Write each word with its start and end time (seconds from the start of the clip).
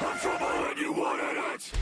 I'm 0.00 0.18
trouble 0.18 0.46
and 0.64 0.78
you 0.80 0.92
wanted 0.96 1.36
it! 1.36 1.72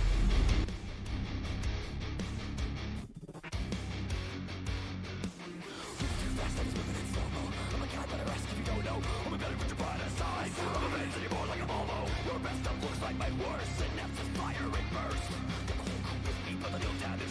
I'm 7.71 7.79
a 7.79 7.87
cat 7.87 8.11
that 8.11 8.19
I 8.19 8.27
rescue 8.27 8.51
if 8.51 8.59
you 8.59 8.67
don't 8.67 8.83
know 8.83 8.99
I'm 9.23 9.35
a 9.35 9.39
belly 9.39 9.54
with 9.54 9.71
your 9.71 9.79
brightest 9.79 10.19
size 10.19 10.51
I'm 10.51 10.83
a 10.83 10.99
man's 10.99 11.15
anymore 11.15 11.46
like 11.46 11.62
a 11.62 11.69
Volvo 11.71 12.11
Your 12.27 12.43
best 12.43 12.59
stuff 12.59 12.83
looks 12.83 12.99
like 13.06 13.15
my 13.22 13.31
worst 13.38 13.71
Synapse 13.78 14.19
is 14.19 14.30
fire, 14.35 14.66
it 14.66 14.87
bursts 14.90 15.30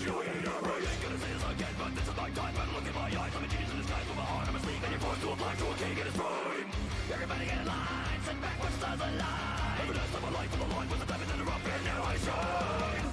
You 0.08 0.16
ain't 0.24 0.40
a 0.40 0.56
gonna 0.56 1.20
say 1.20 1.32
this 1.36 1.44
again, 1.52 1.76
but 1.84 1.92
this 2.00 2.08
is 2.08 2.16
my 2.16 2.32
time 2.32 2.56
Better 2.56 2.72
look 2.72 2.88
in 2.88 2.96
my 2.96 3.12
eyes, 3.12 3.36
I'm 3.36 3.44
a 3.44 3.48
genius 3.52 3.76
in 3.76 3.84
disguise 3.84 4.08
With 4.08 4.24
my 4.24 4.24
heart, 4.24 4.48
I'm 4.48 4.56
asleep, 4.56 4.80
and 4.88 4.92
you're 4.96 5.04
to 5.04 5.36
apply 5.36 5.52
to 5.52 5.66
a 5.68 5.76
king 5.84 6.00
in 6.00 6.08
his 6.08 6.16
prime 6.16 6.64
Everybody 7.12 7.44
get 7.44 7.60
in 7.60 7.68
line, 7.68 8.24
sit 8.24 8.40
back, 8.40 8.56
watch 8.64 8.72
the 8.72 8.80
stars 8.80 9.04
align 9.04 9.57
Every 9.82 9.96
night 9.96 10.14
of 10.16 10.22
my 10.22 10.32
life 10.40 10.54
I'm 10.54 10.72
aligned 10.72 10.90
with 10.92 11.00
the 11.00 11.06
diamond 11.06 11.32
and 11.32 11.42
a 11.42 11.46
now 11.46 12.04
I 12.04 12.16
shine 12.26 13.06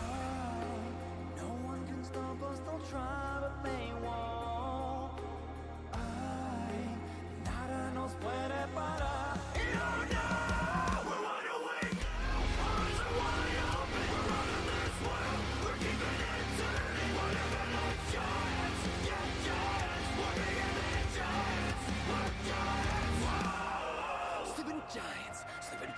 No 1.37 1.49
one 1.71 1.83
can 1.87 2.05
stop 2.05 2.43
us, 2.51 2.59
they'll 2.61 2.87
try 2.91 3.39
but 3.41 3.65
they 3.65 3.87
won't. 4.03 5.21
I, 5.93 5.99
nada 7.45 7.91
nos 7.95 8.13
puede 8.23 8.61
parar 8.75 9.14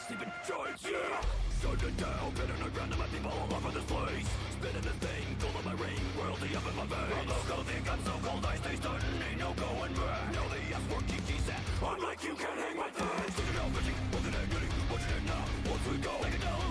sleeping, 0.07 0.33
giants, 0.47 0.83
yeah. 0.87 1.19
Shooting 1.59 1.97
down, 1.99 2.31
pin 2.39 2.47
on 2.47 2.63
the 2.63 2.71
ground, 2.71 2.93
and 2.95 3.01
my 3.03 3.09
people 3.11 3.33
all 3.35 3.51
over 3.59 3.73
this 3.75 3.87
place. 3.91 4.29
Spinning 4.55 4.87
this 4.87 4.99
thing, 5.03 5.27
gold 5.43 5.57
on 5.59 5.65
my 5.67 5.75
ring, 5.83 5.99
royalty 6.15 6.55
up 6.55 6.63
in 6.63 6.75
my 6.79 6.87
veins. 6.87 7.11
My 7.11 7.23
logo 7.27 7.57
think 7.67 7.85
I'm 7.91 8.03
so 8.07 8.15
cold, 8.23 8.47
I 8.47 8.55
stay 8.63 8.77
stunning, 8.79 9.19
ain't 9.27 9.41
no 9.43 9.51
going 9.59 9.95
back. 9.99 10.23
Now 10.31 10.47
the 10.47 10.63
ass 10.71 10.85
work 10.95 11.07
Kiki 11.11 11.39
set, 11.43 11.59
I'm 11.83 11.99
like 11.99 12.23
you 12.23 12.35
can't 12.39 12.55
hang 12.55 12.79
with 12.79 12.95
this. 12.95 13.35
Sticking 13.35 13.59
out, 13.59 13.71
bitching, 13.75 13.99
looking 14.15 14.35
at 14.39 14.47
getting, 14.47 14.73
watching 14.87 15.11
it 15.11 15.25
now. 15.27 15.43
Once 15.67 15.85
we 15.91 15.97
go, 15.99 16.13
take 16.23 16.39
it 16.39 16.43
down, 16.47 16.66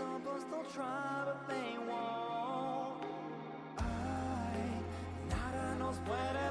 Lost 0.00 0.50
don't 0.50 0.74
try, 0.74 1.22
but 1.24 1.48
they 1.48 1.78
won't. 1.86 3.02
I, 3.78 4.56
nada 5.30 5.76
nos 5.78 5.98
puede 6.00 6.43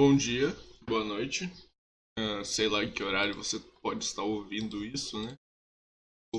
Bom 0.00 0.16
dia, 0.16 0.54
boa 0.86 1.02
noite. 1.02 1.50
Ah, 2.16 2.44
sei 2.44 2.68
lá 2.68 2.84
em 2.84 2.92
que 2.92 3.02
horário 3.02 3.34
você 3.34 3.58
pode 3.82 4.04
estar 4.04 4.22
ouvindo 4.22 4.84
isso, 4.84 5.20
né? 5.20 5.36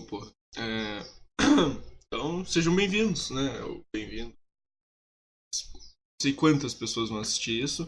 Porra. 0.08 0.32
É, 0.56 1.02
Então, 2.08 2.46
sejam 2.46 2.74
bem-vindos, 2.74 3.32
né? 3.32 3.62
Ou 3.64 3.84
bem-vindo. 3.94 4.34
Não 5.74 5.82
sei 6.22 6.32
quantas 6.32 6.74
pessoas 6.74 7.10
vão 7.10 7.20
assistir 7.20 7.62
isso. 7.62 7.86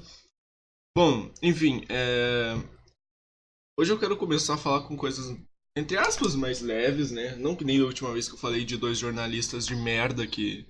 Bom, 0.93 1.33
enfim, 1.41 1.85
é... 1.87 2.51
hoje 3.79 3.93
eu 3.93 3.99
quero 3.99 4.17
começar 4.17 4.55
a 4.55 4.57
falar 4.57 4.85
com 4.85 4.97
coisas, 4.97 5.39
entre 5.77 5.97
aspas, 5.97 6.35
mais 6.35 6.59
leves, 6.59 7.11
né? 7.11 7.37
Não 7.37 7.55
que 7.55 7.63
nem 7.63 7.79
a 7.79 7.85
última 7.85 8.11
vez 8.11 8.27
que 8.27 8.35
eu 8.35 8.39
falei 8.39 8.65
de 8.65 8.75
dois 8.75 8.99
jornalistas 8.99 9.65
de 9.65 9.75
merda 9.77 10.27
que 10.27 10.67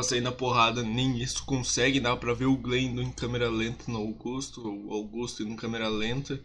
passei 0.00 0.18
na 0.18 0.32
porrada, 0.32 0.82
nem 0.82 1.20
isso 1.20 1.44
consegue, 1.44 2.00
dá 2.00 2.16
pra 2.16 2.32
ver 2.32 2.46
o 2.46 2.56
Glenn 2.56 2.98
em 3.02 3.12
câmera 3.12 3.50
lenta 3.50 3.84
no 3.92 3.98
Augusto, 3.98 4.66
o 4.66 4.94
Augusto 4.94 5.42
em 5.42 5.54
câmera 5.54 5.90
lenta. 5.90 6.42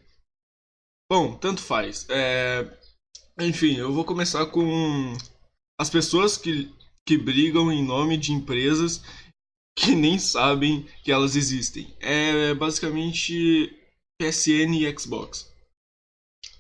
Bom, 1.09 1.37
tanto 1.37 1.61
faz. 1.61 2.05
É... 2.09 2.77
Enfim, 3.39 3.77
eu 3.77 3.93
vou 3.93 4.03
começar 4.03 4.45
com 4.47 5.13
as 5.79 5.89
pessoas 5.89 6.35
que, 6.35 6.69
que 7.07 7.17
brigam 7.17 7.71
em 7.71 7.81
nome 7.81 8.17
de 8.17 8.33
empresas 8.33 9.01
que 9.77 9.95
nem 9.95 10.19
sabem 10.19 10.85
que 11.01 11.09
elas 11.09 11.37
existem. 11.37 11.95
É 12.01 12.53
basicamente 12.53 13.73
PSN 14.19 14.75
e 14.75 14.99
Xbox. 14.99 15.49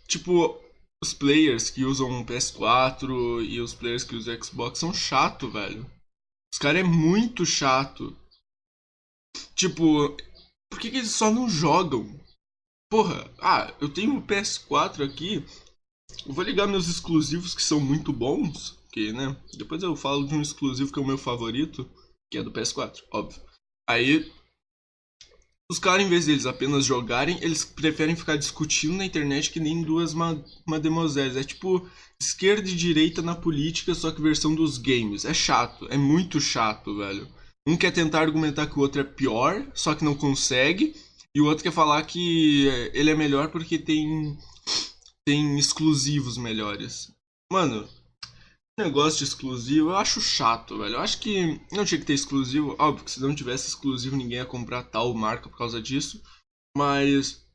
Tipo, 0.07 0.61
os 1.03 1.13
players 1.13 1.69
que 1.69 1.83
usam 1.83 2.21
o 2.21 2.25
PS4 2.25 3.45
e 3.45 3.59
os 3.59 3.73
players 3.73 4.05
que 4.05 4.15
usam 4.15 4.41
Xbox 4.41 4.79
são 4.79 4.93
chato, 4.93 5.51
velho. 5.51 5.85
Os 6.55 6.59
caras 6.59 6.79
é 6.79 6.83
muito 6.85 7.45
chato. 7.45 8.15
Tipo, 9.53 10.15
por 10.71 10.79
que, 10.79 10.89
que 10.89 10.99
eles 10.99 11.11
só 11.11 11.29
não 11.29 11.49
jogam? 11.49 12.17
Porra, 12.89 13.29
ah, 13.41 13.75
eu 13.81 13.89
tenho 13.89 14.15
o 14.15 14.25
PS4 14.25 15.03
aqui. 15.03 15.45
Eu 16.25 16.33
vou 16.33 16.45
ligar 16.45 16.65
meus 16.65 16.87
exclusivos 16.87 17.53
que 17.53 17.61
são 17.61 17.81
muito 17.81 18.13
bons. 18.13 18.79
Que, 18.89 19.11
né? 19.11 19.35
Depois 19.57 19.83
eu 19.83 19.97
falo 19.97 20.25
de 20.25 20.33
um 20.33 20.41
exclusivo 20.41 20.93
que 20.93 20.97
é 20.97 21.01
o 21.01 21.05
meu 21.05 21.17
favorito, 21.17 21.91
que 22.31 22.37
é 22.37 22.41
do 22.41 22.53
PS4, 22.53 23.03
óbvio. 23.11 23.41
Aí, 23.85 24.31
os 25.69 25.79
caras, 25.79 26.05
em 26.05 26.09
vez 26.09 26.27
deles 26.27 26.45
apenas 26.45 26.85
jogarem, 26.85 27.39
eles 27.41 27.65
preferem 27.65 28.15
ficar 28.15 28.35
discutindo 28.35 28.97
na 28.97 29.05
internet 29.05 29.49
que 29.49 29.59
nem 29.59 29.81
duas 29.81 30.13
ma 30.13 30.37
mademoiselles. 30.65 31.35
É 31.35 31.43
tipo 31.43 31.89
esquerda 32.21 32.69
e 32.69 32.75
direita 32.75 33.21
na 33.21 33.35
política, 33.35 33.95
só 33.95 34.11
que 34.11 34.21
versão 34.21 34.53
dos 34.53 34.77
games. 34.77 35.25
É 35.25 35.33
chato, 35.33 35.87
é 35.89 35.97
muito 35.97 36.39
chato, 36.39 36.95
velho. 36.97 37.27
Um 37.67 37.75
quer 37.75 37.91
tentar 37.91 38.21
argumentar 38.21 38.67
que 38.67 38.77
o 38.77 38.81
outro 38.81 39.01
é 39.01 39.03
pior, 39.03 39.65
só 39.73 39.95
que 39.95 40.05
não 40.05 40.13
consegue. 40.13 40.95
E 41.33 41.41
o 41.41 41.45
outro 41.45 41.63
quer 41.63 41.71
falar 41.71 42.03
que 42.03 42.67
ele 42.93 43.09
é 43.09 43.15
melhor 43.15 43.49
porque 43.49 43.79
tem, 43.79 44.37
tem 45.25 45.57
exclusivos 45.57 46.37
melhores. 46.37 47.11
Mano, 47.51 47.89
negócio 48.77 49.19
de 49.19 49.23
exclusivo 49.23 49.89
eu 49.89 49.95
acho 49.95 50.21
chato, 50.21 50.77
velho. 50.77 50.95
Eu 50.95 50.99
acho 50.99 51.19
que 51.19 51.59
não 51.71 51.85
tinha 51.85 51.99
que 51.99 52.05
ter 52.05 52.13
exclusivo. 52.13 52.75
Óbvio 52.77 53.05
que 53.05 53.11
se 53.11 53.21
não 53.21 53.33
tivesse 53.33 53.67
exclusivo 53.67 54.15
ninguém 54.15 54.39
ia 54.39 54.45
comprar 54.45 54.83
tal 54.83 55.13
marca 55.13 55.49
por 55.49 55.57
causa 55.57 55.81
disso. 55.81 56.21
Mas 56.77 57.45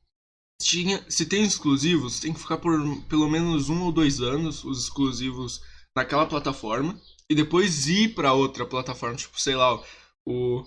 tinha, 0.62 1.04
se 1.10 1.26
tem 1.26 1.42
exclusivos, 1.42 2.20
tem 2.20 2.32
que 2.32 2.40
ficar 2.40 2.58
por 2.58 2.72
pelo 3.04 3.28
menos 3.28 3.68
um 3.68 3.82
ou 3.82 3.92
dois 3.92 4.20
anos 4.20 4.64
os 4.64 4.84
exclusivos 4.84 5.62
naquela 5.96 6.26
plataforma 6.26 7.00
e 7.28 7.34
depois 7.34 7.86
ir 7.86 8.14
para 8.14 8.32
outra 8.32 8.66
plataforma, 8.66 9.16
tipo, 9.16 9.40
sei 9.40 9.54
lá, 9.54 9.82
o 10.26 10.64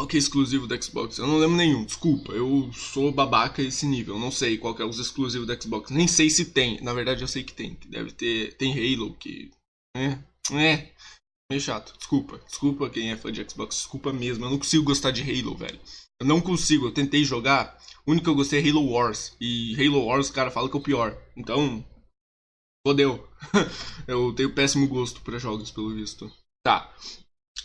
qual 0.00 0.06
que 0.06 0.16
é 0.16 0.18
exclusivo 0.18 0.66
da 0.66 0.80
Xbox? 0.80 1.18
Eu 1.18 1.26
não 1.26 1.36
lembro 1.36 1.58
nenhum, 1.58 1.84
desculpa. 1.84 2.32
Eu 2.32 2.70
sou 2.72 3.12
babaca 3.12 3.60
esse 3.60 3.84
nível. 3.84 4.18
Não 4.18 4.30
sei 4.30 4.56
qual 4.56 4.74
que 4.74 4.80
é 4.80 4.84
os 4.84 4.98
exclusivos 4.98 5.46
da 5.46 5.60
Xbox. 5.60 5.90
Nem 5.90 6.08
sei 6.08 6.30
se 6.30 6.46
tem. 6.46 6.80
Na 6.80 6.94
verdade, 6.94 7.20
eu 7.20 7.28
sei 7.28 7.44
que 7.44 7.52
tem. 7.52 7.76
Deve 7.86 8.10
ter. 8.12 8.56
Tem 8.56 8.72
Halo, 8.72 9.14
que. 9.16 9.50
É. 9.94 10.18
É. 10.52 10.90
Meio 11.50 11.60
chato. 11.60 11.94
Desculpa. 11.98 12.40
Desculpa 12.46 12.88
quem 12.88 13.10
é 13.10 13.16
fã 13.16 13.30
de 13.30 13.46
Xbox. 13.46 13.76
Desculpa 13.76 14.10
mesmo. 14.10 14.46
Eu 14.46 14.50
não 14.50 14.58
consigo 14.58 14.84
gostar 14.84 15.10
de 15.10 15.20
Halo, 15.20 15.54
velho. 15.54 15.78
Eu 16.18 16.26
não 16.26 16.40
consigo. 16.40 16.86
Eu 16.86 16.92
tentei 16.92 17.22
jogar. 17.22 17.78
O 18.06 18.12
único 18.12 18.24
que 18.24 18.30
eu 18.30 18.34
gostei 18.34 18.58
é 18.58 18.70
Halo 18.70 18.90
Wars. 18.90 19.36
E 19.38 19.74
Halo 19.74 20.06
Wars, 20.06 20.30
o 20.30 20.32
cara 20.32 20.50
fala 20.50 20.70
que 20.70 20.76
é 20.76 20.80
o 20.80 20.82
pior. 20.82 21.14
Então. 21.36 21.84
Fodeu. 22.86 23.28
eu 24.08 24.32
tenho 24.34 24.54
péssimo 24.54 24.88
gosto 24.88 25.20
para 25.20 25.38
jogos, 25.38 25.70
pelo 25.70 25.94
visto. 25.94 26.32
Tá. 26.64 26.90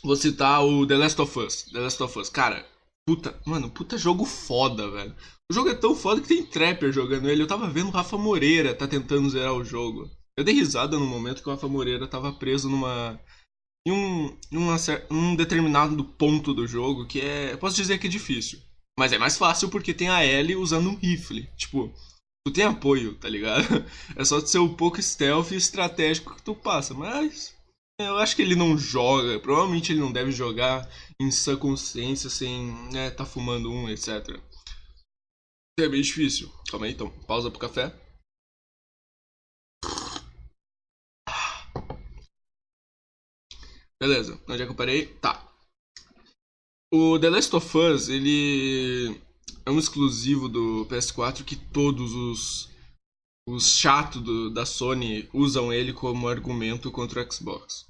Vou 0.06 0.16
citar 0.16 0.64
o 0.64 0.86
The 0.86 0.98
Last 0.98 1.20
of 1.20 1.40
Us. 1.40 1.64
The 1.64 1.80
Last 1.80 2.04
of 2.04 2.20
Us. 2.20 2.30
Cara, 2.30 2.64
puta, 3.08 3.42
mano, 3.44 3.72
puta 3.72 3.98
jogo 3.98 4.24
foda, 4.24 4.88
velho. 4.92 5.16
O 5.50 5.54
jogo 5.54 5.70
é 5.70 5.74
tão 5.74 5.96
foda 5.96 6.22
que 6.22 6.28
tem 6.28 6.46
Trapper 6.46 6.92
jogando 6.92 7.28
ele. 7.28 7.42
Eu 7.42 7.48
tava 7.48 7.68
vendo 7.68 7.88
o 7.88 7.92
Rafa 7.92 8.16
Moreira 8.16 8.76
tá 8.76 8.88
tentando 8.88 9.28
zerar 9.32 9.54
o 9.54 9.64
jogo. 9.64 10.08
Eu 10.38 10.44
dei 10.44 10.54
risada 10.54 11.00
no 11.00 11.08
momento 11.08 11.42
que 11.42 11.50
o 11.50 11.52
Rafa 11.52 11.68
Moreira 11.68 12.08
tava 12.08 12.32
preso 12.32 12.70
numa. 12.70 13.20
em 13.88 13.92
um, 13.92 14.38
uma, 14.52 14.76
um 15.10 15.36
determinado 15.36 16.04
ponto 16.04 16.54
do 16.54 16.68
jogo 16.68 17.08
que 17.08 17.20
é. 17.22 17.54
Eu 17.54 17.58
posso 17.58 17.76
dizer 17.76 17.98
que 17.98 18.06
é 18.06 18.10
difícil. 18.10 18.60
Mas 19.00 19.12
é 19.12 19.18
mais 19.18 19.36
fácil 19.36 19.70
porque 19.70 19.92
tem 19.92 20.10
a 20.10 20.24
Ellie 20.24 20.56
usando 20.56 20.88
um 20.88 20.96
rifle. 20.96 21.50
Tipo, 21.58 21.92
tu 22.46 22.54
tem 22.54 22.64
apoio, 22.64 23.16
tá 23.16 23.28
ligado? 23.28 23.66
É 24.16 24.24
só 24.24 24.40
ser 24.40 24.60
um 24.60 24.72
pouco 24.72 25.02
stealth 25.02 25.52
e 25.52 25.56
estratégico 25.56 26.36
que 26.36 26.44
tu 26.44 26.54
passa. 26.54 26.94
Mas 26.94 27.55
eu 28.00 28.18
acho 28.18 28.36
que 28.36 28.42
ele 28.42 28.56
não 28.56 28.78
joga, 28.78 29.40
provavelmente 29.40 29.92
ele 29.92 30.02
não 30.02 30.12
deve 30.12 30.32
jogar 30.32 30.90
em 31.20 31.32
sã 31.32 31.56
consciência 31.56 32.30
sem 32.30 32.72
né, 32.92 33.10
tá 33.10 33.26
fumando 33.26 33.72
um, 33.72 33.90
etc. 33.90 34.40
É 35.80 35.88
bem 35.88 36.02
difícil. 36.02 36.52
Calma 36.70 36.86
aí, 36.86 36.94
então, 36.94 37.10
pausa 37.26 37.50
pro 37.50 37.60
café. 37.60 37.94
Beleza, 44.02 44.42
onde 44.48 44.62
é 44.62 44.66
que 44.66 44.72
eu 44.72 44.76
parei? 44.76 45.08
Tá. 45.16 45.42
O 46.94 47.18
The 47.20 47.30
Last 47.30 47.56
of 47.56 47.78
Us, 47.78 48.10
ele 48.10 49.20
é 49.66 49.72
um 49.72 49.80
exclusivo 49.80 50.48
do 50.48 50.86
PS4 50.90 51.44
que 51.44 51.56
todos 51.56 52.14
os 52.14 52.75
os 53.48 53.78
chatos 53.78 54.22
do, 54.22 54.50
da 54.50 54.66
Sony 54.66 55.30
usam 55.32 55.72
ele 55.72 55.94
como 55.94 56.28
argumento 56.28 56.92
contra 56.92 57.22
o 57.22 57.32
Xbox. 57.32 57.86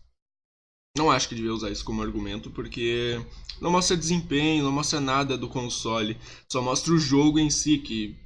Não 0.98 1.12
acho 1.12 1.28
que 1.28 1.36
devia 1.36 1.54
usar 1.54 1.72
isso 1.72 1.84
como 1.84 2.02
argumento, 2.02 2.52
porque 2.52 3.20
não 3.62 3.72
mostra 3.72 3.98
desempenho, 3.98 4.64
não 4.64 4.72
mostra 4.72 5.00
nada 5.00 5.38
do 5.38 5.50
console, 5.50 6.18
só 6.50 6.62
mostra 6.62 6.94
o 6.94 6.98
jogo 6.98 7.40
em 7.40 7.50
si, 7.50 7.78
que 7.78 8.18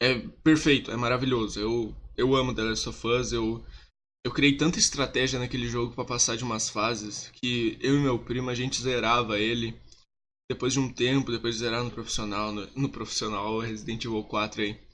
é 0.00 0.18
perfeito, 0.42 0.90
é 0.90 0.96
maravilhoso. 0.96 1.60
Eu, 1.60 1.94
eu 2.16 2.34
amo 2.34 2.54
The 2.54 2.62
Last 2.62 2.88
of 2.88 3.06
Us, 3.06 3.32
eu, 3.32 3.64
eu 4.24 4.32
criei 4.32 4.56
tanta 4.56 4.78
estratégia 4.78 5.38
naquele 5.38 5.68
jogo 5.68 5.94
para 5.94 6.04
passar 6.04 6.36
de 6.36 6.44
umas 6.44 6.68
fases 6.68 7.30
que 7.32 7.78
eu 7.80 7.96
e 7.96 8.00
meu 8.00 8.18
primo 8.18 8.50
a 8.50 8.54
gente 8.54 8.80
zerava 8.80 9.38
ele 9.38 9.80
depois 10.50 10.72
de 10.72 10.80
um 10.80 10.92
tempo, 10.92 11.30
depois 11.30 11.54
de 11.54 11.60
zerar 11.60 11.84
no 11.84 11.90
profissional, 11.90 12.52
no, 12.52 12.66
no 12.74 12.88
profissional 12.88 13.58
Resident 13.60 14.04
Evil 14.04 14.24
4 14.24 14.62
aí 14.62 14.87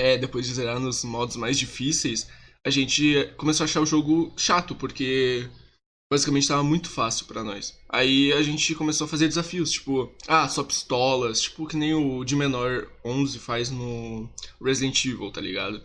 é, 0.00 0.18
depois 0.18 0.46
de 0.46 0.54
zerar 0.54 0.80
nos 0.80 1.04
modos 1.04 1.36
mais 1.36 1.58
difíceis, 1.58 2.28
a 2.66 2.70
gente 2.70 3.32
começou 3.36 3.64
a 3.64 3.66
achar 3.66 3.80
o 3.80 3.86
jogo 3.86 4.32
chato, 4.36 4.74
porque 4.74 5.48
basicamente 6.12 6.42
estava 6.42 6.64
muito 6.64 6.90
fácil 6.90 7.26
para 7.26 7.44
nós. 7.44 7.78
Aí 7.88 8.32
a 8.32 8.42
gente 8.42 8.74
começou 8.74 9.06
a 9.06 9.08
fazer 9.08 9.28
desafios, 9.28 9.70
tipo, 9.70 10.12
ah, 10.26 10.48
só 10.48 10.64
pistolas, 10.64 11.40
tipo 11.40 11.66
que 11.66 11.76
nem 11.76 11.94
o 11.94 12.24
de 12.24 12.34
menor 12.36 12.90
11 13.04 13.38
faz 13.38 13.70
no 13.70 14.28
Resident 14.60 15.04
Evil, 15.04 15.30
tá 15.30 15.40
ligado? 15.40 15.82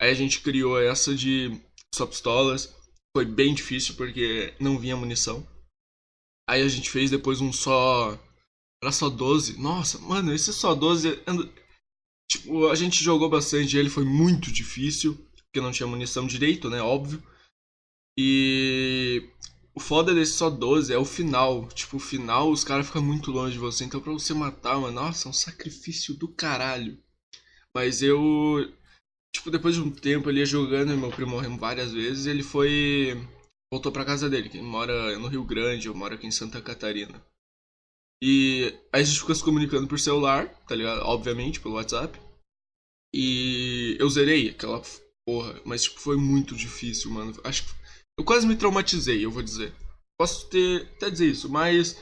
Aí 0.00 0.10
a 0.10 0.14
gente 0.14 0.40
criou 0.40 0.80
essa 0.80 1.14
de 1.14 1.60
só 1.94 2.06
pistolas, 2.06 2.74
foi 3.16 3.24
bem 3.24 3.52
difícil 3.52 3.96
porque 3.96 4.54
não 4.60 4.78
vinha 4.78 4.96
munição. 4.96 5.46
Aí 6.48 6.62
a 6.62 6.68
gente 6.68 6.88
fez 6.88 7.10
depois 7.10 7.40
um 7.40 7.52
só. 7.52 8.18
Era 8.82 8.92
só 8.92 9.10
12. 9.10 9.58
Nossa, 9.60 9.98
mano, 9.98 10.32
esse 10.32 10.52
só 10.52 10.74
12 10.74 11.20
Tipo, 12.30 12.68
a 12.68 12.74
gente 12.74 13.02
jogou 13.02 13.28
bastante 13.28 13.76
ele, 13.76 13.88
foi 13.88 14.04
muito 14.04 14.52
difícil, 14.52 15.14
porque 15.46 15.60
não 15.60 15.72
tinha 15.72 15.86
munição 15.86 16.26
direito, 16.26 16.68
né? 16.68 16.80
Óbvio. 16.82 17.22
E 18.18 19.30
o 19.74 19.80
foda 19.80 20.12
desse 20.12 20.32
só 20.32 20.50
12 20.50 20.92
é 20.92 20.98
o 20.98 21.04
final. 21.04 21.68
Tipo, 21.68 21.96
o 21.96 22.00
final 22.00 22.50
os 22.50 22.64
caras 22.64 22.86
ficam 22.86 23.02
muito 23.02 23.30
longe 23.30 23.52
de 23.52 23.58
você. 23.58 23.84
Então 23.84 24.00
pra 24.00 24.12
você 24.12 24.34
matar, 24.34 24.78
mano, 24.78 24.92
nossa, 24.92 25.28
é 25.28 25.30
um 25.30 25.32
sacrifício 25.32 26.14
do 26.14 26.28
caralho. 26.28 26.98
Mas 27.74 28.02
eu. 28.02 28.72
Tipo, 29.32 29.50
depois 29.50 29.76
de 29.76 29.80
um 29.80 29.90
tempo 29.90 30.28
ele 30.28 30.44
jogando 30.44 30.96
meu 30.96 31.10
primo 31.10 31.32
morreu 31.32 31.56
várias 31.56 31.92
vezes, 31.92 32.26
ele 32.26 32.42
foi. 32.42 33.16
Voltou 33.72 33.92
pra 33.92 34.04
casa 34.04 34.28
dele, 34.28 34.48
que 34.48 34.60
mora 34.60 35.18
no 35.18 35.28
Rio 35.28 35.44
Grande, 35.44 35.86
eu 35.86 35.94
moro 35.94 36.14
aqui 36.14 36.26
em 36.26 36.30
Santa 36.30 36.60
Catarina. 36.60 37.22
E 38.22 38.74
a 38.92 39.02
gente 39.02 39.20
ficou 39.20 39.34
se 39.34 39.44
comunicando 39.44 39.86
por 39.86 39.98
celular, 39.98 40.48
tá 40.66 40.74
ligado? 40.74 41.02
Obviamente, 41.02 41.60
pelo 41.60 41.74
WhatsApp. 41.74 42.18
E 43.14 43.96
eu 43.98 44.08
zerei 44.10 44.50
aquela 44.50 44.82
porra, 45.26 45.60
mas 45.64 45.84
tipo, 45.84 46.00
foi 46.00 46.16
muito 46.16 46.54
difícil, 46.54 47.10
mano. 47.10 47.38
Acho 47.44 47.64
que 47.64 47.70
eu 48.18 48.24
quase 48.24 48.46
me 48.46 48.56
traumatizei, 48.56 49.24
eu 49.24 49.30
vou 49.30 49.42
dizer. 49.42 49.74
Posso 50.18 50.48
ter 50.48 50.82
até 50.96 51.08
dizer 51.08 51.30
isso, 51.30 51.48
mas 51.48 51.96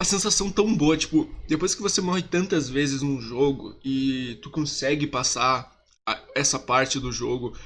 a 0.00 0.04
sensação 0.04 0.50
tão 0.50 0.76
boa, 0.76 0.96
tipo, 0.96 1.24
depois 1.48 1.74
que 1.74 1.80
você 1.80 2.00
morre 2.00 2.22
tantas 2.22 2.68
vezes 2.68 3.00
num 3.00 3.20
jogo 3.20 3.74
e 3.82 4.38
tu 4.42 4.50
consegue 4.50 5.06
passar 5.06 5.74
a, 6.06 6.22
essa 6.34 6.58
parte 6.58 7.00
do 7.00 7.10
jogo, 7.10 7.56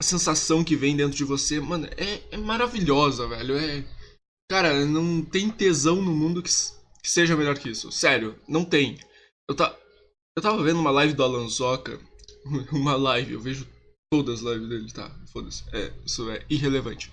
a 0.00 0.04
sensação 0.04 0.62
que 0.62 0.76
vem 0.76 0.96
dentro 0.96 1.16
de 1.16 1.24
você, 1.24 1.58
mano, 1.58 1.86
é, 1.96 2.22
é 2.30 2.36
maravilhosa, 2.36 3.26
velho. 3.26 3.56
É. 3.56 3.84
Cara, 4.48 4.86
não 4.86 5.24
tem 5.24 5.50
tesão 5.50 5.96
no 6.00 6.12
mundo 6.12 6.42
que 6.42 6.50
que 7.06 7.10
seja 7.12 7.36
melhor 7.36 7.56
que 7.56 7.68
isso. 7.68 7.92
Sério, 7.92 8.36
não 8.48 8.64
tem. 8.64 8.98
Eu, 9.48 9.54
tá, 9.54 9.72
eu 10.36 10.42
tava 10.42 10.60
vendo 10.60 10.80
uma 10.80 10.90
live 10.90 11.14
do 11.14 11.22
Alan 11.22 11.48
Zoca. 11.48 12.00
Uma 12.72 12.96
live, 12.96 13.32
eu 13.32 13.40
vejo 13.40 13.66
todas 14.12 14.44
as 14.44 14.52
lives 14.52 14.68
dele, 14.68 14.92
tá? 14.92 15.10
Foda-se. 15.32 15.64
É, 15.72 15.92
isso 16.04 16.28
é 16.30 16.44
irrelevante. 16.48 17.10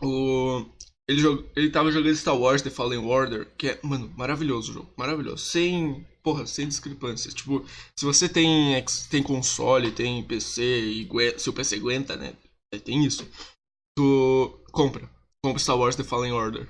O, 0.00 0.64
ele, 1.08 1.20
jog, 1.20 1.44
ele 1.54 1.70
tava 1.70 1.92
jogando 1.92 2.16
Star 2.16 2.36
Wars 2.36 2.62
The 2.62 2.70
Fallen 2.70 2.98
Order, 2.98 3.48
que 3.56 3.68
é, 3.68 3.80
mano, 3.82 4.12
maravilhoso 4.16 4.70
o 4.70 4.74
jogo. 4.74 4.92
Maravilhoso. 4.96 5.44
Sem, 5.44 6.04
porra, 6.22 6.46
sem 6.46 6.66
discrepâncias. 6.66 7.34
Tipo, 7.34 7.64
se 7.96 8.04
você 8.04 8.28
tem, 8.28 8.74
tem 9.08 9.22
console, 9.22 9.92
tem 9.92 10.24
PC 10.24 10.62
e 10.62 11.08
se 11.38 11.48
o 11.48 11.52
PC 11.52 11.76
aguenta, 11.76 12.16
né? 12.16 12.34
É, 12.72 12.78
tem 12.78 13.04
isso. 13.04 13.28
Tu 13.96 14.60
compra. 14.72 15.08
Compra 15.44 15.60
Star 15.60 15.78
Wars 15.78 15.96
The 15.96 16.04
Fallen 16.04 16.32
Order. 16.32 16.68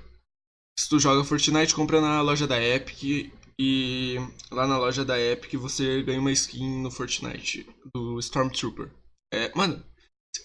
Se 0.77 0.89
tu 0.89 0.99
joga 0.99 1.23
Fortnite, 1.23 1.75
compra 1.75 2.01
na 2.01 2.21
loja 2.21 2.47
da 2.47 2.61
Epic 2.61 3.31
e 3.59 4.17
lá 4.51 4.65
na 4.65 4.77
loja 4.77 5.05
da 5.05 5.19
Epic 5.19 5.53
você 5.53 6.01
ganha 6.01 6.19
uma 6.19 6.31
skin 6.31 6.81
no 6.81 6.89
Fortnite 6.89 7.67
do 7.93 8.19
Stormtrooper. 8.19 8.91
É, 9.31 9.53
mano, 9.55 9.83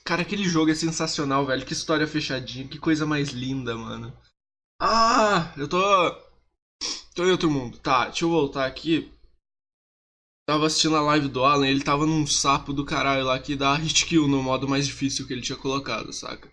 cara, 0.04 0.22
aquele 0.22 0.44
jogo 0.44 0.70
é 0.70 0.74
sensacional, 0.74 1.46
velho. 1.46 1.64
Que 1.64 1.72
história 1.72 2.06
fechadinha, 2.06 2.68
que 2.68 2.78
coisa 2.78 3.06
mais 3.06 3.30
linda, 3.30 3.76
mano. 3.76 4.16
Ah, 4.80 5.52
eu 5.56 5.66
tô 5.66 5.78
tô 7.14 7.24
em 7.24 7.30
outro 7.30 7.50
mundo. 7.50 7.78
Tá, 7.78 8.06
deixa 8.06 8.24
eu 8.24 8.30
voltar 8.30 8.66
aqui. 8.66 9.12
Tava 10.46 10.66
assistindo 10.66 10.96
a 10.96 11.02
live 11.02 11.28
do 11.28 11.44
Alan, 11.44 11.66
ele 11.68 11.84
tava 11.84 12.06
num 12.06 12.26
sapo 12.26 12.72
do 12.72 12.84
caralho 12.84 13.24
lá 13.24 13.38
que 13.38 13.54
dá 13.54 13.74
hit 13.74 14.06
kill 14.06 14.26
no 14.26 14.42
modo 14.42 14.66
mais 14.66 14.86
difícil 14.86 15.26
que 15.26 15.32
ele 15.34 15.42
tinha 15.42 15.58
colocado, 15.58 16.10
saca? 16.12 16.50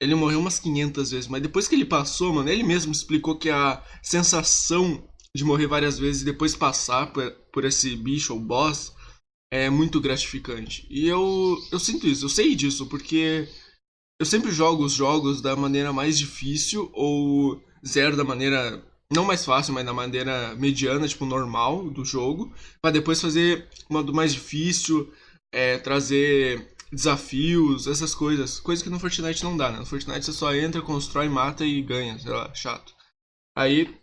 Ele 0.00 0.14
morreu 0.14 0.40
umas 0.40 0.58
500 0.58 1.10
vezes, 1.10 1.28
mas 1.28 1.42
depois 1.42 1.66
que 1.66 1.74
ele 1.74 1.84
passou, 1.84 2.32
mano, 2.32 2.48
ele 2.48 2.62
mesmo 2.62 2.92
explicou 2.92 3.38
que 3.38 3.48
a 3.48 3.82
sensação 4.02 5.08
de 5.34 5.44
morrer 5.44 5.66
várias 5.66 5.98
vezes 5.98 6.22
e 6.22 6.26
depois 6.26 6.54
passar 6.54 7.12
por, 7.12 7.30
por 7.52 7.64
esse 7.64 7.96
bicho 7.96 8.34
ou 8.34 8.40
boss 8.40 8.92
é 9.52 9.70
muito 9.70 10.00
gratificante. 10.00 10.86
E 10.90 11.06
eu, 11.06 11.56
eu 11.70 11.78
sinto 11.78 12.06
isso, 12.06 12.24
eu 12.24 12.28
sei 12.28 12.54
disso, 12.54 12.86
porque 12.86 13.48
eu 14.20 14.26
sempre 14.26 14.50
jogo 14.50 14.84
os 14.84 14.92
jogos 14.92 15.40
da 15.40 15.54
maneira 15.54 15.92
mais 15.92 16.18
difícil 16.18 16.90
ou 16.92 17.62
zero 17.86 18.16
da 18.16 18.24
maneira 18.24 18.82
não 19.10 19.24
mais 19.24 19.44
fácil, 19.44 19.72
mas 19.72 19.86
da 19.86 19.92
maneira 19.92 20.54
mediana, 20.56 21.06
tipo 21.06 21.24
normal 21.24 21.88
do 21.90 22.04
jogo, 22.04 22.52
para 22.82 22.90
depois 22.90 23.20
fazer 23.20 23.68
uma 23.88 24.02
do 24.02 24.12
mais 24.12 24.32
difícil, 24.32 25.12
é, 25.52 25.78
trazer 25.78 26.75
desafios, 26.90 27.86
essas 27.86 28.14
coisas. 28.14 28.60
Coisa 28.60 28.82
que 28.82 28.90
no 28.90 28.98
Fortnite 28.98 29.44
não 29.44 29.56
dá, 29.56 29.70
né? 29.70 29.78
No 29.78 29.86
Fortnite 29.86 30.24
você 30.24 30.32
só 30.32 30.54
entra, 30.54 30.82
constrói, 30.82 31.28
mata 31.28 31.64
e 31.64 31.82
ganha, 31.82 32.18
sei 32.18 32.30
lá, 32.30 32.52
chato. 32.54 32.94
Aí. 33.56 33.94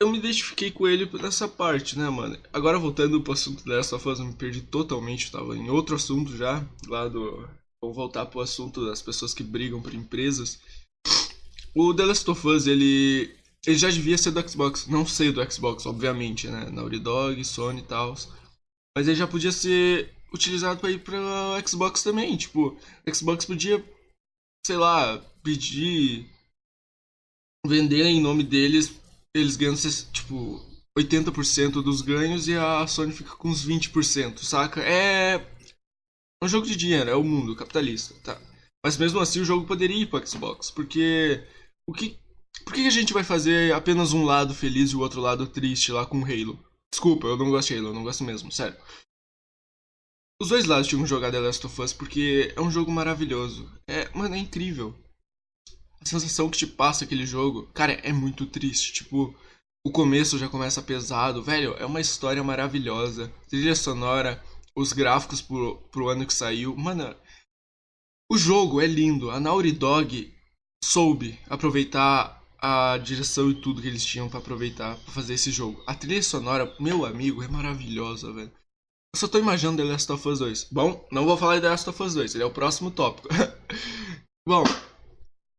eu 0.00 0.10
me 0.10 0.18
identifiquei 0.18 0.70
com 0.70 0.88
ele 0.88 1.08
nessa 1.20 1.46
parte, 1.46 1.96
né, 1.96 2.08
mano? 2.10 2.36
Agora 2.52 2.78
voltando 2.78 3.20
pro 3.20 3.34
assunto 3.34 3.64
da 3.64 3.76
Last 3.76 3.94
of 3.94 4.08
Us, 4.08 4.18
eu 4.18 4.26
me 4.26 4.34
perdi 4.34 4.60
totalmente, 4.62 5.26
eu 5.26 5.32
tava 5.32 5.56
em 5.56 5.70
outro 5.70 5.94
assunto 5.94 6.36
já, 6.36 6.66
lá 6.88 7.08
do... 7.08 7.48
Vou 7.80 7.92
voltar 7.92 8.26
pro 8.26 8.40
assunto 8.40 8.84
das 8.86 9.02
pessoas 9.02 9.34
que 9.34 9.42
brigam 9.42 9.82
por 9.82 9.92
empresas. 9.92 10.60
O 11.74 11.92
The 11.94 12.04
Last 12.04 12.30
of 12.30 12.46
Us, 12.46 12.66
ele... 12.66 13.36
Ele 13.64 13.78
já 13.78 13.90
devia 13.90 14.18
ser 14.18 14.32
do 14.32 14.48
Xbox, 14.48 14.88
não 14.88 15.06
sei 15.06 15.30
do 15.30 15.52
Xbox, 15.52 15.86
obviamente, 15.86 16.48
né? 16.48 16.68
Naughty 16.70 16.98
Dog, 16.98 17.44
Sony 17.44 17.80
e 17.80 17.84
tal. 17.84 18.14
Mas 18.96 19.06
ele 19.06 19.16
já 19.16 19.26
podia 19.26 19.52
ser 19.52 20.12
utilizado 20.32 20.80
para 20.80 20.90
ir 20.90 20.98
para 21.02 21.66
Xbox 21.66 22.02
também. 22.02 22.36
Tipo, 22.36 22.78
Xbox 23.12 23.44
podia, 23.44 23.84
sei 24.66 24.76
lá, 24.76 25.18
pedir 25.42 26.30
vender 27.66 28.04
em 28.06 28.20
nome 28.20 28.42
deles, 28.42 29.00
eles 29.34 29.56
ganham 29.56 29.74
tipo 30.12 30.60
80% 30.98 31.82
dos 31.82 32.02
ganhos 32.02 32.48
e 32.48 32.56
a 32.56 32.86
Sony 32.86 33.12
fica 33.12 33.36
com 33.36 33.48
uns 33.48 33.64
20%, 33.66 34.38
saca? 34.38 34.80
É 34.82 35.38
um 36.42 36.48
jogo 36.48 36.66
de 36.66 36.76
dinheiro, 36.76 37.08
é 37.08 37.14
o 37.14 37.22
mundo 37.22 37.54
capitalista, 37.54 38.14
tá? 38.22 38.40
Mas 38.84 38.96
mesmo 38.96 39.20
assim 39.20 39.40
o 39.40 39.44
jogo 39.44 39.66
poderia 39.66 40.02
ir 40.02 40.10
para 40.10 40.26
Xbox, 40.26 40.70
porque 40.70 41.46
o 41.88 41.92
que 41.92 42.18
por 42.64 42.74
que 42.74 42.86
a 42.86 42.90
gente 42.90 43.12
vai 43.12 43.24
fazer 43.24 43.72
apenas 43.72 44.12
um 44.12 44.24
lado 44.24 44.54
feliz 44.54 44.90
e 44.90 44.96
o 44.96 45.00
outro 45.00 45.20
lado 45.20 45.46
triste 45.46 45.92
lá 45.92 46.04
com 46.04 46.24
Halo? 46.24 46.62
Desculpa, 46.92 47.26
eu 47.26 47.36
não 47.36 47.50
gosto 47.50 47.68
de 47.68 47.78
Halo, 47.78 47.88
eu 47.88 47.94
não 47.94 48.02
gosto 48.02 48.24
mesmo, 48.24 48.52
sério. 48.52 48.76
Os 50.42 50.48
dois 50.48 50.64
lados 50.64 50.88
tinham 50.88 51.04
que 51.04 51.08
The 51.08 51.38
Last 51.38 51.64
of 51.64 51.80
Us 51.80 51.92
porque 51.92 52.52
é 52.56 52.60
um 52.60 52.68
jogo 52.68 52.90
maravilhoso. 52.90 53.70
É, 53.86 54.10
mano, 54.12 54.34
é 54.34 54.38
incrível. 54.38 54.92
A 56.00 56.04
sensação 56.04 56.50
que 56.50 56.58
te 56.58 56.66
passa 56.66 57.04
aquele 57.04 57.24
jogo, 57.24 57.68
cara, 57.72 57.92
é 57.92 58.12
muito 58.12 58.44
triste. 58.46 58.92
Tipo, 58.92 59.32
o 59.86 59.92
começo 59.92 60.36
já 60.40 60.48
começa 60.48 60.82
pesado. 60.82 61.44
Velho, 61.44 61.74
é 61.74 61.86
uma 61.86 62.00
história 62.00 62.42
maravilhosa. 62.42 63.32
Trilha 63.48 63.76
sonora, 63.76 64.42
os 64.74 64.92
gráficos 64.92 65.40
pro, 65.40 65.76
pro 65.92 66.08
ano 66.08 66.26
que 66.26 66.34
saiu. 66.34 66.76
Mano, 66.76 67.14
o 68.28 68.36
jogo 68.36 68.80
é 68.80 68.86
lindo. 68.88 69.30
A 69.30 69.38
Naughty 69.38 69.70
Dog 69.70 70.34
soube 70.82 71.38
aproveitar 71.48 72.42
a 72.58 72.98
direção 72.98 73.48
e 73.48 73.54
tudo 73.54 73.80
que 73.80 73.86
eles 73.86 74.04
tinham 74.04 74.28
para 74.28 74.40
aproveitar 74.40 74.96
para 74.96 75.14
fazer 75.14 75.34
esse 75.34 75.52
jogo. 75.52 75.80
A 75.86 75.94
trilha 75.94 76.20
sonora, 76.20 76.74
meu 76.80 77.06
amigo, 77.06 77.44
é 77.44 77.46
maravilhosa, 77.46 78.32
velho. 78.32 78.50
Eu 79.14 79.18
só 79.18 79.28
tô 79.28 79.38
imaginando 79.38 79.82
The 79.82 79.88
Last 79.88 80.10
of 80.10 80.26
Us 80.26 80.38
2. 80.38 80.68
Bom, 80.72 81.06
não 81.12 81.26
vou 81.26 81.36
falar 81.36 81.56
de 81.56 81.60
The 81.60 81.68
Last 81.68 81.90
of 81.90 82.02
Us 82.02 82.14
2, 82.14 82.34
ele 82.34 82.44
é 82.44 82.46
o 82.46 82.50
próximo 82.50 82.90
tópico. 82.90 83.28
Bom, 84.48 84.64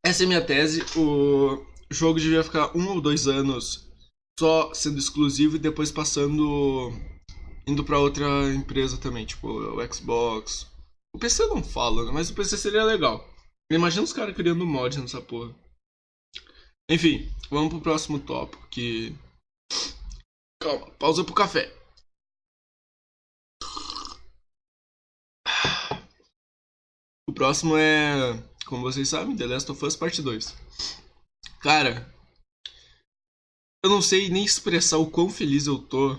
essa 0.04 0.24
é 0.24 0.26
minha 0.26 0.44
tese. 0.44 0.82
O 0.98 1.64
jogo 1.88 2.18
devia 2.18 2.42
ficar 2.42 2.76
um 2.76 2.88
ou 2.88 3.00
dois 3.00 3.28
anos 3.28 3.88
só 4.38 4.74
sendo 4.74 4.98
exclusivo 4.98 5.54
e 5.54 5.60
depois 5.60 5.92
passando. 5.92 6.92
indo 7.66 7.84
pra 7.84 8.00
outra 8.00 8.52
empresa 8.52 8.98
também, 8.98 9.24
tipo 9.24 9.48
o 9.48 9.94
Xbox. 9.94 10.66
O 11.14 11.18
PC 11.18 11.46
não 11.46 11.62
fala, 11.62 12.06
né? 12.06 12.10
mas 12.12 12.30
o 12.30 12.34
PC 12.34 12.56
seria 12.56 12.82
legal. 12.82 13.24
Imagina 13.70 14.02
os 14.02 14.12
caras 14.12 14.34
criando 14.34 14.66
mod 14.66 14.98
nessa 14.98 15.20
porra. 15.20 15.54
Enfim, 16.90 17.32
vamos 17.48 17.70
pro 17.70 17.80
próximo 17.80 18.18
tópico 18.18 18.66
que. 18.68 19.14
Calma, 20.60 20.90
pausa 20.98 21.22
pro 21.22 21.32
café. 21.32 21.72
O 27.28 27.32
próximo 27.32 27.76
é, 27.76 28.32
como 28.66 28.82
vocês 28.82 29.08
sabem, 29.08 29.36
The 29.36 29.46
Last 29.46 29.70
of 29.70 29.84
Us 29.84 29.96
Parte 29.96 30.22
2. 30.22 30.54
Cara, 31.60 32.12
eu 33.84 33.90
não 33.90 34.00
sei 34.00 34.28
nem 34.28 34.44
expressar 34.44 34.98
o 34.98 35.10
quão 35.10 35.28
feliz 35.28 35.66
eu 35.66 35.78
tô 35.78 36.16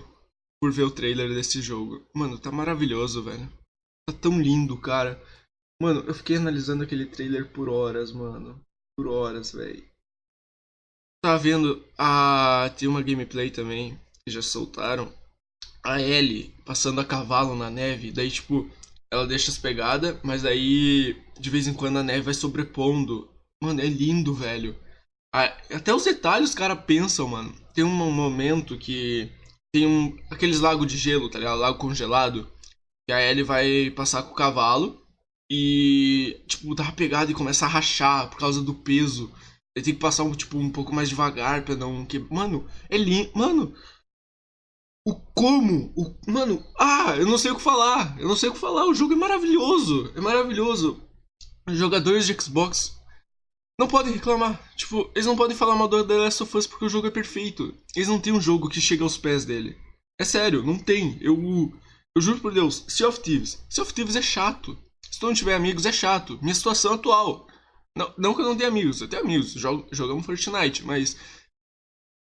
por 0.60 0.72
ver 0.72 0.84
o 0.84 0.90
trailer 0.90 1.28
desse 1.34 1.60
jogo. 1.60 2.06
Mano, 2.14 2.38
tá 2.38 2.50
maravilhoso, 2.50 3.22
velho. 3.22 3.52
Tá 4.08 4.16
tão 4.20 4.40
lindo, 4.40 4.80
cara. 4.80 5.20
Mano, 5.80 6.00
eu 6.06 6.14
fiquei 6.14 6.36
analisando 6.36 6.84
aquele 6.84 7.06
trailer 7.06 7.50
por 7.52 7.68
horas, 7.68 8.12
mano. 8.12 8.60
Por 8.96 9.08
horas, 9.08 9.52
velho. 9.52 9.84
Tá 11.24 11.36
vendo? 11.36 11.84
Ah, 11.98 12.72
tem 12.78 12.88
uma 12.88 13.02
gameplay 13.02 13.50
também 13.50 13.98
que 14.24 14.32
já 14.32 14.40
soltaram. 14.40 15.12
A 15.84 16.00
Ellie 16.00 16.54
passando 16.64 17.00
a 17.00 17.04
cavalo 17.04 17.54
na 17.54 17.70
neve. 17.70 18.12
Daí, 18.12 18.30
tipo, 18.30 18.70
ela 19.16 19.26
deixa 19.26 19.50
as 19.50 19.58
pegadas, 19.58 20.16
mas 20.22 20.44
aí 20.44 21.16
de 21.38 21.50
vez 21.50 21.66
em 21.66 21.74
quando 21.74 21.98
a 21.98 22.02
neve 22.02 22.22
vai 22.22 22.34
sobrepondo. 22.34 23.28
Mano, 23.62 23.80
é 23.80 23.86
lindo, 23.86 24.34
velho. 24.34 24.76
Até 25.32 25.94
os 25.94 26.04
detalhes 26.04 26.50
os 26.50 26.54
caras 26.54 26.84
pensam, 26.86 27.28
mano. 27.28 27.54
Tem 27.74 27.84
um 27.84 27.90
momento 27.90 28.78
que 28.78 29.30
tem 29.72 29.86
um 29.86 30.16
aqueles 30.30 30.60
lagos 30.60 30.86
de 30.86 30.96
gelo, 30.96 31.28
tá 31.28 31.38
ligado? 31.38 31.58
Lago 31.58 31.78
congelado. 31.78 32.50
Que 33.06 33.12
a 33.12 33.22
Ellie 33.22 33.44
vai 33.44 33.90
passar 33.90 34.22
com 34.22 34.32
o 34.32 34.36
cavalo 34.36 35.06
e 35.50 36.42
tipo 36.48 36.74
dá 36.74 36.84
uma 36.84 36.92
pegada 36.92 37.30
e 37.30 37.34
começa 37.34 37.66
a 37.66 37.68
rachar 37.68 38.28
por 38.30 38.38
causa 38.38 38.62
do 38.62 38.74
peso. 38.74 39.32
Ele 39.76 39.84
tem 39.84 39.94
que 39.94 40.00
passar 40.00 40.24
um 40.24 40.32
tipo 40.32 40.58
um 40.58 40.70
pouco 40.70 40.94
mais 40.94 41.08
devagar 41.08 41.62
para 41.62 41.76
não 41.76 42.04
que, 42.06 42.18
mano, 42.18 42.66
é 42.88 42.96
lindo, 42.96 43.30
mano. 43.34 43.74
O 45.06 45.14
como? 45.14 45.92
O, 45.96 46.16
mano, 46.26 46.64
ah, 46.76 47.14
eu 47.16 47.26
não 47.26 47.38
sei 47.38 47.52
o 47.52 47.54
que 47.56 47.62
falar. 47.62 48.18
Eu 48.18 48.26
não 48.26 48.34
sei 48.34 48.48
o 48.48 48.52
que 48.52 48.58
falar. 48.58 48.86
O 48.86 48.94
jogo 48.94 49.12
é 49.12 49.16
maravilhoso. 49.16 50.12
É 50.16 50.20
maravilhoso. 50.20 51.00
Os 51.68 51.78
jogadores 51.78 52.26
de 52.26 52.34
Xbox 52.34 52.96
não 53.78 53.86
podem 53.86 54.12
reclamar. 54.12 54.60
Tipo, 54.74 55.08
eles 55.14 55.26
não 55.26 55.36
podem 55.36 55.56
falar 55.56 55.76
mal 55.76 55.86
do 55.86 56.04
The 56.04 56.14
Last 56.14 56.42
of 56.42 56.56
Us 56.56 56.66
porque 56.66 56.86
o 56.86 56.88
jogo 56.88 57.06
é 57.06 57.10
perfeito. 57.12 57.72
Eles 57.94 58.08
não 58.08 58.18
têm 58.18 58.32
um 58.32 58.40
jogo 58.40 58.68
que 58.68 58.80
chega 58.80 59.04
aos 59.04 59.16
pés 59.16 59.44
dele. 59.44 59.78
É 60.18 60.24
sério, 60.24 60.64
não 60.64 60.76
tem. 60.76 61.16
Eu, 61.20 61.36
eu 62.16 62.20
juro 62.20 62.40
por 62.40 62.52
Deus, 62.52 62.84
Sea 62.88 63.08
of 63.08 63.20
Thieves. 63.20 63.64
Sea 63.70 63.84
of 63.84 63.94
Thieves 63.94 64.16
é 64.16 64.22
chato. 64.22 64.76
Se 65.08 65.20
tu 65.20 65.26
não 65.26 65.34
tiver 65.34 65.54
amigos, 65.54 65.86
é 65.86 65.92
chato. 65.92 66.36
Minha 66.42 66.54
situação 66.54 66.94
atual. 66.94 67.46
Não, 67.96 68.12
não 68.18 68.34
que 68.34 68.40
eu 68.40 68.44
não 68.44 68.56
tenha 68.56 68.68
amigos, 68.68 69.00
eu 69.00 69.08
tenho 69.08 69.22
amigos. 69.22 69.52
Jogo, 69.52 69.86
jogamos 69.92 70.26
Fortnite, 70.26 70.84
mas 70.84 71.16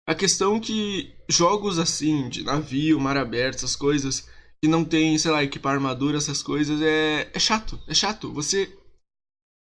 a 0.06 0.14
questão 0.14 0.60
que 0.60 1.14
jogos 1.28 1.78
assim, 1.78 2.28
de 2.28 2.42
navio, 2.42 3.00
mar 3.00 3.16
aberto, 3.16 3.56
essas 3.56 3.76
coisas, 3.76 4.28
que 4.62 4.68
não 4.68 4.84
tem, 4.84 5.16
sei 5.18 5.30
lá, 5.30 5.42
equipar 5.42 5.74
armadura, 5.74 6.18
essas 6.18 6.42
coisas, 6.42 6.80
é, 6.80 7.30
é 7.32 7.38
chato. 7.38 7.80
É 7.86 7.94
chato. 7.94 8.32
Você. 8.32 8.78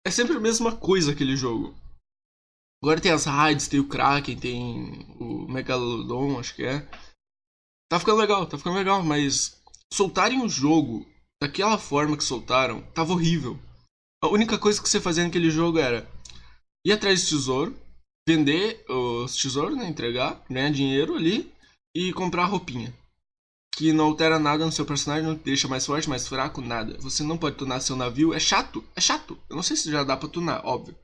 É 0.06 0.10
sempre 0.10 0.36
a 0.36 0.40
mesma 0.40 0.76
coisa 0.76 1.12
aquele 1.12 1.36
jogo. 1.36 1.76
Agora 2.84 3.00
tem 3.00 3.12
as 3.12 3.26
raids, 3.26 3.68
tem 3.68 3.80
o 3.80 3.88
Kraken, 3.88 4.40
tem 4.40 5.16
o 5.20 5.48
Megalodon, 5.48 6.40
acho 6.40 6.56
que 6.56 6.64
é. 6.64 6.88
Tá 7.92 8.00
ficando 8.00 8.18
legal, 8.18 8.48
tá 8.48 8.58
ficando 8.58 8.76
legal, 8.76 9.04
mas 9.04 9.62
soltarem 9.94 10.42
o 10.42 10.50
jogo 10.50 11.06
daquela 11.42 11.78
forma 11.78 12.18
que 12.18 12.24
soltaram, 12.24 12.82
tava 12.94 13.14
horrível. 13.14 13.60
A 14.24 14.28
única 14.28 14.58
coisa 14.58 14.82
que 14.82 14.90
você 14.90 15.00
fazia 15.00 15.24
naquele 15.24 15.52
jogo 15.52 15.78
era 15.78 16.10
ir 16.86 16.92
atrás 16.92 17.22
de 17.22 17.30
tesouro, 17.30 17.76
vender 18.28 18.84
os 18.88 19.36
tesouros, 19.36 19.78
né? 19.78 19.88
Entregar, 19.88 20.44
ganhar 20.50 20.72
dinheiro 20.72 21.16
ali 21.16 21.52
e 21.96 22.14
comprar 22.14 22.46
roupinha. 22.46 22.94
Que 23.74 23.94
não 23.94 24.06
altera 24.06 24.38
nada 24.38 24.66
no 24.66 24.72
seu 24.72 24.86
personagem, 24.86 25.26
não 25.26 25.38
te 25.38 25.44
deixa 25.46 25.68
mais 25.68 25.86
forte, 25.86 26.10
mais 26.10 26.28
fraco, 26.28 26.62
nada. 26.62 26.98
Você 27.00 27.24
não 27.24 27.38
pode 27.38 27.56
tunar 27.56 27.80
seu 27.80 27.96
navio, 27.96 28.34
é 28.34 28.40
chato, 28.40 28.84
é 28.96 29.02
chato. 29.02 29.38
Eu 29.50 29.56
não 29.56 29.64
sei 29.64 29.78
se 29.78 29.90
já 29.90 30.04
dá 30.04 30.18
pra 30.18 30.28
tunar, 30.28 30.66
óbvio. 30.66 30.96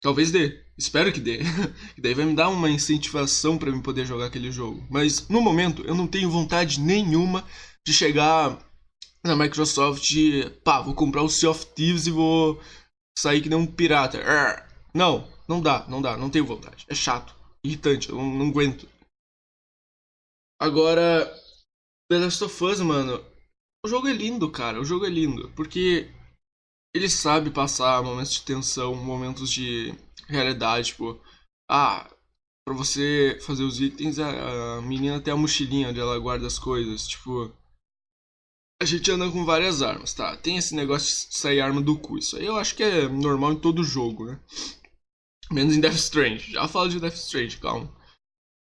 Talvez 0.00 0.32
dê, 0.32 0.60
espero 0.76 1.12
que 1.12 1.20
dê. 1.20 1.40
e 1.96 2.00
daí 2.02 2.14
vai 2.14 2.24
me 2.24 2.34
dar 2.34 2.48
uma 2.48 2.68
incentivação 2.70 3.56
para 3.56 3.70
mim 3.70 3.80
poder 3.80 4.04
jogar 4.04 4.26
aquele 4.26 4.50
jogo. 4.50 4.84
Mas 4.90 5.28
no 5.28 5.40
momento 5.40 5.82
eu 5.86 5.94
não 5.94 6.08
tenho 6.08 6.30
vontade 6.30 6.80
nenhuma 6.80 7.44
de 7.86 7.92
chegar 7.92 8.58
na 9.24 9.36
Microsoft 9.36 10.10
e 10.12 10.50
pá, 10.64 10.80
vou 10.80 10.94
comprar 10.94 11.22
o 11.22 11.28
Sea 11.28 11.50
of 11.50 11.66
Thieves 11.66 12.06
e 12.06 12.10
vou 12.10 12.60
sair 13.16 13.40
que 13.40 13.48
nem 13.48 13.58
um 13.58 13.66
pirata. 13.66 14.18
Não, 14.92 15.28
não 15.48 15.60
dá, 15.60 15.86
não 15.88 16.00
dá, 16.00 16.16
não 16.16 16.30
tenho 16.30 16.46
vontade. 16.46 16.84
É 16.88 16.94
chato, 16.94 17.34
irritante, 17.64 18.08
eu 18.10 18.16
não, 18.16 18.24
não 18.24 18.48
aguento. 18.48 18.88
Agora, 20.60 21.26
The 22.10 22.18
Last 22.18 22.44
of 22.44 22.64
Us, 22.64 22.80
mano, 22.80 23.24
o 23.84 23.88
jogo 23.88 24.06
é 24.06 24.12
lindo, 24.12 24.50
cara, 24.50 24.80
o 24.80 24.84
jogo 24.84 25.04
é 25.04 25.08
lindo, 25.08 25.50
porque 25.56 26.08
ele 26.94 27.08
sabe 27.08 27.50
passar 27.50 28.02
momentos 28.02 28.34
de 28.34 28.42
tensão, 28.42 28.94
momentos 28.94 29.50
de 29.50 29.92
realidade, 30.28 30.88
tipo, 30.88 31.20
ah, 31.70 32.08
pra 32.64 32.74
você 32.74 33.38
fazer 33.44 33.64
os 33.64 33.80
itens, 33.80 34.18
a, 34.18 34.80
menina 34.82 35.20
tem 35.20 35.32
a 35.32 35.36
mochilinha 35.36 35.88
onde 35.88 35.98
ela 35.98 36.18
guarda 36.18 36.46
as 36.46 36.58
coisas, 36.58 37.08
tipo, 37.08 37.52
a 38.80 38.84
gente 38.84 39.10
anda 39.10 39.30
com 39.30 39.44
várias 39.44 39.82
armas, 39.82 40.12
tá? 40.12 40.36
Tem 40.36 40.56
esse 40.56 40.74
negócio 40.74 41.28
de 41.28 41.36
sair 41.36 41.60
arma 41.60 41.80
do 41.80 41.98
cu, 41.98 42.18
isso 42.18 42.36
aí 42.36 42.46
eu 42.46 42.56
acho 42.56 42.76
que 42.76 42.82
é 42.82 43.08
normal 43.08 43.52
em 43.52 43.60
todo 43.60 43.82
jogo, 43.82 44.26
né? 44.26 44.40
Menos 45.52 45.76
em 45.76 45.80
Death 45.80 45.94
Strange. 45.94 46.52
Já 46.52 46.66
falo 46.66 46.88
de 46.88 46.98
Death 46.98 47.14
Strange, 47.14 47.58
calma. 47.58 47.90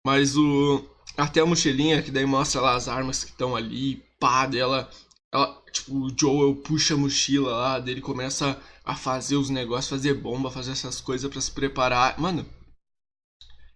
Mas 0.05 0.37
o. 0.37 0.85
Até 1.17 1.41
a 1.41 1.47
mochilinha, 1.47 2.03
que 2.03 2.11
daí 2.11 2.25
mostra 2.25 2.61
lá 2.61 2.75
as 2.75 2.89
armas 2.89 3.25
que 3.25 3.31
estão 3.31 3.55
ali, 3.57 4.03
pá, 4.19 4.47
dela. 4.47 4.91
Ela, 5.33 5.63
tipo, 5.71 5.95
o 5.95 6.19
Joel 6.19 6.57
puxa 6.57 6.95
a 6.95 6.97
mochila 6.97 7.51
lá, 7.51 7.79
dele 7.79 8.01
começa 8.01 8.61
a 8.85 8.97
fazer 8.97 9.37
os 9.37 9.51
negócios, 9.51 9.91
fazer 9.91 10.15
bomba, 10.15 10.51
fazer 10.51 10.73
essas 10.73 11.01
coisas 11.01 11.31
para 11.31 11.41
se 11.41 11.51
preparar. 11.51 12.19
Mano, 12.19 12.47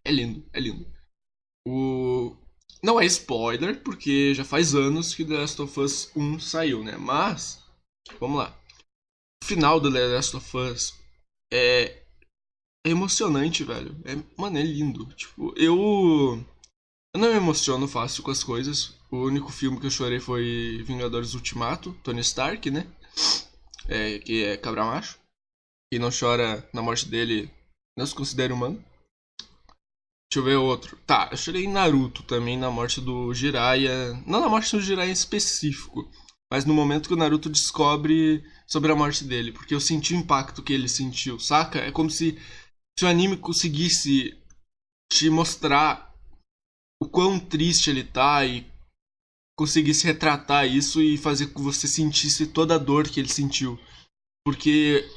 é 0.05 0.11
lindo, 0.11 0.45
é 0.53 0.61
lindo. 0.61 0.87
O. 1.67 2.37
Não 2.83 3.01
é 3.01 3.07
spoiler, 3.07 3.83
porque 3.83 4.35
já 4.35 4.45
faz 4.45 4.75
anos 4.75 5.15
que 5.15 5.25
The 5.25 5.35
Last 5.35 5.63
of 5.63 5.81
Us 5.81 6.11
1 6.17 6.41
saiu, 6.41 6.83
né? 6.83 6.97
Mas. 6.97 7.63
Vamos 8.19 8.39
lá. 8.39 8.59
O 9.43 9.47
final 9.47 9.79
do 9.79 9.93
The 9.93 10.07
Last 10.07 10.37
of 10.37 10.57
Us 10.57 10.95
é. 11.53 12.02
É 12.85 12.91
emocionante, 12.91 13.63
velho. 13.65 13.97
É, 14.05 14.17
mano, 14.37 14.59
é 14.59 14.63
lindo. 14.63 15.07
Tipo, 15.15 15.55
eu. 15.57 16.45
Eu 17.15 17.21
não 17.21 17.29
me 17.29 17.37
emociono 17.37 17.87
fácil 17.87 18.23
com 18.23 18.31
as 18.31 18.43
coisas. 18.43 18.95
O 19.11 19.19
único 19.19 19.53
filme 19.53 19.79
que 19.79 19.87
eu 19.87 19.91
chorei 19.91 20.19
foi 20.19 20.83
Vingadores 20.87 21.35
Ultimato, 21.35 21.95
Tony 22.03 22.23
Stark, 22.23 22.71
né? 22.71 22.87
É, 23.87 24.19
que 24.19 24.45
é 24.45 24.57
cabra 24.57 24.85
macho. 24.85 25.19
Quem 25.93 26.01
não 26.01 26.09
chora 26.11 26.67
na 26.73 26.81
morte 26.81 27.07
dele 27.07 27.51
não 27.97 28.07
se 28.07 28.15
considera 28.15 28.55
humano. 28.55 28.83
Deixa 30.33 30.41
eu 30.41 30.45
ver 30.45 30.57
outro. 30.57 30.97
Tá, 31.07 31.29
eu 31.31 31.37
chorei 31.37 31.67
em 31.67 31.69
Naruto 31.69 32.23
também 32.23 32.57
na 32.57 32.71
morte 32.71 33.03
do 33.03 33.35
Jiraiya. 33.35 34.15
Não 34.27 34.41
na 34.41 34.49
morte 34.49 34.75
do 34.75 34.81
Jiraiya 34.81 35.11
em 35.11 35.13
específico, 35.13 36.11
mas 36.51 36.65
no 36.65 36.73
momento 36.73 37.09
que 37.09 37.15
o 37.15 37.19
Naruto 37.19 37.51
descobre 37.51 38.43
sobre 38.67 38.91
a 38.91 38.97
morte 38.97 39.25
dele. 39.25 39.53
Porque 39.53 39.75
eu 39.75 39.81
senti 39.81 40.15
o 40.15 40.17
impacto 40.17 40.63
que 40.63 40.73
ele 40.73 40.89
sentiu, 40.89 41.39
saca? 41.39 41.81
É 41.81 41.93
como 41.93 42.11
se, 42.11 42.39
se 42.99 43.05
o 43.05 43.09
anime 43.09 43.37
conseguisse 43.37 44.39
te 45.13 45.29
mostrar 45.29 46.13
o 47.03 47.09
quão 47.09 47.39
triste 47.39 47.91
ele 47.91 48.05
tá 48.05 48.45
e 48.45 48.67
conseguisse 49.59 50.07
retratar 50.07 50.67
isso 50.67 51.01
e 51.01 51.19
fazer 51.19 51.49
com 51.49 51.61
que 51.61 51.63
você 51.63 51.87
sentisse 51.87 52.47
toda 52.47 52.75
a 52.77 52.79
dor 52.79 53.09
que 53.09 53.21
ele 53.21 53.29
sentiu. 53.29 53.79
Porque. 54.45 55.09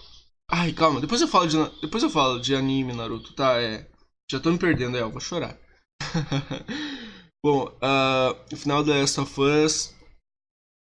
Ai, 0.49 0.73
calma, 0.73 1.01
depois 1.01 1.21
eu 1.21 1.27
falo 1.27 1.47
de, 1.47 1.57
depois 1.81 2.03
eu 2.03 2.09
falo 2.09 2.39
de 2.39 2.55
anime, 2.55 2.93
Naruto, 2.93 3.33
tá? 3.33 3.59
É. 3.61 3.89
Já 4.29 4.39
tô 4.39 4.51
me 4.51 4.57
perdendo, 4.57 4.97
é, 4.97 5.01
eu 5.01 5.11
vou 5.11 5.21
chorar. 5.21 5.57
Bom, 7.43 7.67
uh, 7.67 8.53
o 8.53 8.57
final 8.57 8.83
da 8.83 8.95
Last 8.95 9.19
of 9.19 9.41
Us. 9.41 9.95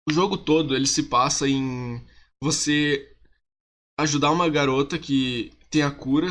O 0.10 0.14
jogo 0.14 0.38
todo 0.38 0.76
ele 0.76 0.88
se 0.88 1.04
passa 1.04 1.48
em 1.48 2.06
você 2.42 3.16
ajudar 4.00 4.32
uma 4.32 4.50
garota 4.50 4.98
que 4.98 5.52
tem 5.70 5.84
a 5.84 5.92
cura. 5.92 6.28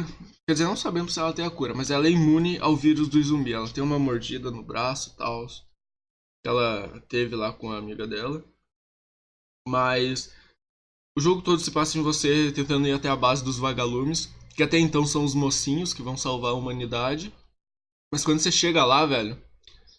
Quer 0.47 0.55
dizer, 0.55 0.65
não 0.65 0.77
sabemos 0.77 1.15
se 1.15 1.21
ela 1.21 1.33
tem 1.33 1.45
a 1.45 1.51
cura, 1.51 1.75
mas 1.75 1.91
ela 1.91 2.07
é 2.07 2.11
imune 2.11 2.59
ao 2.59 2.77
vírus 2.77 3.09
do 3.09 3.23
zumbi. 3.23 3.53
Ela 3.53 3.69
tem 3.69 3.83
uma 3.83 3.99
mordida 3.99 4.51
no 4.51 4.63
braço 4.63 5.11
e 5.11 5.17
tal. 5.17 5.47
Que 5.47 6.49
ela 6.49 7.01
teve 7.09 7.37
lá 7.37 7.53
com 7.53 7.71
a 7.71 7.79
amiga 7.79 8.07
dela. 8.07 8.45
Mas 9.67 10.35
o 11.17 11.21
jogo 11.21 11.43
todo 11.43 11.61
se 11.61 11.71
passa 11.71 11.99
em 11.99 12.03
você 12.03 12.53
tentando 12.53 12.87
ir 12.87 12.93
até 12.93 13.09
a 13.09 13.17
base 13.17 13.45
dos 13.45 13.59
vagalumes. 13.59 14.33
Que 14.57 14.63
até 14.63 14.79
então 14.79 15.07
são 15.07 15.25
os 15.25 15.35
mocinhos 15.35 15.95
que 15.95 16.03
vão 16.03 16.17
salvar 16.17 16.51
a 16.53 16.55
humanidade. 16.55 17.33
Mas 18.13 18.25
quando 18.25 18.41
você 18.41 18.51
chega 18.51 18.85
lá, 18.85 19.07
velho. 19.07 19.41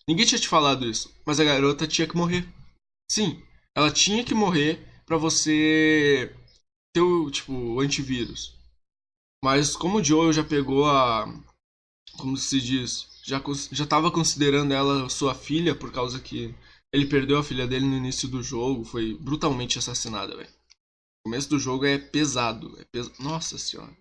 Ninguém 0.08 0.25
tinha 0.25 0.39
te 0.39 0.48
falado 0.48 0.86
isso. 0.88 1.13
Mas 1.25 1.39
a 1.39 1.46
garota 1.46 1.88
tinha 1.88 2.08
que 2.08 2.17
morrer. 2.17 2.48
Sim, 3.10 3.41
ela 3.75 3.91
tinha 3.91 4.24
que 4.24 4.34
morrer 4.34 4.86
para 5.05 5.17
você 5.17 6.36
ter 6.93 7.01
o, 7.01 7.29
tipo, 7.29 7.53
o 7.53 7.79
antivírus. 7.79 8.59
Mas 9.43 9.75
como 9.75 10.00
o 10.00 10.03
Joel 10.03 10.34
já 10.34 10.43
pegou 10.43 10.86
a. 10.86 11.25
Como 12.17 12.36
se 12.36 12.60
diz? 12.60 13.08
Já, 13.24 13.41
já 13.72 13.86
tava 13.86 14.12
considerando 14.12 14.74
ela 14.74 15.10
sua 15.10 15.34
filha, 15.34 15.75
por 15.75 15.91
causa 15.91 16.19
que 16.19 16.53
ele 16.93 17.05
perdeu 17.05 17.38
a 17.38 17.43
filha 17.43 17.67
dele 17.67 17.86
no 17.86 17.96
início 17.96 18.27
do 18.27 18.43
jogo. 18.43 18.84
Foi 18.84 19.13
brutalmente 19.15 19.79
assassinada, 19.79 20.36
velho. 20.36 20.50
O 20.50 21.29
começo 21.29 21.50
do 21.50 21.60
jogo 21.60 21.86
é 21.86 21.98
pesado. 21.98 22.77
É 22.79 22.86
pes... 22.91 23.17
Nossa 23.19 23.58
senhora. 23.58 23.96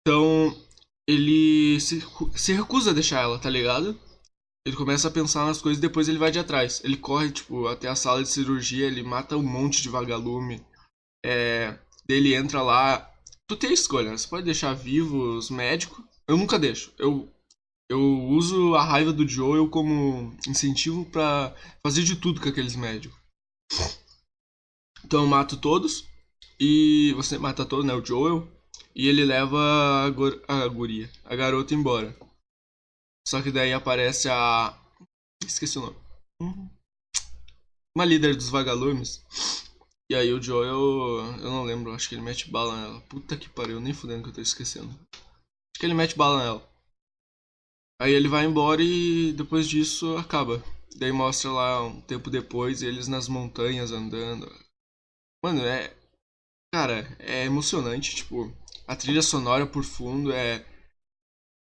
Então, 0.00 0.56
ele 1.08 1.80
se, 1.80 2.02
se 2.36 2.52
recusa 2.52 2.90
a 2.90 2.94
deixar 2.94 3.22
ela, 3.22 3.38
tá 3.38 3.50
ligado? 3.50 3.98
Ele 4.66 4.76
começa 4.76 5.08
a 5.08 5.10
pensar 5.10 5.44
nas 5.44 5.60
coisas 5.60 5.78
e 5.78 5.86
depois 5.86 6.08
ele 6.08 6.18
vai 6.18 6.30
de 6.30 6.38
atrás. 6.38 6.80
Ele 6.84 6.96
corre, 6.96 7.30
tipo, 7.30 7.66
até 7.66 7.88
a 7.88 7.96
sala 7.96 8.22
de 8.22 8.28
cirurgia, 8.28 8.86
ele 8.86 9.02
mata 9.02 9.36
um 9.36 9.42
monte 9.42 9.82
de 9.82 9.90
vagalume. 9.90 10.64
É, 11.24 11.78
ele 12.08 12.34
entra 12.34 12.62
lá, 12.62 13.13
tu 13.48 13.56
tem 13.56 13.72
escolha, 13.72 14.10
né? 14.10 14.16
Você 14.16 14.28
pode 14.28 14.44
deixar 14.44 14.74
vivo 14.74 15.36
os 15.36 15.50
médicos. 15.50 16.04
Eu 16.26 16.36
nunca 16.36 16.58
deixo. 16.58 16.92
Eu, 16.98 17.32
eu 17.88 18.00
uso 18.28 18.74
a 18.74 18.82
raiva 18.82 19.12
do 19.12 19.28
Joel 19.28 19.68
como 19.68 20.36
incentivo 20.48 21.04
para 21.06 21.54
fazer 21.82 22.02
de 22.02 22.16
tudo 22.16 22.40
com 22.40 22.48
aqueles 22.48 22.76
médicos. 22.76 23.18
Então 25.04 25.22
eu 25.22 25.28
mato 25.28 25.56
todos. 25.56 26.06
E 26.58 27.12
você 27.14 27.36
mata 27.36 27.64
todos, 27.64 27.84
né? 27.84 27.94
O 27.94 28.04
Joel. 28.04 28.48
E 28.94 29.08
ele 29.08 29.24
leva 29.24 29.58
a, 30.04 30.10
gor 30.10 30.42
a 30.46 30.66
guria, 30.68 31.10
a 31.24 31.34
garota 31.34 31.74
embora. 31.74 32.16
Só 33.26 33.42
que 33.42 33.50
daí 33.50 33.72
aparece 33.72 34.28
a. 34.28 34.78
Esqueci 35.44 35.78
o 35.78 35.82
nome. 35.82 36.70
Uma 37.96 38.04
líder 38.04 38.36
dos 38.36 38.48
vagalumes. 38.48 39.24
E 40.10 40.14
aí 40.14 40.32
o 40.32 40.42
Joel, 40.42 40.78
eu 41.40 41.50
não 41.50 41.64
lembro, 41.64 41.92
acho 41.92 42.08
que 42.08 42.14
ele 42.14 42.22
mete 42.22 42.50
bala 42.50 42.76
nela. 42.76 43.00
Puta 43.02 43.36
que 43.36 43.48
pariu, 43.48 43.80
nem 43.80 43.94
fudendo 43.94 44.22
que 44.22 44.28
eu 44.28 44.34
tô 44.34 44.40
esquecendo. 44.40 44.90
Acho 44.90 45.80
que 45.80 45.86
ele 45.86 45.94
mete 45.94 46.16
bala 46.16 46.42
nela. 46.42 46.74
Aí 48.00 48.12
ele 48.12 48.28
vai 48.28 48.44
embora 48.44 48.82
e 48.82 49.32
depois 49.32 49.68
disso 49.68 50.16
acaba. 50.16 50.62
Daí 50.96 51.10
mostra 51.10 51.50
lá 51.50 51.82
um 51.82 52.00
tempo 52.02 52.30
depois 52.30 52.82
eles 52.82 53.08
nas 53.08 53.28
montanhas 53.28 53.92
andando. 53.92 54.46
Mano, 55.42 55.62
é. 55.62 55.94
Cara, 56.72 57.16
é 57.18 57.44
emocionante, 57.44 58.16
tipo, 58.16 58.52
a 58.86 58.94
trilha 58.94 59.22
sonora 59.22 59.66
por 59.66 59.84
fundo 59.84 60.32
é. 60.32 60.66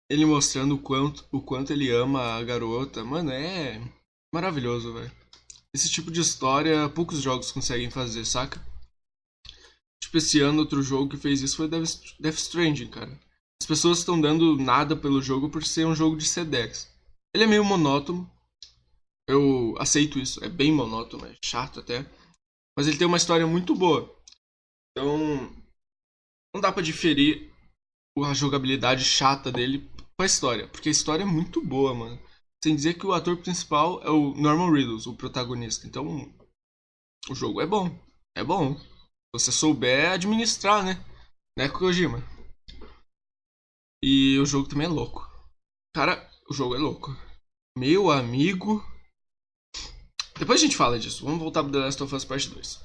Ele 0.08 0.24
mostrando 0.24 0.74
o 0.76 0.82
quanto, 0.82 1.26
o 1.30 1.42
quanto 1.42 1.72
ele 1.72 1.90
ama 1.90 2.36
a 2.36 2.42
garota. 2.42 3.04
Mano, 3.04 3.30
é 3.30 3.80
maravilhoso, 4.34 4.94
velho. 4.94 5.19
Esse 5.74 5.88
tipo 5.88 6.10
de 6.10 6.20
história 6.20 6.88
poucos 6.88 7.20
jogos 7.20 7.52
conseguem 7.52 7.90
fazer, 7.90 8.24
saca? 8.24 8.64
Tipo, 10.02 10.18
esse 10.18 10.40
ano 10.40 10.60
outro 10.60 10.82
jogo 10.82 11.10
que 11.10 11.16
fez 11.16 11.40
isso 11.40 11.56
foi 11.56 11.68
Death, 11.68 12.38
Stranding, 12.38 12.88
cara. 12.88 13.20
As 13.62 13.66
pessoas 13.66 13.98
estão 13.98 14.20
dando 14.20 14.56
nada 14.56 14.96
pelo 14.96 15.22
jogo 15.22 15.48
por 15.48 15.64
ser 15.64 15.86
um 15.86 15.94
jogo 15.94 16.16
de 16.16 16.26
Sedex. 16.26 16.90
Ele 17.34 17.44
é 17.44 17.46
meio 17.46 17.64
monótono. 17.64 18.28
Eu 19.28 19.76
aceito 19.78 20.18
isso. 20.18 20.42
É 20.42 20.48
bem 20.48 20.72
monótono, 20.72 21.26
é 21.26 21.36
chato 21.44 21.78
até. 21.78 22.04
Mas 22.76 22.88
ele 22.88 22.96
tem 22.98 23.06
uma 23.06 23.18
história 23.18 23.46
muito 23.46 23.74
boa. 23.74 24.12
Então, 24.90 25.54
não 26.52 26.60
dá 26.60 26.72
para 26.72 26.82
diferir 26.82 27.52
a 28.18 28.34
jogabilidade 28.34 29.04
chata 29.04 29.52
dele 29.52 29.88
com 30.16 30.22
a 30.22 30.26
história. 30.26 30.66
Porque 30.66 30.88
a 30.88 30.92
história 30.92 31.22
é 31.22 31.26
muito 31.26 31.64
boa, 31.64 31.94
mano. 31.94 32.18
Sem 32.62 32.76
dizer 32.76 32.94
que 32.94 33.06
o 33.06 33.12
ator 33.12 33.38
principal 33.38 34.02
é 34.02 34.10
o 34.10 34.34
Norman 34.34 34.70
Reedus, 34.70 35.06
o 35.06 35.16
protagonista. 35.16 35.86
Então, 35.86 36.32
o 37.28 37.34
jogo 37.34 37.60
é 37.60 37.66
bom. 37.66 37.98
É 38.36 38.44
bom. 38.44 38.76
Se 38.76 39.32
você 39.32 39.52
souber 39.52 40.12
administrar, 40.12 40.84
né? 40.84 41.04
Né, 41.56 41.68
Kojima? 41.68 42.22
E 44.02 44.38
o 44.38 44.46
jogo 44.46 44.68
também 44.68 44.86
é 44.86 44.90
louco. 44.90 45.28
Cara, 45.94 46.28
o 46.48 46.54
jogo 46.54 46.74
é 46.74 46.78
louco. 46.78 47.16
Meu 47.76 48.10
amigo. 48.10 48.84
Depois 50.38 50.60
a 50.60 50.64
gente 50.64 50.76
fala 50.76 50.98
disso. 50.98 51.24
Vamos 51.24 51.40
voltar 51.40 51.62
pro 51.62 51.72
The 51.72 51.78
Last 51.78 52.02
of 52.02 52.14
Us 52.14 52.24
Part 52.24 52.48
2. 52.48 52.80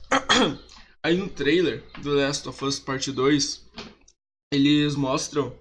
Aí 1.04 1.16
no 1.16 1.30
trailer 1.30 1.82
do 2.02 2.16
The 2.16 2.26
Last 2.26 2.48
of 2.50 2.66
Us 2.66 2.80
Part 2.80 3.12
2, 3.12 3.72
eles 4.54 4.96
mostram 4.96 5.58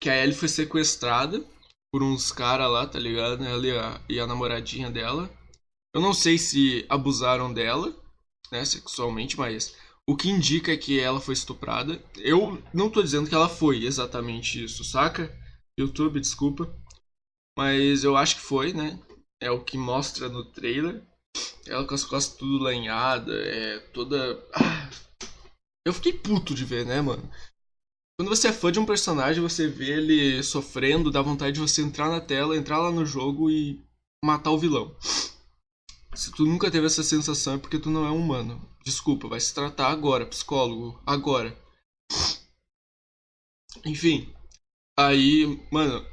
que 0.00 0.08
a 0.08 0.16
Ellie 0.16 0.34
foi 0.34 0.48
sequestrada 0.48 1.44
por 1.92 2.02
uns 2.02 2.30
caras 2.32 2.70
lá, 2.70 2.86
tá 2.86 2.98
ligado? 2.98 3.44
Ela 3.44 3.66
e 3.66 3.78
a, 3.78 4.00
e 4.08 4.20
a 4.20 4.26
namoradinha 4.26 4.90
dela. 4.90 5.30
Eu 5.94 6.00
não 6.00 6.14
sei 6.14 6.38
se 6.38 6.86
abusaram 6.88 7.52
dela, 7.52 7.94
né, 8.50 8.64
sexualmente, 8.64 9.36
mas 9.36 9.76
o 10.08 10.16
que 10.16 10.28
indica 10.28 10.72
é 10.72 10.76
que 10.76 11.00
ela 11.00 11.20
foi 11.20 11.34
estuprada. 11.34 12.02
Eu 12.16 12.62
não 12.72 12.90
tô 12.90 13.02
dizendo 13.02 13.28
que 13.28 13.34
ela 13.34 13.48
foi 13.48 13.84
exatamente 13.84 14.64
isso, 14.64 14.84
saca? 14.84 15.36
YouTube, 15.78 16.20
desculpa. 16.20 16.72
Mas 17.58 18.04
eu 18.04 18.16
acho 18.16 18.36
que 18.36 18.42
foi, 18.42 18.72
né? 18.72 18.98
É 19.40 19.50
o 19.50 19.64
que 19.64 19.76
mostra 19.76 20.28
no 20.28 20.44
trailer. 20.44 21.02
Ela 21.66 21.86
com 21.86 21.94
as 21.94 22.04
costas 22.04 22.36
tudo 22.36 22.62
lanhada, 22.62 23.32
é 23.32 23.78
toda. 23.92 24.44
Ah, 24.52 24.90
eu 25.86 25.92
fiquei 25.92 26.12
puto 26.12 26.54
de 26.54 26.64
ver, 26.64 26.84
né, 26.84 27.00
mano? 27.00 27.28
Quando 28.20 28.28
você 28.28 28.48
é 28.48 28.52
fã 28.52 28.70
de 28.70 28.78
um 28.78 28.84
personagem, 28.84 29.42
você 29.42 29.66
vê 29.66 29.92
ele 29.92 30.42
sofrendo, 30.42 31.10
dá 31.10 31.22
vontade 31.22 31.54
de 31.54 31.60
você 31.60 31.80
entrar 31.80 32.10
na 32.10 32.20
tela, 32.20 32.54
entrar 32.54 32.76
lá 32.76 32.90
no 32.90 33.06
jogo 33.06 33.50
e 33.50 33.82
matar 34.22 34.50
o 34.50 34.58
vilão. 34.58 34.94
Se 36.14 36.30
tu 36.30 36.44
nunca 36.44 36.70
teve 36.70 36.84
essa 36.86 37.02
sensação 37.02 37.54
é 37.54 37.58
porque 37.58 37.78
tu 37.78 37.88
não 37.88 38.04
é 38.04 38.10
humano. 38.10 38.60
Desculpa, 38.84 39.26
vai 39.26 39.40
se 39.40 39.54
tratar 39.54 39.88
agora, 39.88 40.26
psicólogo, 40.26 41.00
agora. 41.06 41.58
Enfim. 43.86 44.30
Aí, 44.98 45.58
mano, 45.72 46.06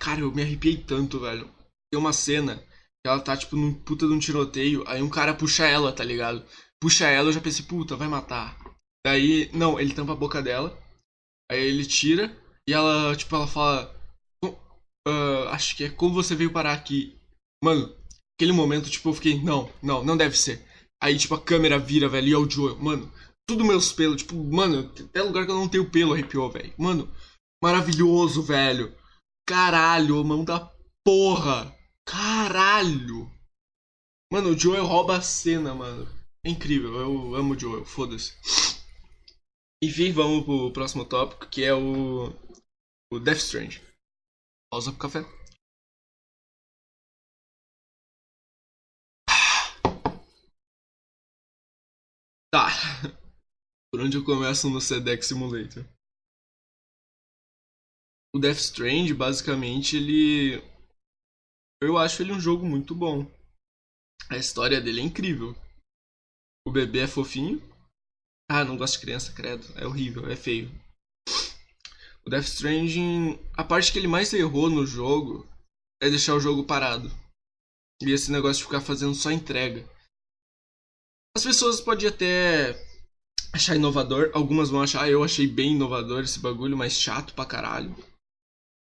cara, 0.00 0.22
eu 0.22 0.34
me 0.34 0.42
arrepiei 0.42 0.76
tanto, 0.76 1.20
velho. 1.20 1.48
Tem 1.92 2.00
uma 2.00 2.12
cena 2.12 2.56
que 2.56 3.06
ela 3.06 3.20
tá, 3.20 3.36
tipo, 3.36 3.54
num 3.54 3.72
puta 3.72 4.04
de 4.08 4.12
um 4.12 4.18
tiroteio, 4.18 4.82
aí 4.88 5.00
um 5.00 5.08
cara 5.08 5.32
puxa 5.32 5.64
ela, 5.64 5.92
tá 5.92 6.02
ligado? 6.02 6.44
Puxa 6.80 7.06
ela, 7.06 7.28
eu 7.28 7.32
já 7.32 7.40
pensei, 7.40 7.64
puta, 7.64 7.94
vai 7.94 8.08
matar. 8.08 8.58
Daí, 9.06 9.48
não, 9.52 9.78
ele 9.78 9.94
tampa 9.94 10.10
a 10.10 10.16
boca 10.16 10.42
dela. 10.42 10.81
Aí 11.52 11.60
ele 11.66 11.84
tira 11.84 12.34
e 12.66 12.72
ela, 12.72 13.14
tipo, 13.14 13.34
ela 13.36 13.46
fala. 13.46 13.94
ah, 15.06 15.50
acho 15.50 15.76
que 15.76 15.84
é 15.84 15.90
como 15.90 16.14
você 16.14 16.34
veio 16.34 16.52
parar 16.52 16.72
aqui. 16.72 17.14
Mano, 17.62 17.94
aquele 18.34 18.52
momento, 18.52 18.90
tipo, 18.90 19.10
eu 19.10 19.14
fiquei, 19.14 19.40
não, 19.42 19.70
não, 19.82 20.02
não 20.02 20.16
deve 20.16 20.36
ser. 20.36 20.66
Aí, 21.02 21.18
tipo, 21.18 21.34
a 21.34 21.40
câmera 21.40 21.78
vira, 21.78 22.08
velho, 22.08 22.28
e 22.28 22.32
é 22.32 22.38
o 22.38 22.48
Joel. 22.48 22.78
Mano, 22.78 23.12
tudo 23.46 23.64
meus 23.64 23.92
pelos, 23.92 24.22
tipo, 24.22 24.34
mano, 24.34 24.90
até 24.98 25.22
lugar 25.22 25.44
que 25.44 25.50
eu 25.50 25.56
não 25.56 25.68
tenho 25.68 25.90
pelo 25.90 26.14
arrepiou, 26.14 26.50
velho. 26.50 26.72
Mano, 26.78 27.08
maravilhoso, 27.62 28.42
velho. 28.42 28.94
Caralho, 29.46 30.24
mão 30.24 30.44
da 30.44 30.72
porra. 31.04 31.76
Caralho. 32.06 33.30
Mano, 34.32 34.50
o 34.50 34.58
Joel 34.58 34.86
rouba 34.86 35.18
a 35.18 35.20
cena, 35.20 35.74
mano. 35.74 36.08
É 36.44 36.50
incrível, 36.50 36.94
eu 36.94 37.34
amo 37.34 37.54
o 37.54 37.58
Joel, 37.58 37.84
foda-se. 37.84 38.32
Enfim, 39.84 40.12
vamos 40.12 40.44
pro 40.44 40.72
próximo 40.72 41.04
tópico, 41.04 41.50
que 41.50 41.64
é 41.64 41.74
o. 41.74 42.28
O 43.12 43.18
Death 43.18 43.38
Strange. 43.38 43.80
Pausa 44.70 44.92
pro 44.92 45.00
café. 45.00 45.20
Tá. 52.54 52.68
Por 53.90 54.00
onde 54.00 54.16
eu 54.16 54.24
começo 54.24 54.70
no 54.70 54.80
Sedex 54.80 55.26
Simulator? 55.26 55.84
O 58.32 58.38
Death 58.38 58.58
Strange, 58.58 59.12
basicamente, 59.12 59.96
ele. 59.96 60.62
Eu 61.82 61.98
acho 61.98 62.22
ele 62.22 62.30
um 62.32 62.38
jogo 62.38 62.64
muito 62.64 62.94
bom. 62.94 63.26
A 64.30 64.36
história 64.36 64.80
dele 64.80 65.00
é 65.00 65.04
incrível. 65.04 65.56
O 66.64 66.70
bebê 66.70 67.00
é 67.00 67.08
fofinho. 67.08 67.71
Ah, 68.54 68.66
não 68.66 68.76
gosto 68.76 68.96
de 68.96 69.00
criança, 69.00 69.32
credo. 69.32 69.66
É 69.76 69.86
horrível, 69.86 70.30
é 70.30 70.36
feio. 70.36 70.70
O 72.22 72.28
Death 72.28 72.44
Stranding, 72.44 73.38
a 73.54 73.64
parte 73.64 73.90
que 73.90 73.98
ele 73.98 74.06
mais 74.06 74.30
errou 74.34 74.68
no 74.68 74.86
jogo 74.86 75.48
é 76.02 76.10
deixar 76.10 76.34
o 76.34 76.40
jogo 76.40 76.62
parado. 76.62 77.10
E 78.02 78.10
esse 78.10 78.30
negócio 78.30 78.58
de 78.58 78.64
ficar 78.64 78.82
fazendo 78.82 79.14
só 79.14 79.30
entrega. 79.30 79.88
As 81.34 81.42
pessoas 81.42 81.80
podem 81.80 82.06
até 82.06 82.78
achar 83.54 83.74
inovador, 83.74 84.30
algumas 84.34 84.68
vão 84.68 84.82
achar, 84.82 85.04
ah, 85.04 85.08
eu 85.08 85.24
achei 85.24 85.46
bem 85.46 85.72
inovador 85.72 86.22
esse 86.22 86.38
bagulho, 86.38 86.76
mas 86.76 86.92
chato 86.92 87.32
pra 87.32 87.46
caralho. 87.46 87.96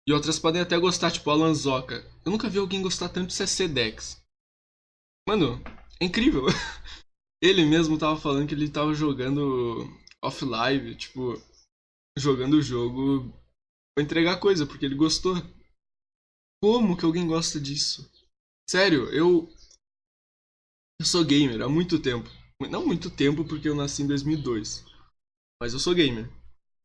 E 0.06 0.12
outras 0.12 0.38
podem 0.38 0.62
até 0.62 0.78
gostar, 0.78 1.12
tipo 1.12 1.30
Alan 1.30 1.54
Zoka. 1.54 2.06
Eu 2.26 2.32
nunca 2.34 2.50
vi 2.50 2.60
alguém 2.60 2.82
gostar 2.82 3.08
tanto 3.08 3.28
de 3.28 3.36
CC 3.36 3.70
Dex. 3.70 4.22
Mano, 5.26 5.64
é 5.98 6.04
incrível. 6.04 6.44
Ele 7.42 7.66
mesmo 7.66 7.98
tava 7.98 8.20
falando 8.20 8.48
que 8.48 8.54
ele 8.54 8.70
tava 8.70 8.94
jogando 8.94 9.88
off 10.24 10.46
live, 10.46 10.96
tipo, 10.96 11.34
jogando 12.18 12.56
o 12.56 12.62
jogo 12.62 13.34
pra 13.96 14.04
entregar 14.04 14.40
coisa, 14.40 14.66
porque 14.66 14.86
ele 14.86 14.96
gostou. 14.96 15.36
Como 16.64 16.96
que 16.96 17.04
alguém 17.04 17.26
gosta 17.26 17.60
disso? 17.60 18.10
Sério, 18.70 19.10
eu. 19.10 19.50
Eu 21.00 21.06
sou 21.06 21.26
gamer 21.26 21.62
há 21.62 21.68
muito 21.68 22.00
tempo. 22.00 22.30
Não 22.70 22.86
muito 22.86 23.10
tempo, 23.10 23.44
porque 23.44 23.68
eu 23.68 23.76
nasci 23.76 24.04
em 24.04 24.08
2002. 24.08 24.86
Mas 25.60 25.74
eu 25.74 25.80
sou 25.80 25.96
gamer. 25.96 26.30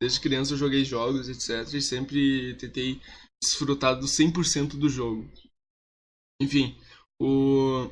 Desde 0.01 0.21
criança 0.21 0.55
eu 0.55 0.59
joguei 0.59 0.85
jogos, 0.85 1.29
etc. 1.29 1.75
E 1.75 1.83
sempre 1.83 2.57
tentei 2.57 3.01
desfrutar 3.43 3.99
do 3.99 4.07
100% 4.07 4.79
do 4.79 4.89
jogo. 4.89 5.31
Enfim, 6.41 6.79
o. 7.21 7.91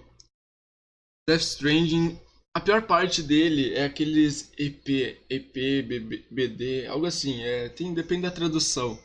Death 1.28 1.42
Stranding. 1.42 2.23
A 2.56 2.60
pior 2.60 2.86
parte 2.86 3.20
dele 3.20 3.74
é 3.74 3.84
aqueles 3.84 4.52
EP, 4.56 4.88
EP, 5.28 5.52
BB, 5.84 6.26
BD, 6.30 6.86
algo 6.86 7.04
assim. 7.04 7.42
É, 7.42 7.68
tem, 7.68 7.92
depende 7.92 8.22
da 8.22 8.30
tradução, 8.30 8.96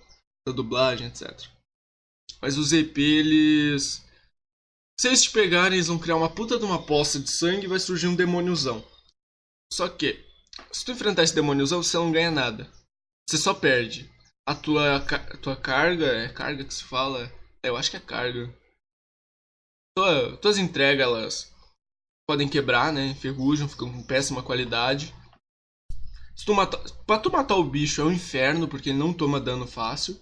da 0.48 0.54
dublagem, 0.54 1.08
etc. 1.08 1.48
Mas 2.40 2.60
os 2.60 2.72
EP, 2.72 2.96
eles. 3.00 4.06
Se 5.00 5.08
eles 5.08 5.24
te 5.24 5.32
pegarem, 5.32 5.78
eles 5.78 5.88
vão 5.88 5.98
criar 5.98 6.16
uma 6.16 6.34
puta 6.34 6.60
de 6.60 6.66
uma 6.66 6.86
poça 6.86 7.20
de 7.20 7.32
sangue 7.32 7.66
e 7.66 7.70
vai 7.70 7.80
surgir 7.80 8.08
um 8.08 8.16
demôniozão. 8.16 8.86
Só 9.74 9.90
que, 9.90 10.24
se 10.72 10.86
tu 10.86 10.92
enfrentar 10.92 11.24
esse 11.24 11.34
demôniozão, 11.34 11.82
você 11.82 11.98
não 11.98 12.12
ganha 12.12 12.30
nada. 12.30 12.72
Você 13.28 13.38
só 13.38 13.54
perde. 13.54 14.12
A 14.48 14.54
tua, 14.54 14.98
a 14.98 15.38
tua 15.38 15.56
carga, 15.56 16.06
é 16.06 16.30
carga 16.30 16.64
que 16.64 16.74
se 16.74 16.84
fala? 16.84 17.32
É, 17.64 17.70
eu 17.70 17.78
acho 17.78 17.90
que 17.90 17.98
é 17.98 18.00
carga. 18.00 18.54
Tua, 19.98 20.38
tuas 20.38 20.58
entregas, 20.58 21.04
elas 21.04 21.59
podem 22.30 22.48
quebrar, 22.48 22.94
né? 22.94 23.08
Enferrujam, 23.08 23.68
ficam 23.68 23.92
com 23.92 24.04
péssima 24.04 24.44
qualidade. 24.44 25.12
Se 26.36 26.46
tu 26.46 26.54
matar, 26.54 26.80
pra 27.04 27.18
tu 27.18 27.32
matar 27.32 27.56
o 27.56 27.64
bicho 27.64 28.02
é 28.02 28.04
um 28.04 28.12
inferno, 28.12 28.68
porque 28.68 28.90
ele 28.90 29.00
não 29.00 29.12
toma 29.12 29.42
dano 29.42 29.66
fácil. 29.66 30.14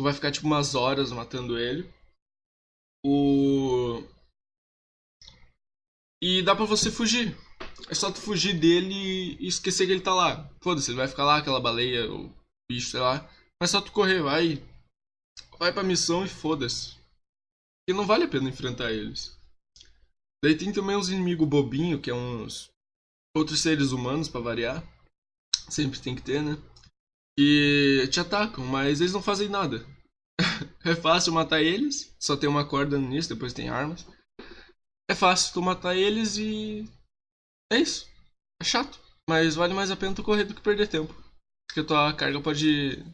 Tu 0.00 0.02
vai 0.04 0.14
ficar 0.14 0.32
tipo 0.32 0.46
umas 0.46 0.74
horas 0.74 1.12
matando 1.12 1.58
ele. 1.58 1.86
O. 3.04 4.02
E 6.22 6.42
dá 6.42 6.56
pra 6.56 6.64
você 6.64 6.90
fugir. 6.90 7.36
É 7.90 7.94
só 7.94 8.10
tu 8.10 8.18
fugir 8.18 8.58
dele 8.58 8.94
e 9.38 9.46
esquecer 9.46 9.84
que 9.84 9.92
ele 9.92 10.00
tá 10.00 10.14
lá. 10.14 10.50
Foda-se, 10.62 10.90
ele 10.90 10.96
vai 10.96 11.08
ficar 11.08 11.26
lá, 11.26 11.36
aquela 11.36 11.60
baleia, 11.60 12.10
o 12.10 12.32
bicho, 12.70 12.88
sei 12.88 13.00
lá. 13.00 13.28
Mas 13.60 13.70
só 13.70 13.82
tu 13.82 13.92
correr, 13.92 14.22
vai. 14.22 14.64
Vai 15.58 15.74
pra 15.74 15.82
missão 15.82 16.24
e 16.24 16.28
foda-se. 16.28 16.96
E 17.86 17.92
não 17.92 18.06
vale 18.06 18.24
a 18.24 18.28
pena 18.28 18.48
enfrentar 18.48 18.90
eles. 18.92 19.35
Daí 20.42 20.56
tem 20.56 20.72
também 20.72 20.96
uns 20.96 21.08
inimigos 21.08 21.48
bobinho, 21.48 22.00
que 22.00 22.10
é 22.10 22.14
uns 22.14 22.70
outros 23.36 23.60
seres 23.60 23.92
humanos 23.92 24.28
para 24.28 24.40
variar. 24.40 24.84
Sempre 25.68 26.00
tem 26.00 26.14
que 26.14 26.22
ter, 26.22 26.42
né? 26.42 26.56
Que 27.38 28.08
te 28.10 28.20
atacam, 28.20 28.64
mas 28.64 29.00
eles 29.00 29.12
não 29.12 29.22
fazem 29.22 29.48
nada. 29.48 29.84
é 30.84 30.94
fácil 30.94 31.32
matar 31.32 31.62
eles, 31.62 32.14
só 32.20 32.36
tem 32.36 32.48
uma 32.48 32.66
corda 32.66 32.98
nisso, 32.98 33.28
depois 33.28 33.52
tem 33.52 33.68
armas. 33.68 34.06
É 35.08 35.14
fácil 35.14 35.52
tu 35.54 35.62
matar 35.62 35.96
eles 35.96 36.36
e. 36.36 36.88
É 37.72 37.78
isso. 37.78 38.08
É 38.60 38.64
chato. 38.64 38.98
Mas 39.28 39.54
vale 39.54 39.74
mais 39.74 39.90
a 39.90 39.96
pena 39.96 40.14
tu 40.14 40.22
correr 40.22 40.44
do 40.44 40.54
que 40.54 40.60
perder 40.60 40.88
tempo. 40.88 41.14
Porque 41.68 41.82
tua 41.82 42.12
carga 42.12 42.40
pode. 42.40 43.04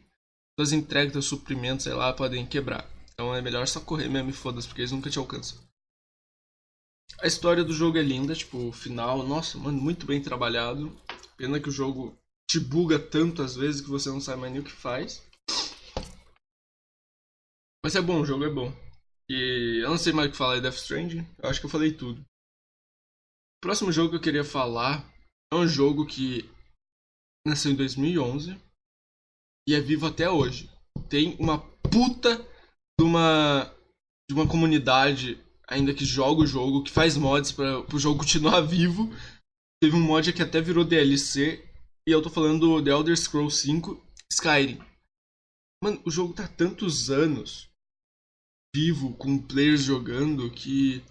Tuas 0.56 0.72
entregas, 0.72 1.12
teus 1.12 1.26
suprimentos, 1.26 1.85
sei 1.85 1.94
lá, 1.94 2.12
podem 2.12 2.46
quebrar. 2.46 2.88
Então 3.12 3.35
é 3.35 3.40
melhor 3.40 3.66
só 3.66 3.80
correr 3.80 4.08
mesmo 4.08 4.30
e 4.30 4.35
foda-se, 4.35 4.68
porque 4.68 4.82
eles 4.82 4.92
nunca 4.92 5.11
te 5.11 5.18
alcançam. 5.18 5.58
A 7.20 7.27
história 7.27 7.62
do 7.62 7.72
jogo 7.72 7.98
é 7.98 8.03
linda, 8.03 8.35
tipo, 8.35 8.68
o 8.68 8.72
final, 8.72 9.27
nossa, 9.27 9.59
mano, 9.59 9.81
muito 9.81 10.07
bem 10.07 10.20
trabalhado. 10.20 10.96
Pena 11.37 11.61
que 11.61 11.68
o 11.68 11.72
jogo 11.72 12.16
te 12.51 12.59
buga 12.59 12.98
tanto 12.98 13.42
às 13.42 13.55
vezes 13.55 13.81
que 13.81 13.88
você 13.88 14.09
não 14.09 14.20
sabe 14.20 14.40
mais 14.40 14.53
nem 14.53 14.61
o 14.61 14.64
que 14.64 14.72
faz. 14.72 15.22
Mas 17.85 17.96
é 17.96 18.01
bom, 18.01 18.20
o 18.20 18.27
jogo 18.27 18.44
é 18.44 18.51
bom. 18.51 18.72
E 19.29 19.81
eu 19.83 19.90
não 19.90 19.98
sei 19.98 20.12
mais 20.12 20.29
o 20.29 20.33
que 20.33 20.37
falar 20.37 20.57
de 20.57 20.62
Death 20.62 20.75
Stranding, 20.75 21.27
eu 21.42 21.48
acho 21.48 21.61
que 21.61 21.66
eu 21.66 21.70
falei 21.70 21.92
tudo. 21.92 22.20
O 22.20 23.61
próximo 23.62 23.92
jogo 23.92 24.11
que 24.11 24.16
eu 24.16 24.20
queria 24.20 24.44
falar 24.44 25.05
é 25.53 25.57
um 25.57 25.66
jogo 25.66 26.07
que 26.07 26.48
nasceu 27.46 27.72
em 27.72 27.77
2011 27.77 28.61
e 29.68 29.75
é 29.75 29.81
vivo 29.81 30.07
até 30.07 30.29
hoje. 30.29 30.70
Tem 31.09 31.37
uma 31.38 31.59
puta 31.83 32.37
de 32.98 33.05
uma 33.05 33.75
de 34.29 34.35
uma 34.35 34.48
comunidade 34.48 35.41
ainda 35.68 35.94
que 35.94 36.05
joga 36.05 36.42
o 36.42 36.46
jogo, 36.46 36.83
que 36.83 36.90
faz 36.90 37.16
mods 37.16 37.53
para 37.53 37.81
o 37.94 37.98
jogo 37.98 38.18
continuar 38.18 38.61
vivo. 38.66 39.11
Teve 39.83 39.96
um 39.96 40.01
mod 40.01 40.33
que 40.33 40.42
até 40.42 40.61
virou 40.61 40.85
DLC 40.85 41.64
e 42.07 42.11
eu 42.11 42.22
tô 42.22 42.31
falando 42.31 42.61
do 42.61 42.83
The 42.83 42.90
Elder 42.90 43.16
Scrolls 43.16 43.61
5 43.62 44.01
Skyrim. 44.31 44.81
Mano, 45.83 46.01
o 46.05 46.11
jogo 46.11 46.33
tá 46.33 46.46
tantos 46.46 47.11
anos 47.11 47.68
vivo 48.75 49.14
com 49.16 49.38
players 49.38 49.83
jogando 49.83 50.51
que 50.51 51.03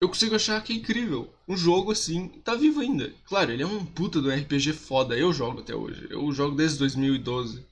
eu 0.00 0.08
consigo 0.08 0.36
achar 0.36 0.62
que 0.62 0.72
é 0.72 0.76
incrível. 0.76 1.32
Um 1.46 1.56
jogo 1.56 1.90
assim 1.90 2.28
tá 2.40 2.54
vivo 2.54 2.80
ainda. 2.80 3.12
Claro, 3.24 3.52
ele 3.52 3.62
é 3.62 3.66
um 3.66 3.84
puta 3.84 4.20
do 4.20 4.30
RPG 4.30 4.72
foda. 4.72 5.18
Eu 5.18 5.32
jogo 5.32 5.60
até 5.60 5.74
hoje. 5.74 6.06
Eu 6.10 6.30
jogo 6.32 6.56
desde 6.56 6.78
2012. 6.78 7.66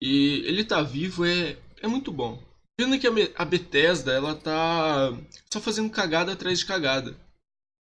E 0.00 0.42
ele 0.44 0.64
tá 0.64 0.82
vivo 0.82 1.24
é, 1.24 1.58
é 1.82 1.86
muito 1.88 2.12
bom. 2.12 2.42
Pena 2.78 2.96
que 2.96 3.08
a 3.08 3.44
Bethesda 3.44 4.12
ela 4.12 4.36
tá 4.36 5.10
só 5.52 5.60
fazendo 5.60 5.90
cagada 5.90 6.32
atrás 6.32 6.60
de 6.60 6.66
cagada. 6.66 7.18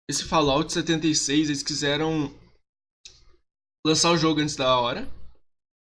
Esse 0.08 0.24
Fallout 0.24 0.72
76 0.72 1.50
eles 1.50 1.64
quiseram 1.64 2.32
lançar 3.84 4.12
o 4.12 4.18
jogo 4.18 4.40
antes 4.40 4.56
da 4.56 4.80
hora. 4.80 5.12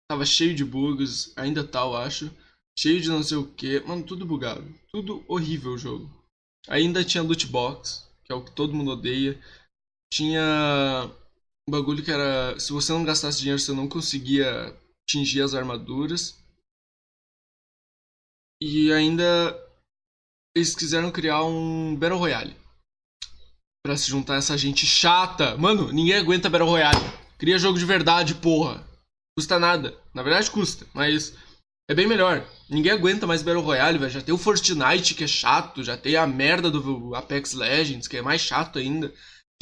Tava 0.09 0.25
cheio 0.25 0.55
de 0.55 0.63
bugs, 0.63 1.33
ainda 1.35 1.61
tá, 1.61 1.81
eu 1.81 1.97
acho. 1.97 2.31
Cheio 2.79 3.01
de 3.01 3.09
não 3.09 3.21
sei 3.21 3.35
o 3.35 3.47
que. 3.47 3.81
Mano, 3.81 4.03
tudo 4.03 4.25
bugado. 4.25 4.63
Tudo 4.93 5.25
horrível 5.27 5.73
o 5.73 5.77
jogo. 5.77 6.09
Ainda 6.69 7.03
tinha 7.03 7.21
loot 7.21 7.47
box, 7.47 8.09
que 8.23 8.31
é 8.31 8.35
o 8.35 8.43
que 8.43 8.51
todo 8.51 8.73
mundo 8.73 8.91
odeia. 8.91 9.37
Tinha 10.13 11.11
um 11.67 11.71
bagulho 11.71 12.03
que 12.03 12.11
era. 12.11 12.57
Se 12.59 12.71
você 12.71 12.93
não 12.93 13.03
gastasse 13.03 13.39
dinheiro, 13.39 13.59
você 13.59 13.73
não 13.73 13.89
conseguia 13.89 14.73
atingir 15.03 15.41
as 15.41 15.53
armaduras. 15.53 16.40
E 18.61 18.93
ainda 18.93 19.59
eles 20.55 20.75
quiseram 20.75 21.11
criar 21.11 21.43
um 21.43 21.95
Battle 21.95 22.19
Royale. 22.19 22.55
Pra 23.83 23.97
se 23.97 24.07
juntar 24.07 24.35
essa 24.35 24.55
gente 24.55 24.85
chata. 24.85 25.57
Mano, 25.57 25.91
ninguém 25.91 26.15
aguenta 26.15 26.49
Battle 26.49 26.69
Royale. 26.69 26.99
Cria 27.39 27.57
jogo 27.57 27.79
de 27.79 27.85
verdade, 27.85 28.35
porra. 28.35 28.85
Custa 29.35 29.57
nada. 29.57 29.97
Na 30.13 30.21
verdade 30.21 30.51
custa, 30.51 30.85
mas 30.93 31.35
É 31.89 31.95
bem 31.95 32.07
melhor. 32.07 32.47
Ninguém 32.69 32.91
aguenta 32.91 33.25
mais 33.25 33.41
Battle 33.41 33.63
Royale, 33.63 33.97
velho. 33.97 34.11
Já 34.11 34.21
tem 34.21 34.33
o 34.33 34.37
Fortnite, 34.37 35.15
que 35.15 35.23
é 35.23 35.27
chato. 35.27 35.83
Já 35.83 35.97
tem 35.97 36.15
a 36.15 36.27
merda 36.27 36.69
do 36.69 37.15
Apex 37.15 37.53
Legends, 37.53 38.07
que 38.07 38.17
é 38.17 38.21
mais 38.21 38.41
chato 38.41 38.77
ainda. 38.77 39.11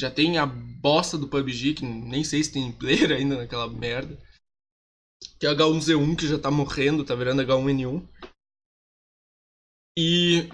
Já 0.00 0.10
tem 0.10 0.38
a 0.38 0.46
bosta 0.46 1.16
do 1.16 1.26
PUBG, 1.26 1.74
que 1.74 1.84
nem 1.84 2.22
sei 2.22 2.44
se 2.44 2.52
tem 2.52 2.70
player 2.70 3.12
ainda 3.16 3.36
naquela 3.38 3.68
merda. 3.68 4.18
Que 5.38 5.46
é 5.46 5.50
o 5.50 5.56
H1Z1, 5.56 6.16
que 6.16 6.28
já 6.28 6.38
tá 6.38 6.50
morrendo, 6.50 7.04
tá 7.04 7.14
virando 7.14 7.42
H1N1. 7.42 8.06
E. 9.98 10.48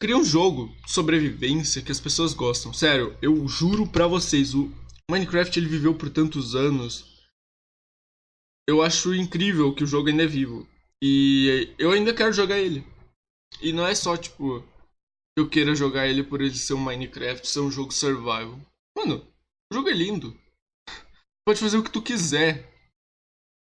Cria 0.00 0.16
um 0.16 0.24
jogo 0.24 0.68
de 0.84 0.92
sobrevivência 0.92 1.82
que 1.82 1.90
as 1.90 2.00
pessoas 2.00 2.32
gostam. 2.32 2.72
Sério, 2.72 3.18
eu 3.20 3.48
juro 3.48 3.84
pra 3.84 4.06
vocês, 4.06 4.54
o 4.54 4.70
Minecraft 5.10 5.58
ele 5.58 5.68
viveu 5.68 5.92
por 5.92 6.08
tantos 6.08 6.54
anos. 6.54 7.18
Eu 8.68 8.80
acho 8.80 9.12
incrível 9.12 9.74
que 9.74 9.82
o 9.82 9.86
jogo 9.86 10.08
ainda 10.08 10.22
é 10.22 10.26
vivo. 10.26 10.68
E 11.02 11.74
eu 11.78 11.90
ainda 11.90 12.14
quero 12.14 12.32
jogar 12.32 12.58
ele. 12.58 12.86
E 13.60 13.72
não 13.72 13.86
é 13.86 13.94
só, 13.94 14.16
tipo, 14.16 14.64
eu 15.36 15.48
queira 15.48 15.74
jogar 15.74 16.06
ele 16.06 16.22
por 16.22 16.40
ele 16.40 16.54
ser 16.54 16.74
um 16.74 16.84
Minecraft, 16.84 17.46
ser 17.46 17.60
um 17.60 17.70
jogo 17.70 17.92
survival. 17.92 18.60
Mano, 18.96 19.26
o 19.72 19.74
jogo 19.74 19.88
é 19.88 19.92
lindo. 19.92 20.38
Pode 21.46 21.60
fazer 21.60 21.78
o 21.78 21.82
que 21.82 21.90
tu 21.90 22.02
quiser. 22.02 22.68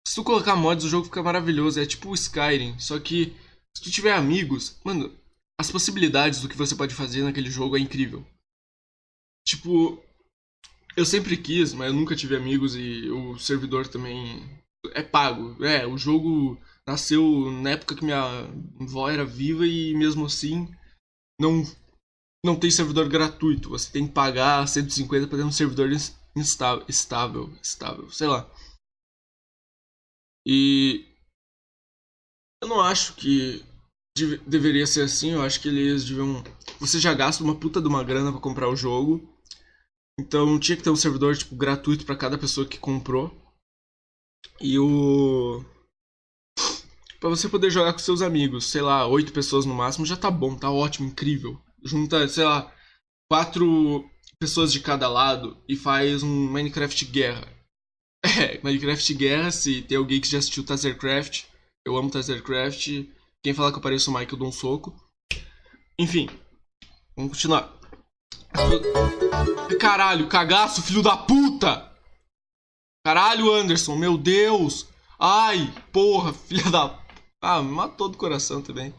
Se 0.08 0.15
tu 0.15 0.24
colocar 0.24 0.56
mods, 0.56 0.86
o 0.86 0.89
jogo 0.89 1.06
fica 1.06 1.22
maravilhoso. 1.22 1.80
É 1.80 1.86
tipo 1.86 2.10
o 2.10 2.13
Skyrim. 2.13 2.80
Só 2.80 3.00
que, 3.00 3.36
se 3.75 3.83
tu 3.83 3.91
tiver 3.91 4.13
amigos, 4.13 4.79
mano, 4.83 5.15
as 5.59 5.71
possibilidades 5.71 6.41
do 6.41 6.49
que 6.49 6.57
você 6.57 6.75
pode 6.75 6.93
fazer 6.93 7.23
naquele 7.23 7.49
jogo 7.49 7.77
é 7.77 7.79
incrível. 7.79 8.25
Tipo, 9.47 10.01
eu 10.95 11.05
sempre 11.05 11.38
quis, 11.38 11.73
mas 11.73 11.88
eu 11.88 11.93
nunca 11.93 12.15
tive 12.15 12.36
amigos 12.36 12.75
e 12.75 13.09
o 13.09 13.38
servidor 13.38 13.88
também 13.88 14.43
é 14.93 15.01
pago. 15.01 15.63
É, 15.63 15.86
o 15.88 15.97
jogo 15.97 16.57
nasceu 16.88 17.51
na 17.51 17.71
época 17.71 17.95
que 17.95 18.03
minha 18.03 18.47
avó 18.79 19.09
era 19.09 19.25
viva 19.25 19.65
e 19.65 19.95
mesmo 19.95 20.25
assim 20.25 20.67
não 21.39 21.63
não 22.45 22.59
tem 22.59 22.69
servidor 22.69 23.07
gratuito. 23.07 23.69
Você 23.69 23.91
tem 23.91 24.07
que 24.07 24.13
pagar 24.13 24.67
150 24.67 25.27
para 25.27 25.38
ter 25.38 25.43
um 25.43 25.51
servidor 25.51 25.89
instável, 26.36 26.86
estável, 26.89 27.57
estável, 27.62 28.09
sei 28.09 28.27
lá. 28.27 28.49
E 30.45 31.05
eu 32.63 32.67
não 32.67 32.80
acho 32.80 33.13
que 33.15 33.63
deveria 34.47 34.88
ser 34.88 35.02
assim. 35.02 35.32
Eu 35.32 35.41
acho 35.41 35.60
que 35.60 35.67
eles 35.67 36.06
deviam. 36.06 36.43
Você 36.80 36.99
já 36.99 37.13
gasta 37.13 37.43
uma 37.43 37.56
puta 37.56 37.82
de 37.82 37.88
uma 37.88 38.04
grana 38.04 38.32
para 38.32 38.41
comprar 38.41 38.69
o 38.69 38.76
jogo. 38.76 39.30
Então 40.19 40.60
tinha 40.60 40.78
que 40.78 40.84
ter 40.84 40.89
um 40.89 40.95
servidor 40.95 41.36
tipo 41.36 41.56
gratuito 41.56 42.06
para 42.06 42.15
cada 42.15 42.38
pessoa 42.38 42.67
que 42.67 42.80
comprou. 42.80 43.36
E 44.62 44.80
o 44.80 45.63
para 47.19 47.30
você 47.30 47.47
poder 47.47 47.69
jogar 47.69 47.93
com 47.93 47.99
seus 47.99 48.21
amigos, 48.21 48.65
sei 48.65 48.82
lá, 48.82 49.08
oito 49.08 49.32
pessoas 49.32 49.65
no 49.65 49.73
máximo, 49.73 50.06
já 50.06 50.17
tá 50.17 50.30
bom, 50.30 50.58
tá 50.58 50.69
ótimo, 50.69 51.08
incrível. 51.08 51.60
Junta, 51.82 52.28
sei 52.28 52.43
lá, 52.43 52.73
quatro 53.32 54.10
pessoas 54.39 54.73
de 54.73 54.82
cada 54.82 55.08
lado 55.08 55.58
e 55.67 55.76
faz 55.76 56.21
um 56.21 56.49
Minecraft 56.52 57.06
Guerra. 57.06 57.47
É, 58.26 58.58
Minecraft 58.63 59.13
Guerra, 59.15 59.52
se 59.52 59.82
tem 59.82 59.97
alguém 59.97 60.21
que 60.21 60.30
já 60.30 60.38
assistiu 60.38 60.65
Tazercraft, 60.65 61.43
eu 61.86 61.98
amo 61.98 62.10
Tazercraft. 62.10 63.06
Quem 63.43 63.54
falar 63.54 63.72
que 63.72 63.78
eu 63.78 63.82
pareço 63.82 64.10
o 64.10 64.13
Mike, 64.13 64.34
eu 64.34 64.39
dou 64.39 64.48
um 64.48 64.52
soco. 64.52 64.96
Enfim, 66.00 66.30
vamos 67.15 67.34
continuar. 67.34 67.78
Caralho, 69.80 70.28
cagaço, 70.28 70.82
filho 70.82 71.02
da 71.02 71.17
puta! 71.17 71.91
Caralho, 73.06 73.52
Anderson, 73.52 73.96
meu 73.96 74.17
Deus! 74.17 74.88
Ai, 75.19 75.74
porra, 75.91 76.34
filha 76.34 76.69
da 76.72 77.04
ah, 77.46 77.62
me 77.62 77.74
matou 77.74 78.08
do 78.08 78.17
coração 78.17 78.62
também. 78.62 78.93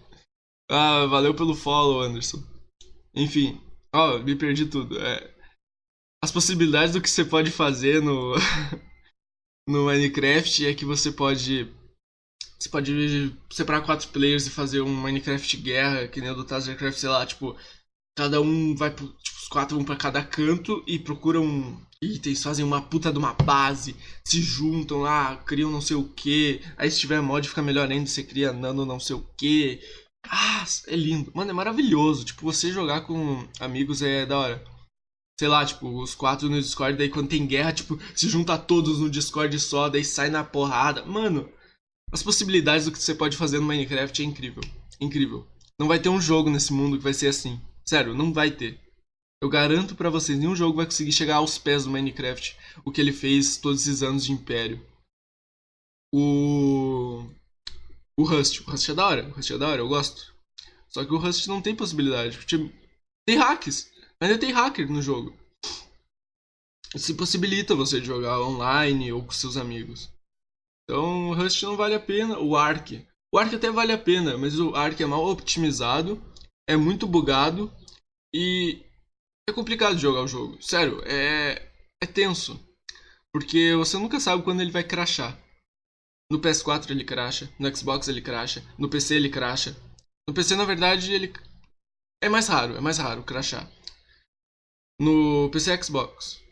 Ah, 0.71 1.07
valeu 1.07 1.35
pelo 1.35 1.55
follow, 1.55 2.03
Anderson. 2.03 2.43
Enfim, 3.15 3.59
ó, 3.91 4.19
me 4.19 4.37
perdi 4.37 4.67
tudo. 4.67 5.01
É, 5.01 5.35
as 6.23 6.31
possibilidades 6.31 6.93
do 6.93 7.01
que 7.01 7.09
você 7.09 7.25
pode 7.25 7.51
fazer 7.51 8.03
no 8.03 8.35
no 9.67 9.87
Minecraft 9.87 10.67
é 10.67 10.75
que 10.75 10.85
você 10.85 11.11
pode 11.11 11.73
você 12.59 12.69
pode 12.69 13.35
separar 13.51 13.83
quatro 13.83 14.09
players 14.09 14.47
e 14.47 14.51
fazer 14.51 14.81
um 14.81 14.95
Minecraft 14.95 15.57
guerra, 15.59 16.09
que 16.09 16.21
nem 16.21 16.31
o 16.31 16.35
do 16.35 16.45
Tazercraft, 16.45 16.99
sei 16.99 17.09
lá, 17.09 17.25
tipo, 17.27 17.57
cada 18.17 18.41
um 18.41 18.75
vai 18.75 18.91
tipo, 18.91 19.05
os 19.05 19.49
quatro 19.49 19.77
vão 19.77 19.85
para 19.85 19.97
cada 19.97 20.23
canto 20.23 20.83
e 20.87 20.99
procuram 20.99 21.81
itens, 22.01 22.43
fazem 22.43 22.65
uma 22.65 22.83
puta 22.83 23.13
de 23.13 23.19
uma 23.19 23.33
base, 23.35 23.97
se 24.25 24.41
juntam 24.41 25.01
lá, 25.01 25.37
criam 25.37 25.71
não 25.71 25.81
sei 25.81 25.97
o 25.97 26.09
que. 26.09 26.61
Aí 26.77 26.91
se 26.91 27.01
tiver 27.01 27.21
mod 27.21 27.49
fica 27.49 27.63
melhor 27.63 27.91
ainda, 27.91 28.07
você 28.07 28.23
cria 28.23 28.53
nano 28.53 28.85
não 28.85 29.01
sei 29.01 29.17
o 29.17 29.27
que. 29.37 29.81
Ah, 30.29 30.65
é 30.89 30.97
lindo. 30.97 31.31
Mano, 31.35 31.51
é 31.51 31.55
maravilhoso. 31.55 32.25
Tipo, 32.25 32.43
você 32.43 32.73
jogar 32.73 33.03
com 33.03 33.47
amigos 33.61 34.03
é 34.03 34.25
da 34.27 34.39
hora. 34.39 34.65
Sei 35.39 35.49
lá, 35.49 35.65
tipo, 35.65 35.89
os 36.01 36.15
quatro 36.15 36.49
no 36.49 36.61
Discord, 36.61 36.97
daí 36.97 37.09
quando 37.09 37.29
tem 37.29 37.47
guerra, 37.47 37.73
tipo, 37.73 37.99
se 38.15 38.29
junta 38.29 38.57
todos 38.57 39.01
no 39.01 39.11
Discord 39.11 39.59
só, 39.59 39.89
daí 39.89 40.05
sai 40.05 40.31
na 40.31 40.45
porrada. 40.45 41.05
Mano, 41.05 41.49
as 42.15 42.23
possibilidades 42.23 42.85
do 42.85 42.93
que 42.93 43.03
você 43.03 43.13
pode 43.13 43.37
fazer 43.37 43.59
no 43.59 43.67
Minecraft 43.67 44.23
é 44.23 44.25
incrível. 44.25 44.63
Incrível. 45.01 45.45
Não 45.77 45.89
vai 45.89 45.99
ter 45.99 46.09
um 46.09 46.21
jogo 46.21 46.49
nesse 46.49 46.73
mundo 46.73 46.97
que 46.97 47.03
vai 47.03 47.13
ser 47.13 47.27
assim. 47.27 47.61
Sério, 47.85 48.15
não 48.15 48.33
vai 48.33 48.53
ter. 48.53 48.79
Eu 49.43 49.49
garanto 49.49 49.97
para 49.97 50.11
vocês, 50.11 50.39
nenhum 50.39 50.55
jogo 50.55 50.77
vai 50.77 50.87
conseguir 50.87 51.11
chegar 51.11 51.37
aos 51.37 51.59
pés 51.59 51.83
do 51.83 51.91
Minecraft, 51.91 52.57
o 52.85 52.93
que 52.93 53.01
ele 53.01 53.13
fez 53.13 53.57
todos 53.57 53.81
esses 53.81 54.01
anos 54.01 54.25
de 54.25 54.31
império. 54.31 54.81
O. 56.15 57.29
O 58.17 58.23
Rust. 58.23 58.61
O 58.61 58.71
Rust 58.71 58.89
é 58.89 58.95
da 58.95 59.07
hora. 59.09 59.29
O 59.29 59.33
Rust 59.33 59.51
é 59.51 59.59
da 59.59 59.69
hora, 59.69 59.81
eu 59.81 59.89
gosto. 59.89 60.33
Só 60.89 61.05
que 61.05 61.13
o 61.13 61.19
Rust 61.19 61.49
não 61.49 61.61
tem 61.61 61.75
possibilidade. 61.75 62.47
Tipo, 62.47 62.73
tem 63.27 63.37
hacks. 63.37 63.91
Ainda 64.21 64.39
tem 64.39 64.53
hacker 64.53 64.89
no 64.89 65.03
jogo. 65.03 65.37
Isso 66.95 67.13
possibilita 67.17 67.75
você 67.75 68.01
jogar 68.01 68.41
online 68.41 69.13
ou 69.13 69.25
com 69.25 69.33
seus 69.33 69.57
amigos. 69.57 70.14
Então 70.85 71.31
o 71.31 71.35
Rust 71.35 71.63
não 71.63 71.77
vale 71.77 71.95
a 71.95 72.01
pena. 72.01 72.39
O 72.39 72.57
Ark. 72.57 73.07
O 73.33 73.39
Ark 73.39 73.55
até 73.55 73.71
vale 73.71 73.93
a 73.93 73.99
pena, 73.99 74.39
mas 74.39 74.59
o 74.61 74.75
Ark 74.75 75.03
é 75.03 75.07
mal 75.07 75.25
otimizado, 75.25 76.23
é 76.69 76.77
muito 76.77 77.07
bugado 77.07 77.73
e 78.33 78.85
é 79.49 79.53
complicado 79.53 79.99
jogar 79.99 80.23
o 80.23 80.29
jogo. 80.29 80.61
Sério, 80.63 81.03
é, 81.05 81.73
é 82.01 82.07
tenso. 82.07 82.61
Porque 83.33 83.75
você 83.75 83.97
nunca 83.99 84.21
sabe 84.21 84.45
quando 84.45 84.61
ele 84.61 84.71
vai 84.71 84.85
crashar. 84.85 85.37
No 86.31 86.41
PS4 86.41 86.91
ele 86.91 87.05
cracha, 87.05 87.53
no 87.59 87.77
Xbox 87.77 88.09
ele 88.09 88.23
cracha, 88.23 88.65
no 88.79 88.89
PC 88.89 89.17
ele 89.17 89.29
cracha. 89.29 89.77
No 90.27 90.35
PC, 90.35 90.57
na 90.57 90.65
verdade, 90.65 91.13
ele. 91.13 91.33
É 92.23 92.29
mais 92.29 92.49
raro, 92.49 92.77
é 92.77 92.81
mais 92.81 92.99
raro 92.99 93.23
crashar. 93.23 93.71
No 94.99 95.51
PC 95.51 95.83
Xbox. 95.83 96.43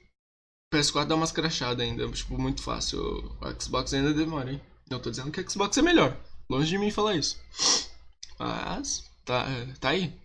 O 0.73 0.75
PS4 0.75 1.05
dá 1.05 1.15
umas 1.15 1.31
crachadas 1.31 1.87
ainda, 1.87 2.11
tipo, 2.11 2.41
muito 2.41 2.63
fácil. 2.63 2.99
O 3.43 3.61
Xbox 3.61 3.93
ainda 3.93 4.15
demora, 4.15 4.53
hein? 4.53 4.61
Eu 4.89 4.99
tô 4.99 5.11
dizendo 5.11 5.31
que 5.31 5.39
o 5.39 5.51
Xbox 5.51 5.77
é 5.77 5.83
melhor. 5.83 6.17
Longe 6.49 6.71
de 6.71 6.79
mim 6.79 6.91
falar 6.91 7.15
isso. 7.15 7.39
Mas, 8.39 9.05
tá, 9.23 9.45
tá 9.79 9.91
aí. 9.91 10.19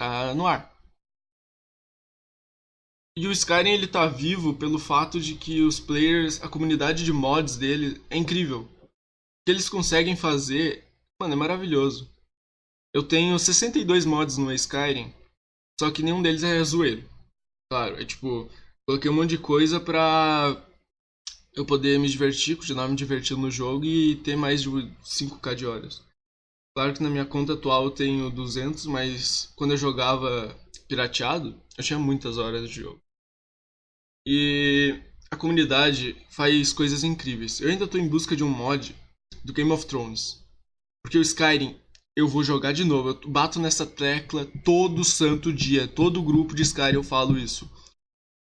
Tá 0.00 0.32
no 0.34 0.46
ar. 0.46 0.74
E 3.18 3.26
o 3.26 3.32
Skyrim 3.32 3.68
ele 3.68 3.86
tá 3.86 4.06
vivo 4.06 4.54
pelo 4.54 4.78
fato 4.78 5.20
de 5.20 5.34
que 5.34 5.60
os 5.60 5.78
players, 5.78 6.42
a 6.42 6.48
comunidade 6.48 7.04
de 7.04 7.12
mods 7.12 7.58
dele 7.58 8.02
é 8.08 8.16
incrível. 8.16 8.62
O 8.62 8.88
que 9.44 9.50
eles 9.50 9.68
conseguem 9.68 10.16
fazer, 10.16 10.88
mano, 11.20 11.34
é 11.34 11.36
maravilhoso. 11.36 12.10
Eu 12.94 13.02
tenho 13.02 13.38
62 13.38 14.06
mods 14.06 14.38
no 14.38 14.50
Skyrim, 14.54 15.12
só 15.78 15.90
que 15.90 16.02
nenhum 16.02 16.22
deles 16.22 16.42
é 16.42 16.64
zoeiro. 16.64 17.06
Claro, 17.70 18.00
é 18.00 18.04
tipo, 18.06 18.50
coloquei 18.86 19.10
um 19.10 19.14
monte 19.14 19.30
de 19.30 19.38
coisa 19.38 19.80
pra 19.80 20.64
eu 21.54 21.64
poder 21.66 21.98
me 21.98 22.08
divertir, 22.08 22.56
continuar 22.56 22.88
me 22.88 22.96
divertindo 22.96 23.40
no 23.40 23.50
jogo 23.50 23.84
e 23.84 24.16
ter 24.16 24.36
mais 24.36 24.62
de 24.62 24.70
5k 24.70 25.54
de 25.54 25.66
horas. 25.66 26.02
Claro 26.74 26.94
que 26.94 27.02
na 27.02 27.10
minha 27.10 27.26
conta 27.26 27.52
atual 27.52 27.84
eu 27.84 27.90
tenho 27.90 28.30
200, 28.30 28.86
mas 28.86 29.52
quando 29.56 29.72
eu 29.72 29.76
jogava 29.76 30.58
pirateado, 30.88 31.60
eu 31.76 31.84
tinha 31.84 31.98
muitas 31.98 32.38
horas 32.38 32.68
de 32.68 32.80
jogo. 32.80 33.00
E 34.26 34.98
a 35.30 35.36
comunidade 35.36 36.16
faz 36.30 36.72
coisas 36.72 37.04
incríveis. 37.04 37.60
Eu 37.60 37.70
ainda 37.70 37.84
estou 37.84 38.00
em 38.00 38.08
busca 38.08 38.34
de 38.34 38.44
um 38.44 38.48
mod 38.48 38.94
do 39.44 39.52
Game 39.52 39.70
of 39.72 39.86
Thrones. 39.86 40.42
Porque 41.02 41.18
o 41.18 41.22
Skyrim 41.22 41.76
eu 42.16 42.28
vou 42.28 42.44
jogar 42.44 42.72
de 42.72 42.84
novo. 42.84 43.10
Eu 43.10 43.30
bato 43.30 43.58
nessa 43.58 43.84
tecla 43.84 44.46
todo 44.64 45.04
santo 45.04 45.52
dia. 45.52 45.88
Todo 45.88 46.22
grupo 46.22 46.54
de 46.54 46.62
Skyrim 46.62 46.94
eu 46.94 47.02
falo 47.02 47.38
isso. 47.38 47.68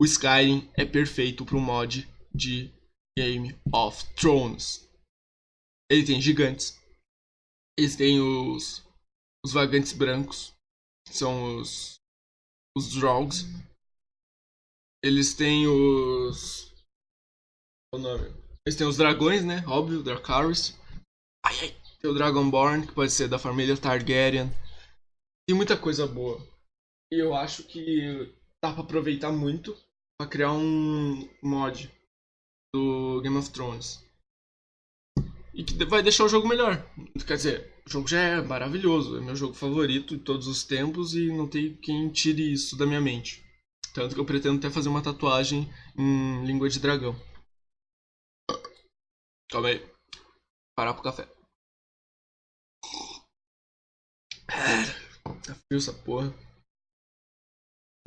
O 0.02 0.06
Skyrim 0.06 0.72
é 0.76 0.86
perfeito 0.86 1.46
para 1.46 1.58
um 1.58 1.62
mod 1.62 2.08
de 2.34 2.74
Game 3.18 3.54
of 3.74 4.06
Thrones. 4.16 4.90
Ele 5.92 6.06
tem 6.06 6.22
gigantes. 6.22 6.80
Eles 7.78 7.98
têm 7.98 8.22
os, 8.22 8.82
os 9.46 9.52
vagantes 9.52 9.92
brancos. 9.92 10.54
São 11.06 11.58
os, 11.58 12.00
os 12.78 12.94
Drogs. 12.96 13.44
Eles 15.04 15.34
têm 15.34 15.68
os. 15.68 16.74
O 17.94 17.98
nome? 17.98 18.30
Eles 18.66 18.78
têm 18.78 18.88
os 18.88 18.96
dragões, 18.96 19.44
né? 19.44 19.66
Óbvio, 19.68 20.02
Dracarys. 20.02 20.80
Ai, 21.46 21.60
ai. 21.60 21.82
Tem 22.00 22.10
o 22.10 22.14
Dragonborn, 22.14 22.88
que 22.88 22.94
pode 22.94 23.12
ser 23.12 23.28
da 23.28 23.38
família 23.38 23.76
Targaryen. 23.76 24.50
Tem 25.46 25.58
muita 25.58 25.76
coisa 25.76 26.08
boa. 26.08 26.40
E 27.12 27.22
eu 27.22 27.34
acho 27.34 27.64
que 27.64 28.34
dá 28.64 28.72
pra 28.72 28.84
aproveitar 28.84 29.34
muito 29.34 29.76
pra 30.20 30.28
criar 30.28 30.52
um 30.52 31.30
mod 31.42 31.90
do 32.76 33.22
Game 33.22 33.38
of 33.38 33.50
Thrones. 33.52 34.06
E 35.54 35.64
que 35.64 35.74
vai 35.86 36.04
deixar 36.04 36.26
o 36.26 36.30
jogo 36.30 36.48
melhor. 36.48 36.86
Quer 37.26 37.38
dizer, 37.38 37.84
o 37.88 37.90
jogo 37.90 38.08
já 38.08 38.20
é 38.20 38.42
maravilhoso. 38.42 39.18
É 39.18 39.22
meu 39.22 39.36
jogo 39.36 39.54
favorito 39.54 40.18
de 40.18 40.24
todos 40.24 40.48
os 40.48 40.64
tempos 40.64 41.16
e 41.16 41.28
não 41.28 41.50
tem 41.50 41.76
quem 41.78 42.12
tire 42.12 42.52
isso 42.52 42.78
da 42.78 42.86
minha 42.86 43.02
mente. 43.02 43.44
Tanto 43.94 44.14
que 44.14 44.20
eu 44.22 44.26
pretendo 44.26 44.58
até 44.58 44.70
fazer 44.70 44.90
uma 44.90 45.02
tatuagem 45.02 45.68
em 45.98 46.46
língua 46.46 46.70
de 46.70 46.80
dragão. 46.80 47.16
Calma 49.50 49.70
aí. 49.70 49.80
Parar 50.78 50.94
pro 50.94 51.04
café. 51.04 51.26
Tá 54.48 55.56
frio 55.56 55.78
essa 55.78 55.94
porra. 55.94 56.34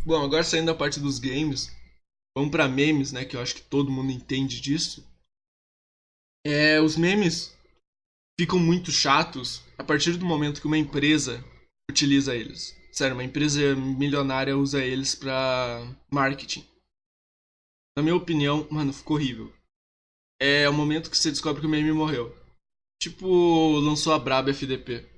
Bom, 0.05 0.23
agora 0.25 0.45
saindo 0.45 0.67
da 0.67 0.75
parte 0.75 1.01
dos 1.01 1.19
games, 1.19 1.69
vamos 2.37 2.51
pra 2.51 2.69
memes, 2.69 3.13
né? 3.13 3.25
Que 3.25 3.37
eu 3.37 3.41
acho 3.41 3.55
que 3.55 3.63
todo 3.63 3.91
mundo 3.91 4.13
entende 4.13 4.61
disso. 4.61 5.07
É, 6.45 6.81
os 6.81 6.97
memes 6.97 7.57
ficam 8.39 8.59
muito 8.59 8.91
chatos 8.91 9.63
a 9.79 9.85
partir 9.85 10.17
do 10.17 10.27
momento 10.27 10.61
que 10.61 10.67
uma 10.67 10.79
empresa 10.79 11.43
utiliza 11.91 12.35
eles. 12.35 12.77
Sério, 12.93 13.15
uma 13.15 13.25
empresa 13.25 13.75
milionária 13.77 14.57
usa 14.57 14.85
eles 14.85 15.15
pra 15.15 15.81
marketing. 16.13 16.67
Na 17.97 18.03
minha 18.03 18.17
opinião, 18.17 18.67
mano, 18.71 18.93
ficou 18.93 19.17
horrível. 19.17 19.53
É 20.41 20.69
o 20.69 20.73
momento 20.73 21.11
que 21.11 21.17
você 21.17 21.31
descobre 21.31 21.61
que 21.61 21.67
o 21.67 21.71
meme 21.71 21.93
morreu. 21.93 22.37
Tipo, 23.01 23.79
lançou 23.79 24.13
a 24.13 24.19
Braba 24.19 24.51
FDP. 24.51 25.09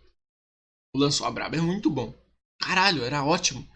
O 0.94 0.98
lançou 0.98 1.26
a 1.26 1.30
Braba 1.30 1.56
é 1.56 1.60
muito 1.60 1.90
bom. 1.90 2.14
Caralho, 2.60 3.02
era 3.02 3.24
ótimo. 3.24 3.66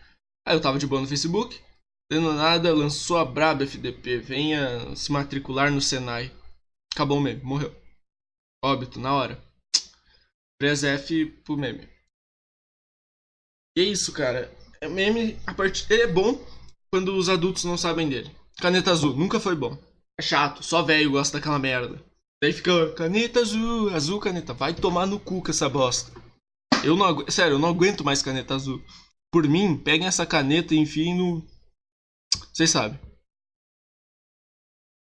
Aí 0.47 0.55
eu 0.55 0.61
tava 0.61 0.79
de 0.79 0.87
boa 0.87 1.01
no 1.01 1.07
Facebook, 1.07 1.61
dando 2.11 2.33
nada, 2.33 2.75
lançou 2.75 3.19
a 3.19 3.25
Braba 3.25 3.65
FDP. 3.65 4.19
Venha 4.19 4.95
se 4.97 5.13
matricular 5.13 5.71
no 5.71 5.81
Senai. 5.81 6.33
Acabou 6.93 7.19
o 7.19 7.21
meme, 7.21 7.43
morreu. 7.43 7.75
Óbito, 8.65 8.99
na 8.99 9.15
hora. 9.15 9.43
Press 10.59 10.83
F 10.83 11.27
pro 11.45 11.57
meme. 11.57 11.89
E 13.77 13.81
é 13.81 13.85
isso, 13.85 14.13
cara. 14.13 14.53
É 14.81 14.89
meme, 14.89 15.39
a 15.47 15.55
part... 15.55 15.87
ele 15.89 16.03
é 16.03 16.07
bom 16.07 16.45
quando 16.91 17.15
os 17.17 17.29
adultos 17.29 17.65
não 17.65 17.77
sabem 17.77 18.09
dele. 18.09 18.35
Caneta 18.61 18.91
azul, 18.91 19.15
nunca 19.15 19.39
foi 19.39 19.55
bom. 19.55 19.79
É 20.19 20.23
chato, 20.23 20.65
só 20.65 20.83
velho 20.83 21.13
gosta 21.13 21.39
daquela 21.39 21.59
merda. 21.59 22.05
Daí 22.43 22.53
fica, 22.53 22.93
caneta 22.95 23.41
azul, 23.41 23.95
azul 23.95 24.21
caneta. 24.21 24.53
Vai 24.53 24.75
tomar 24.75 25.07
no 25.07 25.21
cu 25.21 25.43
com 25.43 25.51
essa 25.51 25.69
bosta. 25.69 26.13
Eu 26.85 26.97
não. 26.97 27.29
Sério, 27.29 27.55
eu 27.55 27.59
não 27.59 27.69
aguento 27.69 28.05
mais 28.05 28.23
caneta 28.23 28.55
azul. 28.55 28.83
Por 29.33 29.47
mim, 29.49 29.77
peguem 29.77 30.07
essa 30.07 30.27
caneta 30.27 30.75
e 30.75 30.79
enfiem 30.79 31.17
no. 31.17 31.47
Vocês 32.59 32.71
sabem. 32.71 32.99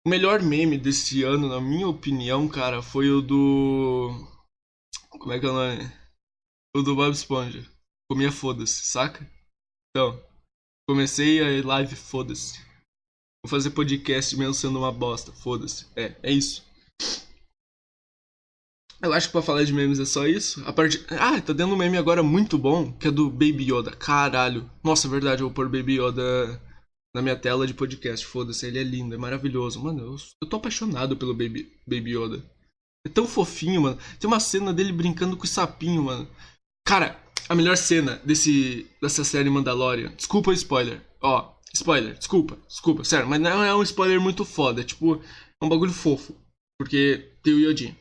O 0.07 0.11
melhor 0.11 0.43
meme 0.43 0.77
desse 0.77 1.23
ano, 1.23 1.49
na 1.49 1.59
minha 1.59 1.89
opinião, 1.89 2.47
cara, 2.47 2.83
foi 2.83 3.09
o 3.09 3.23
do. 3.23 4.11
Como 5.09 5.33
é 5.33 5.41
que 5.41 5.47
é 5.47 5.49
o 5.49 5.55
nome? 5.55 5.91
O 6.77 6.83
do 6.83 6.95
Bob 6.95 7.15
Esponja. 7.15 7.67
Comia 8.11 8.31
foda-se, 8.31 8.85
saca? 8.85 9.27
Então, 9.89 10.23
comecei 10.87 11.41
a 11.41 11.67
live, 11.67 11.97
foda-se. 11.97 12.61
Vou 13.43 13.49
fazer 13.49 13.71
podcast 13.71 14.37
mesmo 14.37 14.53
sendo 14.53 14.79
uma 14.79 14.93
bosta, 14.93 15.33
foda-se. 15.33 15.87
É, 15.97 16.15
é 16.23 16.31
isso. 16.31 16.63
Eu 19.01 19.15
acho 19.15 19.29
que 19.29 19.33
pra 19.33 19.41
falar 19.41 19.65
de 19.65 19.73
memes 19.73 19.99
é 19.99 20.05
só 20.05 20.27
isso. 20.27 20.63
A 20.69 20.75
part... 20.75 21.07
Ah, 21.09 21.41
tá 21.41 21.55
dando 21.55 21.73
um 21.73 21.79
meme 21.79 21.97
agora 21.97 22.23
muito 22.23 22.59
bom, 22.59 22.93
que 22.93 23.09
é 23.09 23.11
do 23.11 23.31
Baby 23.31 23.73
Yoda. 23.73 23.97
Caralho. 23.97 24.71
Nossa, 24.85 25.07
é 25.07 25.11
verdade, 25.11 25.41
eu 25.41 25.47
vou 25.47 25.55
pôr 25.55 25.71
Baby 25.71 26.03
Yoda 26.03 26.66
na 27.17 27.23
minha 27.23 27.35
tela 27.35 27.67
de 27.67 27.73
podcast. 27.73 28.27
Foda-se, 28.27 28.67
ele 28.67 28.79
é 28.79 28.83
lindo, 28.83 29.15
é 29.15 29.19
maravilhoso. 29.19 29.83
Mano, 29.83 30.01
eu, 30.03 30.17
eu 30.43 30.49
tô 30.49 30.57
apaixonado 30.57 31.17
pelo 31.17 31.33
Baby, 31.33 31.73
Baby 31.87 32.15
Yoda. 32.15 32.45
É 33.07 33.09
tão 33.09 33.27
fofinho, 33.27 33.81
mano. 33.81 33.99
Tem 34.21 34.29
uma 34.29 34.39
cena 34.39 34.71
dele 34.71 34.93
brincando 34.93 35.35
com 35.35 35.45
o 35.45 35.49
sapinho, 35.49 36.03
mano. 36.03 36.29
Cara, 36.87 37.19
a 37.49 37.55
melhor 37.55 37.77
cena 37.79 38.21
desse 38.23 38.87
dessa 39.01 39.25
série 39.25 39.49
Mandalorian. 39.49 40.13
Desculpa 40.15 40.51
o 40.51 40.53
spoiler. 40.53 41.01
Ó, 41.23 41.55
spoiler, 41.73 42.19
desculpa, 42.19 42.59
desculpa, 42.69 43.03
sério, 43.03 43.27
mas 43.27 43.41
não 43.41 43.63
é 43.63 43.75
um 43.75 43.83
spoiler 43.83 44.21
muito 44.21 44.45
foda, 44.45 44.83
é 44.83 44.85
tipo, 44.85 45.15
é 45.15 45.65
um 45.65 45.69
bagulho 45.69 45.93
fofo. 45.93 46.37
Porque 46.79 47.31
tem 47.43 47.55
o 47.55 47.59
Yodin. 47.59 47.97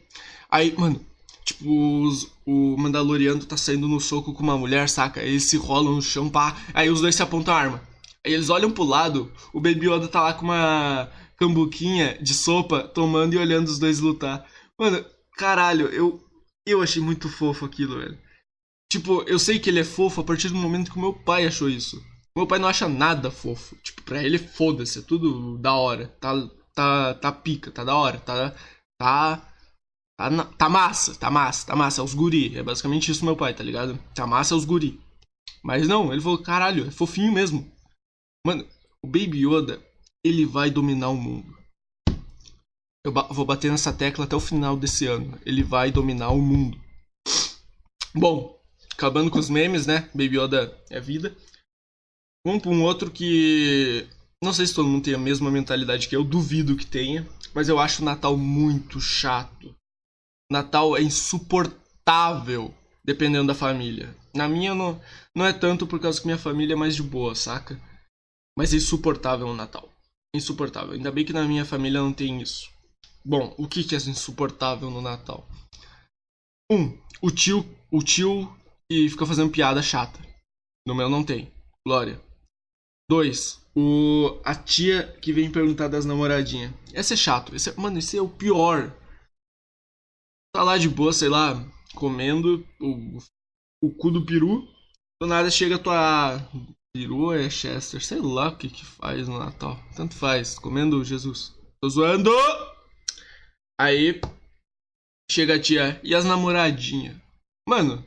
Aí, 0.49 0.75
mano, 0.77 1.03
tipo, 1.45 2.03
os, 2.03 2.29
o 2.45 2.75
Mandaloriano 2.77 3.45
tá 3.45 3.55
saindo 3.55 3.87
no 3.87 4.01
soco 4.01 4.33
com 4.33 4.43
uma 4.43 4.57
mulher, 4.57 4.89
saca? 4.89 5.23
Eles 5.23 5.45
se 5.45 5.55
rolam 5.55 5.95
no 5.95 6.01
chão, 6.01 6.29
pá. 6.29 6.57
Aí 6.73 6.89
os 6.89 6.99
dois 6.99 7.15
se 7.15 7.23
apontam 7.23 7.53
a 7.53 7.57
arma. 7.57 7.94
Eles 8.25 8.49
olham 8.49 8.71
pro 8.71 8.83
lado, 8.83 9.31
o 9.53 9.61
Baby 9.61 9.87
Yoda 9.87 10.07
tá 10.07 10.21
lá 10.21 10.33
com 10.33 10.45
uma 10.45 11.09
cambuquinha 11.37 12.17
de 12.21 12.33
sopa, 12.33 12.83
tomando 12.83 13.33
e 13.33 13.37
olhando 13.37 13.67
os 13.67 13.79
dois 13.79 13.99
lutar. 13.99 14.45
Mano, 14.79 15.05
caralho, 15.37 15.87
eu, 15.87 16.23
eu 16.65 16.81
achei 16.81 17.01
muito 17.01 17.29
fofo 17.29 17.65
aquilo, 17.65 17.99
velho. 17.99 18.17
Tipo, 18.91 19.23
eu 19.23 19.37
sei 19.37 19.59
que 19.59 19.69
ele 19.69 19.79
é 19.79 19.83
fofo 19.83 20.21
a 20.21 20.23
partir 20.23 20.49
do 20.49 20.55
momento 20.55 20.91
que 20.91 20.97
o 20.97 21.01
meu 21.01 21.13
pai 21.13 21.45
achou 21.45 21.69
isso. 21.69 22.01
Meu 22.37 22.45
pai 22.45 22.59
não 22.59 22.67
acha 22.67 22.87
nada 22.87 23.31
fofo. 23.31 23.75
Tipo, 23.77 24.03
pra 24.03 24.23
ele 24.23 24.37
foda-se, 24.37 24.99
é 24.99 25.01
tudo 25.01 25.57
da 25.57 25.73
hora. 25.73 26.07
Tá, 26.19 26.33
tá, 26.73 27.13
tá 27.15 27.31
pica, 27.31 27.71
tá 27.71 27.83
da 27.83 27.95
hora, 27.95 28.19
tá. 28.19 28.55
Tá. 28.99 29.51
Tá, 30.17 30.29
tá 30.57 30.69
massa, 30.69 31.13
tá 31.15 31.29
massa, 31.29 31.67
tá 31.67 31.75
massa. 31.75 32.01
É 32.01 32.03
os 32.03 32.13
guri. 32.13 32.57
É 32.57 32.63
basicamente 32.63 33.11
isso, 33.11 33.25
meu 33.25 33.35
pai, 33.35 33.53
tá 33.53 33.63
ligado? 33.63 33.99
Tá 34.13 34.25
massa 34.25 34.53
é 34.53 34.57
os 34.57 34.65
guri. 34.65 34.99
Mas 35.63 35.87
não, 35.87 36.11
ele 36.11 36.21
falou, 36.21 36.37
caralho, 36.37 36.87
é 36.87 36.91
fofinho 36.91 37.33
mesmo. 37.33 37.69
Mano, 38.45 38.63
o 39.03 39.07
Baby 39.07 39.47
Yoda, 39.47 39.81
ele 40.23 40.45
vai 40.45 40.69
dominar 40.69 41.09
o 41.09 41.17
mundo. 41.17 41.57
Eu 43.03 43.11
ba- 43.11 43.27
vou 43.31 43.43
bater 43.43 43.71
nessa 43.71 43.91
tecla 43.91 44.25
até 44.25 44.35
o 44.35 44.39
final 44.39 44.77
desse 44.77 45.07
ano. 45.07 45.39
Ele 45.43 45.63
vai 45.63 45.91
dominar 45.91 46.29
o 46.29 46.39
mundo. 46.39 46.79
Bom, 48.13 48.59
acabando 48.93 49.31
com 49.31 49.39
os 49.39 49.49
memes, 49.49 49.87
né? 49.87 50.09
Baby 50.13 50.37
Yoda 50.37 50.79
é 50.91 50.99
vida. 50.99 51.35
Vamos 52.45 52.61
pra 52.61 52.71
um 52.71 52.83
outro 52.83 53.09
que. 53.09 54.07
Não 54.43 54.53
sei 54.53 54.67
se 54.67 54.75
todo 54.75 54.87
mundo 54.87 55.03
tem 55.03 55.15
a 55.15 55.19
mesma 55.19 55.49
mentalidade 55.49 56.07
que 56.07 56.15
eu, 56.15 56.23
duvido 56.23 56.75
que 56.77 56.85
tenha. 56.85 57.27
Mas 57.53 57.67
eu 57.67 57.79
acho 57.79 58.03
o 58.03 58.05
Natal 58.05 58.37
muito 58.37 59.01
chato. 59.01 59.73
Natal 60.51 60.95
é 60.95 61.01
insuportável, 61.01 62.71
dependendo 63.03 63.47
da 63.47 63.55
família. 63.55 64.15
Na 64.35 64.47
minha 64.47 64.75
não, 64.75 65.01
não 65.35 65.45
é 65.45 65.53
tanto 65.53 65.87
por 65.87 65.99
causa 65.99 66.19
que 66.19 66.27
minha 66.27 66.37
família 66.37 66.73
é 66.73 66.77
mais 66.77 66.95
de 66.95 67.01
boa, 67.01 67.33
saca? 67.33 67.79
Mas 68.57 68.73
é 68.73 68.77
insuportável 68.77 69.47
o 69.47 69.53
Natal. 69.53 69.89
Insuportável. 70.35 70.93
Ainda 70.93 71.11
bem 71.11 71.25
que 71.25 71.33
na 71.33 71.43
minha 71.43 71.65
família 71.65 71.99
não 71.99 72.13
tem 72.13 72.41
isso. 72.41 72.69
Bom, 73.23 73.53
o 73.57 73.67
que, 73.67 73.83
que 73.83 73.95
é 73.95 73.97
insuportável 73.97 74.89
no 74.89 75.01
Natal? 75.01 75.47
Um, 76.71 76.97
o 77.21 77.31
tio, 77.31 77.65
o 77.91 78.01
tio 78.03 78.47
que 78.89 79.09
fica 79.09 79.25
fazendo 79.25 79.51
piada 79.51 79.81
chata. 79.81 80.19
No 80.87 80.95
meu 80.95 81.09
não 81.09 81.23
tem. 81.23 81.51
Glória. 81.85 82.21
Dois, 83.09 83.61
o 83.75 84.39
a 84.43 84.55
tia 84.55 85.11
que 85.19 85.33
vem 85.33 85.51
perguntar 85.51 85.87
das 85.87 86.05
namoradinhas. 86.05 86.73
Esse 86.93 87.13
é 87.13 87.17
chato. 87.17 87.55
Esse 87.55 87.69
é, 87.69 87.75
mano, 87.75 87.99
esse 87.99 88.17
é 88.17 88.21
o 88.21 88.29
pior. 88.29 88.91
Tá 90.53 90.63
lá 90.63 90.77
de 90.77 90.87
boa, 90.87 91.11
sei 91.11 91.29
lá, 91.29 91.53
comendo 91.95 92.65
o, 92.79 93.17
o 93.83 93.91
cu 93.93 94.11
do 94.11 94.25
peru. 94.25 94.67
Do 95.21 95.27
nada 95.27 95.51
chega 95.51 95.79
tua 95.79 96.37
peru 96.95 97.33
é 97.33 97.49
Chester, 97.49 98.01
sei 98.01 98.21
lá 98.21 98.47
o 98.47 98.57
que 98.57 98.69
que 98.69 98.85
faz 98.85 99.27
no 99.27 99.37
Natal. 99.37 99.77
Tanto 99.97 100.15
faz, 100.15 100.57
comendo 100.57 101.03
Jesus. 101.03 101.53
Tô 101.81 101.89
zoando! 101.89 102.31
Aí 103.77 104.21
chega 105.29 105.55
a 105.55 105.61
tia 105.61 105.99
e 106.01 106.15
as 106.15 106.23
namoradinhas. 106.23 107.17
Mano, 107.67 107.97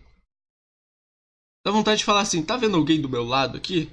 dá 1.63 1.71
vontade 1.71 1.99
de 1.99 2.05
falar 2.07 2.23
assim: 2.23 2.43
tá 2.43 2.57
vendo 2.57 2.79
alguém 2.79 2.99
do 2.99 3.11
meu 3.11 3.25
lado 3.25 3.59
aqui? 3.59 3.93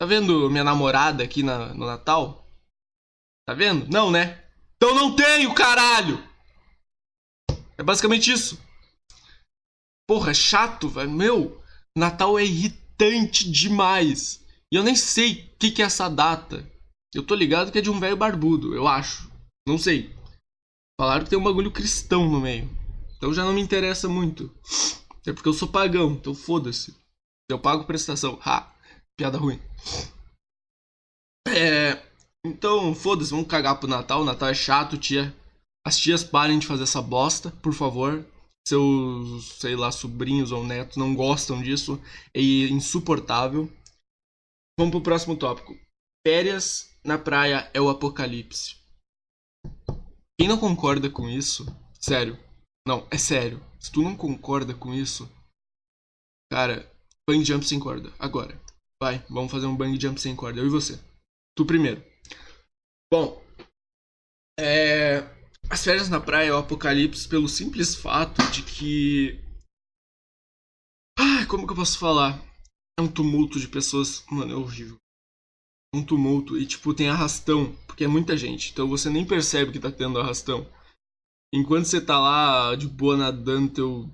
Tá 0.00 0.06
vendo 0.06 0.48
minha 0.48 0.62
namorada 0.62 1.24
aqui 1.24 1.42
na, 1.42 1.74
no 1.74 1.84
Natal? 1.84 2.46
Tá 3.44 3.54
vendo? 3.54 3.90
Não, 3.90 4.08
né? 4.08 4.40
Então 4.76 4.94
não 4.94 5.16
tenho, 5.16 5.52
caralho! 5.52 6.22
É 7.76 7.82
basicamente 7.82 8.30
isso. 8.30 8.56
Porra, 10.08 10.30
é 10.30 10.34
chato, 10.34 10.88
velho. 10.88 11.10
Meu, 11.10 11.60
Natal 11.96 12.38
é 12.38 12.44
irritante 12.44 12.81
demais. 13.50 14.40
E 14.72 14.76
eu 14.76 14.82
nem 14.82 14.94
sei 14.94 15.32
o 15.32 15.58
que, 15.58 15.70
que 15.70 15.82
é 15.82 15.86
essa 15.86 16.08
data. 16.08 16.68
Eu 17.14 17.22
tô 17.22 17.34
ligado 17.34 17.70
que 17.70 17.78
é 17.78 17.82
de 17.82 17.90
um 17.90 18.00
velho 18.00 18.16
barbudo, 18.16 18.74
eu 18.74 18.88
acho. 18.88 19.30
Não 19.66 19.76
sei. 19.76 20.14
Falaram 20.98 21.24
que 21.24 21.30
tem 21.30 21.38
um 21.38 21.42
bagulho 21.44 21.70
cristão 21.70 22.30
no 22.30 22.40
meio. 22.40 22.70
Então 23.16 23.34
já 23.34 23.44
não 23.44 23.52
me 23.52 23.60
interessa 23.60 24.08
muito. 24.08 24.54
É 25.26 25.32
porque 25.32 25.48
eu 25.48 25.52
sou 25.52 25.68
pagão, 25.68 26.12
então 26.12 26.34
foda-se. 26.34 26.96
Eu 27.48 27.58
pago 27.58 27.84
prestação. 27.84 28.38
Ha! 28.44 28.72
Piada 29.16 29.38
ruim. 29.38 29.60
É. 31.46 32.02
Então, 32.44 32.94
foda-se, 32.94 33.30
vamos 33.30 33.46
cagar 33.46 33.78
pro 33.78 33.88
Natal. 33.88 34.22
O 34.22 34.24
Natal 34.24 34.48
é 34.48 34.54
chato, 34.54 34.98
tia. 34.98 35.34
As 35.86 35.98
tias 35.98 36.24
parem 36.24 36.58
de 36.58 36.66
fazer 36.66 36.84
essa 36.84 37.02
bosta, 37.02 37.50
por 37.62 37.72
favor. 37.72 38.24
Seus, 38.66 39.58
sei 39.58 39.76
lá, 39.76 39.90
sobrinhos 39.90 40.52
ou 40.52 40.64
netos 40.64 40.96
não 40.96 41.14
gostam 41.14 41.62
disso, 41.62 42.00
é 42.34 42.40
insuportável. 42.40 43.70
Vamos 44.78 44.92
pro 44.92 45.02
próximo 45.02 45.36
tópico. 45.36 45.76
Férias 46.26 46.90
na 47.04 47.18
praia 47.18 47.70
é 47.74 47.80
o 47.80 47.88
apocalipse. 47.88 48.76
Quem 50.38 50.48
não 50.48 50.58
concorda 50.58 51.10
com 51.10 51.28
isso, 51.28 51.66
sério, 52.00 52.38
não, 52.86 53.06
é 53.10 53.18
sério. 53.18 53.62
Se 53.78 53.90
tu 53.90 54.02
não 54.02 54.16
concorda 54.16 54.74
com 54.74 54.94
isso, 54.94 55.28
cara, 56.50 56.90
bang 57.28 57.44
jump 57.44 57.64
sem 57.64 57.78
corda, 57.78 58.12
agora. 58.18 58.60
Vai, 59.00 59.18
vamos 59.28 59.50
fazer 59.50 59.66
um 59.66 59.76
bang 59.76 60.00
jump 60.00 60.20
sem 60.20 60.34
corda, 60.34 60.60
eu 60.60 60.66
e 60.66 60.70
você. 60.70 60.98
Tu 61.56 61.66
primeiro. 61.66 62.02
Bom, 63.12 63.42
é, 64.58 65.20
as 65.72 65.82
férias 65.82 66.10
na 66.10 66.20
praia 66.20 66.48
é 66.48 66.52
o 66.52 66.58
apocalipse 66.58 67.26
pelo 67.26 67.48
simples 67.48 67.94
fato 67.94 68.42
de 68.50 68.62
que. 68.62 69.40
Ai, 71.18 71.46
como 71.46 71.66
que 71.66 71.72
eu 71.72 71.76
posso 71.76 71.98
falar? 71.98 72.38
É 72.98 73.02
um 73.02 73.08
tumulto 73.08 73.58
de 73.58 73.66
pessoas. 73.66 74.22
Mano, 74.30 74.52
é 74.52 74.54
horrível. 74.54 74.98
Um 75.94 76.04
tumulto. 76.04 76.58
E, 76.58 76.66
tipo, 76.66 76.92
tem 76.92 77.08
arrastão. 77.08 77.74
Porque 77.86 78.04
é 78.04 78.06
muita 78.06 78.36
gente. 78.36 78.70
Então 78.70 78.86
você 78.86 79.08
nem 79.08 79.26
percebe 79.26 79.72
que 79.72 79.80
tá 79.80 79.90
tendo 79.90 80.20
arrastão. 80.20 80.70
Enquanto 81.54 81.86
você 81.86 82.02
tá 82.02 82.20
lá 82.20 82.74
de 82.74 82.86
boa 82.86 83.16
nadando, 83.16 83.72
teu. 83.72 84.10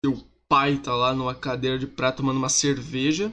Teu 0.00 0.24
pai 0.48 0.78
tá 0.78 0.94
lá 0.94 1.12
numa 1.12 1.34
cadeira 1.34 1.76
de 1.76 1.88
praia 1.88 2.14
tomando 2.14 2.36
uma 2.36 2.48
cerveja. 2.48 3.32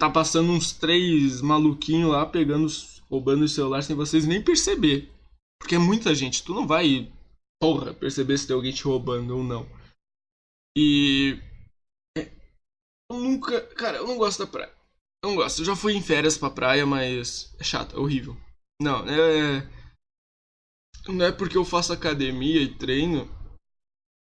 Tá 0.00 0.10
passando 0.10 0.50
uns 0.50 0.72
três 0.72 1.40
maluquinhos 1.40 2.10
lá 2.10 2.26
pegando, 2.26 2.66
roubando 3.08 3.44
o 3.44 3.48
celular 3.48 3.82
sem 3.82 3.94
vocês 3.94 4.26
nem 4.26 4.42
perceber. 4.42 5.13
Porque 5.64 5.76
é 5.76 5.78
muita 5.78 6.14
gente, 6.14 6.44
tu 6.44 6.52
não 6.52 6.66
vai, 6.66 7.10
porra, 7.58 7.94
perceber 7.94 8.36
se 8.36 8.46
tem 8.46 8.54
alguém 8.54 8.70
te 8.70 8.84
roubando 8.84 9.34
ou 9.34 9.42
não. 9.42 9.66
E. 10.76 11.40
É, 12.14 12.30
eu 13.10 13.18
nunca. 13.18 13.62
Cara, 13.68 13.96
eu 13.96 14.06
não 14.06 14.18
gosto 14.18 14.44
da 14.44 14.46
praia. 14.46 14.70
Eu 15.24 15.30
não 15.30 15.36
gosto. 15.36 15.62
Eu 15.62 15.64
já 15.64 15.74
fui 15.74 15.94
em 15.94 16.02
férias 16.02 16.36
pra 16.36 16.50
praia, 16.50 16.84
mas 16.84 17.56
é 17.58 17.64
chato, 17.64 17.96
é 17.96 17.98
horrível. 17.98 18.36
Não, 18.78 19.08
é. 19.08 19.66
Não 21.08 21.24
é 21.24 21.32
porque 21.32 21.56
eu 21.56 21.64
faço 21.64 21.94
academia 21.94 22.60
e 22.60 22.74
treino 22.74 23.26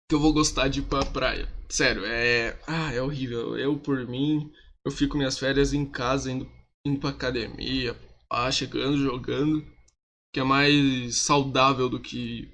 que 0.08 0.14
eu 0.14 0.20
vou 0.20 0.32
gostar 0.32 0.68
de 0.68 0.82
ir 0.82 0.84
pra 0.84 1.04
praia. 1.04 1.52
Sério, 1.68 2.06
é. 2.06 2.56
Ah, 2.68 2.94
é 2.94 3.02
horrível. 3.02 3.58
Eu, 3.58 3.80
por 3.80 4.06
mim, 4.08 4.54
eu 4.86 4.92
fico 4.92 5.18
minhas 5.18 5.39
férias 5.39 5.74
em 5.74 5.88
casa, 5.88 6.32
indo, 6.32 6.48
indo 6.86 7.00
pra 7.00 7.10
academia, 7.10 7.96
pá, 8.30 8.52
chegando, 8.52 8.96
jogando. 8.96 9.66
Que 10.34 10.40
é 10.40 10.44
mais 10.44 11.18
saudável 11.18 11.90
do 11.90 12.00
que 12.00 12.50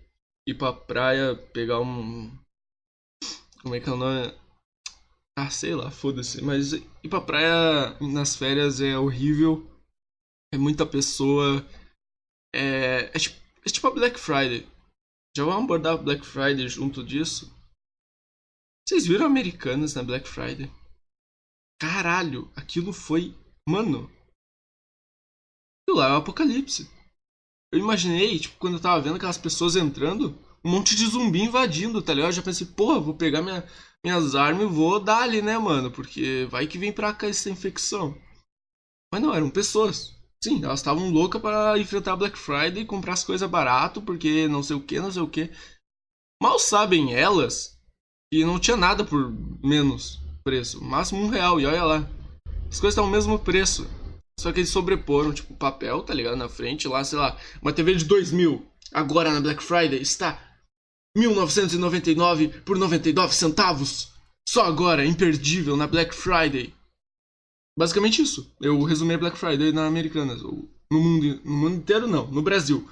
ir 0.48 0.56
pra 0.58 0.74
praia, 0.74 1.36
pegar 1.36 1.80
um. 1.80 2.32
Como 3.62 3.76
é 3.76 3.80
que 3.80 3.90
é 3.90 3.92
o 3.92 3.98
nome? 3.98 4.34
Ah, 5.38 5.52
sei 5.52 5.76
lá, 5.76 5.92
foda-se. 5.92 6.44
Mas 6.44 6.74
ir 6.74 7.10
pra 7.10 7.22
praia 7.22 7.96
nas 8.02 8.36
férias 8.36 8.82
é 8.82 8.98
horrível. 8.98 9.70
É 10.52 10.58
muita 10.58 10.86
pessoa. 10.86 11.64
É, 12.56 13.12
é, 13.14 13.20
tipo, 13.20 13.36
é 13.64 13.70
tipo 13.70 13.88
a 13.88 13.92
Black 13.92 14.20
Friday. 14.20 14.68
Já 15.36 15.46
vamos 15.46 15.66
abordar 15.66 16.02
Black 16.02 16.26
Friday 16.26 16.68
junto 16.68 17.04
disso? 17.04 17.56
Vocês 18.88 19.06
viram 19.06 19.28
Americanas 19.28 19.94
na 19.94 20.02
Black 20.02 20.28
Friday? 20.28 20.72
Caralho, 21.80 22.52
aquilo 22.56 22.92
foi. 22.92 23.36
Mano. 23.70 24.10
Aquilo 25.84 26.00
lá 26.00 26.10
é 26.10 26.14
o 26.14 26.18
apocalipse. 26.18 26.90
Eu 27.72 27.80
imaginei, 27.80 28.39
tipo, 28.39 28.57
quando 28.57 28.76
eu 28.76 28.80
tava 28.80 29.01
vendo 29.01 29.15
aquelas 29.15 29.38
pessoas 29.38 29.76
entrando, 29.76 30.38
um 30.63 30.72
monte 30.72 30.95
de 30.95 31.05
zumbi 31.05 31.41
invadindo, 31.41 32.01
tá 32.01 32.13
ligado? 32.13 32.30
Eu 32.30 32.36
já 32.36 32.41
pensei, 32.41 32.65
porra, 32.65 32.99
vou 32.99 33.13
pegar 33.13 33.41
minha, 33.41 33.65
minhas 34.03 34.36
armas 34.36 34.63
e 34.63 34.74
vou 34.74 34.99
dar 34.99 35.24
ali, 35.24 35.41
né, 35.41 35.57
mano? 35.57 35.91
Porque 35.91 36.47
vai 36.49 36.68
que 36.68 36.78
vem 36.78 36.91
pra 36.91 37.13
cá 37.13 37.28
essa 37.28 37.49
infecção. 37.49 38.18
Mas 39.13 39.22
não, 39.22 39.34
eram 39.34 39.49
pessoas. 39.49 40.15
Sim, 40.43 40.63
elas 40.63 40.80
estavam 40.80 41.09
loucas 41.09 41.41
para 41.41 41.78
enfrentar 41.80 42.15
Black 42.15 42.38
Friday 42.38 42.84
e 42.84 42.86
comprar 42.86 43.13
as 43.13 43.24
coisas 43.24 43.49
barato, 43.49 44.01
porque 44.01 44.47
não 44.47 44.61
sei 44.61 44.76
o 44.76 44.82
que, 44.82 44.99
não 44.99 45.11
sei 45.11 45.22
o 45.22 45.28
que. 45.28 45.51
Mal 46.41 46.59
sabem 46.59 47.13
elas 47.13 47.78
que 48.32 48.45
não 48.45 48.59
tinha 48.59 48.78
nada 48.78 49.03
por 49.03 49.34
menos 49.63 50.22
preço. 50.43 50.84
Máximo 50.84 51.24
um 51.24 51.30
real, 51.30 51.59
e 51.59 51.65
olha 51.65 51.84
lá. 51.84 52.09
As 52.70 52.80
coisas 52.80 52.93
estão 52.93 53.05
ao 53.05 53.11
mesmo 53.11 53.39
preço. 53.39 53.88
Só 54.40 54.52
que 54.52 54.60
eles 54.60 54.70
sobreporam, 54.70 55.34
tipo, 55.34 55.54
papel, 55.56 56.04
tá 56.04 56.14
ligado? 56.14 56.36
Na 56.36 56.48
frente, 56.48 56.88
lá, 56.88 57.04
sei 57.04 57.18
lá, 57.18 57.38
uma 57.62 57.74
TV 57.74 57.96
de 57.96 58.06
2 58.06 58.32
mil. 58.32 58.66
Agora 58.94 59.34
na 59.34 59.42
Black 59.42 59.62
Friday 59.64 60.02
está 60.02 60.40
1999 61.18 62.50
por 62.62 62.78
99 62.78 63.34
centavos. 63.34 64.14
Só 64.48 64.64
agora, 64.64 65.06
imperdível 65.06 65.76
na 65.76 65.88
Black 65.88 66.16
Friday. 66.16 66.74
Basicamente 67.78 68.22
isso. 68.22 68.56
Eu 68.62 68.82
resumi 68.84 69.16
a 69.16 69.18
Black 69.18 69.38
Friday 69.38 69.72
na 69.72 69.86
Americanas. 69.86 70.42
No 70.42 70.70
mundo, 70.92 71.42
no 71.44 71.52
mundo 71.52 71.76
inteiro, 71.76 72.08
não. 72.08 72.28
No 72.28 72.42
Brasil. 72.42 72.88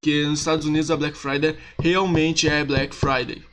Porque 0.00 0.24
nos 0.24 0.38
Estados 0.38 0.66
Unidos 0.66 0.90
a 0.90 0.96
Black 0.96 1.16
Friday 1.16 1.58
realmente 1.78 2.48
é 2.48 2.64
Black 2.64 2.94
Friday. 2.94 3.44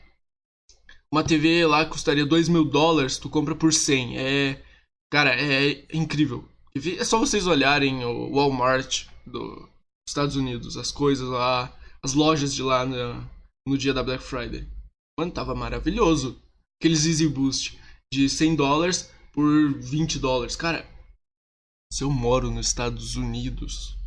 Uma 1.12 1.24
TV 1.24 1.66
lá 1.66 1.86
custaria 1.86 2.26
2 2.26 2.50
mil 2.50 2.66
dólares, 2.66 3.18
tu 3.18 3.30
compra 3.30 3.56
por 3.56 3.74
100. 3.74 4.20
É. 4.20 4.64
Cara, 5.10 5.34
é 5.36 5.86
incrível. 5.94 6.48
É 7.00 7.04
só 7.04 7.20
vocês 7.20 7.48
olharem 7.48 8.04
o 8.06 8.34
Walmart 8.34 9.06
dos 9.26 9.68
Estados 10.08 10.36
Unidos, 10.36 10.78
as 10.78 10.92
coisas 10.92 11.28
lá, 11.28 11.76
as 12.04 12.14
lojas 12.14 12.54
de 12.54 12.62
lá 12.62 12.86
no, 12.86 13.30
no 13.68 13.78
dia 13.78 13.94
da 13.94 14.04
Black 14.04 14.24
Friday. 14.24 14.68
Mano, 15.20 15.32
tava 15.32 15.56
maravilhoso. 15.56 16.42
Aqueles 16.80 17.06
Easy 17.06 17.28
Boost 17.28 17.80
de 18.14 18.30
100 18.30 18.56
dólares 18.56 19.12
por 19.34 19.74
20 19.74 20.20
dólares. 20.20 20.56
Cara, 20.56 20.88
se 21.92 22.04
eu 22.04 22.12
moro 22.12 22.52
nos 22.52 22.68
Estados 22.68 23.16
Unidos, 23.16 23.98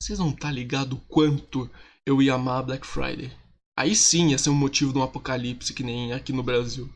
vocês 0.00 0.18
não 0.18 0.32
tá 0.32 0.50
ligado 0.50 0.96
quanto 1.08 1.70
eu 2.06 2.22
ia 2.22 2.34
amar 2.34 2.60
a 2.60 2.62
Black 2.62 2.86
Friday. 2.86 3.32
Aí 3.76 3.94
sim 3.94 4.30
ia 4.30 4.38
ser 4.38 4.50
um 4.50 4.54
motivo 4.54 4.92
de 4.92 4.98
um 4.98 5.02
apocalipse 5.02 5.74
que 5.74 5.82
nem 5.82 6.12
aqui 6.12 6.32
no 6.32 6.42
Brasil. 6.42 6.92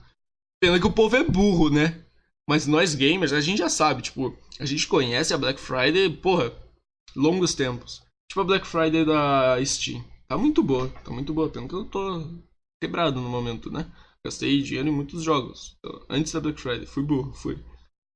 Pena 0.61 0.79
que 0.79 0.87
o 0.87 0.93
povo 0.93 1.17
é 1.17 1.25
burro, 1.25 1.71
né? 1.71 2.05
Mas 2.49 2.67
nós 2.67 2.95
gamers, 2.95 3.35
a 3.35 3.43
gente 3.43 3.59
já 3.59 3.69
sabe, 3.69 4.01
tipo, 4.01 4.35
a 4.59 4.65
gente 4.65 4.87
conhece 4.87 5.35
a 5.35 5.39
Black 5.39 5.61
Friday, 5.61 6.09
porra, 6.09 6.51
longos 7.15 7.55
tempos. 7.55 8.03
Tipo 8.27 8.41
a 8.41 8.45
Black 8.45 8.67
Friday 8.67 9.05
da 9.05 9.63
Steam. 9.67 10.03
Tá 10.27 10.39
muito 10.39 10.63
boa, 10.63 10.89
tá 11.05 11.11
muito 11.11 11.35
boa, 11.35 11.51
pena 11.51 11.69
que 11.69 11.75
eu 11.75 11.85
tô 11.85 12.27
quebrado 12.83 13.21
no 13.21 13.29
momento, 13.29 13.71
né? 13.71 13.91
Gastei 14.25 14.63
dinheiro 14.63 14.89
em 14.89 14.93
muitos 14.93 15.23
jogos. 15.23 15.77
Então, 15.79 16.07
antes 16.09 16.33
da 16.33 16.41
Black 16.41 16.59
Friday, 16.59 16.87
fui 16.87 17.03
burro, 17.03 17.35
fui. 17.35 17.63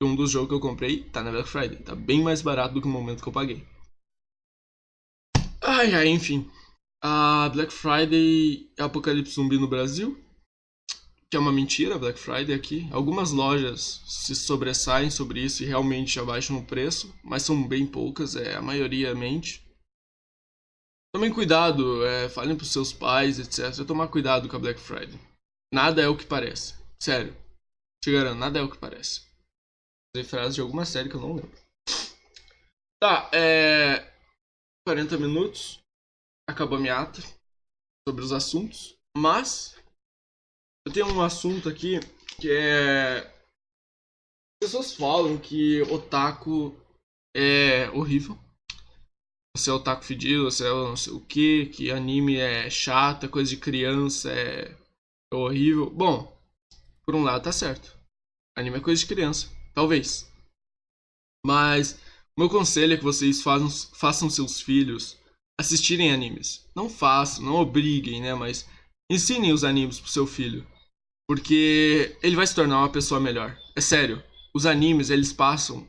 Um 0.02 0.16
dos 0.16 0.30
jogos 0.30 0.48
que 0.48 0.54
eu 0.54 0.60
comprei 0.60 1.04
tá 1.04 1.22
na 1.22 1.30
Black 1.30 1.48
Friday. 1.48 1.76
Tá 1.82 1.94
bem 1.94 2.22
mais 2.22 2.40
barato 2.40 2.72
do 2.72 2.80
que 2.80 2.88
o 2.88 2.90
momento 2.90 3.22
que 3.22 3.28
eu 3.28 3.32
paguei. 3.32 3.66
Ai, 5.60 5.94
ai, 5.94 6.08
enfim. 6.08 6.50
A 7.04 7.50
Black 7.50 7.70
Friday 7.70 8.70
Apocalipse 8.78 9.34
Zumbi 9.34 9.58
no 9.58 9.68
Brasil 9.68 10.18
que 11.32 11.36
é 11.36 11.40
uma 11.40 11.50
mentira, 11.50 11.98
Black 11.98 12.18
Friday 12.18 12.54
aqui. 12.54 12.86
Algumas 12.92 13.30
lojas 13.30 14.02
se 14.04 14.36
sobressaem 14.36 15.10
sobre 15.10 15.40
isso 15.40 15.62
e 15.62 15.66
realmente 15.66 16.20
abaixam 16.20 16.58
o 16.58 16.66
preço, 16.66 17.10
mas 17.24 17.42
são 17.42 17.66
bem 17.66 17.86
poucas, 17.86 18.36
é 18.36 18.54
a 18.54 18.60
maioria 18.60 19.14
mente. 19.14 19.66
Tomem 21.10 21.32
cuidado, 21.32 22.04
é, 22.04 22.28
falem 22.28 22.54
pros 22.54 22.70
seus 22.70 22.92
pais, 22.92 23.38
etc. 23.38 23.82
Tomar 23.86 24.08
cuidado 24.08 24.46
com 24.46 24.56
a 24.56 24.58
Black 24.58 24.78
Friday. 24.78 25.18
Nada 25.72 26.02
é 26.02 26.06
o 26.06 26.14
que 26.14 26.26
parece. 26.26 26.74
Sério. 27.02 27.34
Te 28.04 28.12
garanto, 28.12 28.38
nada 28.38 28.58
é 28.58 28.62
o 28.62 28.70
que 28.70 28.76
parece. 28.76 29.22
Usei 30.14 30.28
frase 30.28 30.56
de 30.56 30.60
alguma 30.60 30.84
série 30.84 31.08
que 31.08 31.16
eu 31.16 31.20
não 31.22 31.32
lembro. 31.32 31.58
Tá, 33.02 33.30
é. 33.32 34.06
40 34.86 35.16
minutos. 35.16 35.80
Acabou 36.46 36.76
a 36.76 36.80
minha 36.80 37.00
ata 37.00 37.22
sobre 38.06 38.22
os 38.22 38.32
assuntos. 38.32 38.94
Mas 39.16 39.81
eu 40.86 40.92
tenho 40.92 41.06
um 41.06 41.22
assunto 41.22 41.68
aqui 41.68 42.00
que 42.40 42.50
é. 42.50 43.18
As 44.62 44.68
pessoas 44.68 44.94
falam 44.94 45.38
que 45.38 45.82
otaku 45.82 46.74
é 47.36 47.90
horrível. 47.90 48.38
Você 49.56 49.70
é 49.70 49.72
otaku 49.72 50.04
fedido, 50.04 50.44
você 50.44 50.66
é 50.66 50.70
não 50.70 50.96
sei 50.96 51.12
o 51.12 51.20
que, 51.20 51.66
que 51.66 51.90
anime 51.90 52.36
é 52.36 52.70
chato, 52.70 53.26
é 53.26 53.28
coisa 53.28 53.50
de 53.50 53.56
criança, 53.56 54.32
é, 54.32 54.76
é 55.32 55.36
horrível. 55.36 55.90
Bom, 55.90 56.36
por 57.04 57.14
um 57.14 57.22
lado 57.22 57.44
tá 57.44 57.52
certo. 57.52 57.96
Anime 58.56 58.78
é 58.78 58.80
coisa 58.80 59.00
de 59.00 59.06
criança, 59.06 59.50
talvez. 59.74 60.30
Mas 61.44 62.00
meu 62.38 62.48
conselho 62.48 62.94
é 62.94 62.96
que 62.96 63.04
vocês 63.04 63.42
façam, 63.42 63.68
façam 63.94 64.30
seus 64.30 64.60
filhos 64.60 65.18
assistirem 65.60 66.12
animes. 66.12 66.66
Não 66.74 66.88
façam, 66.88 67.44
não 67.44 67.56
obriguem, 67.56 68.22
né? 68.22 68.34
Mas 68.34 68.68
ensinem 69.10 69.52
os 69.52 69.64
animes 69.64 70.00
pro 70.00 70.10
seu 70.10 70.26
filho. 70.26 70.66
Porque 71.32 72.14
ele 72.22 72.36
vai 72.36 72.46
se 72.46 72.54
tornar 72.54 72.80
uma 72.80 72.90
pessoa 72.90 73.18
melhor. 73.18 73.58
É 73.74 73.80
sério. 73.80 74.22
Os 74.54 74.66
animes, 74.66 75.08
eles 75.08 75.32
passam. 75.32 75.88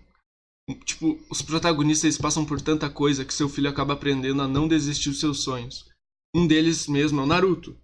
Tipo, 0.86 1.20
os 1.30 1.42
protagonistas 1.42 2.06
eles 2.06 2.18
passam 2.18 2.46
por 2.46 2.62
tanta 2.62 2.90
coisa 2.90 3.26
que 3.26 3.34
seu 3.34 3.50
filho 3.50 3.70
acaba 3.70 3.92
aprendendo 3.92 4.42
a 4.42 4.48
não 4.48 4.70
desistir 4.70 5.10
dos 5.10 5.20
seus 5.20 5.44
sonhos. 5.44 5.90
Um 6.34 6.48
deles 6.48 6.88
mesmo 6.88 7.20
é 7.20 7.24
o 7.26 7.28
Naruto. 7.28 7.78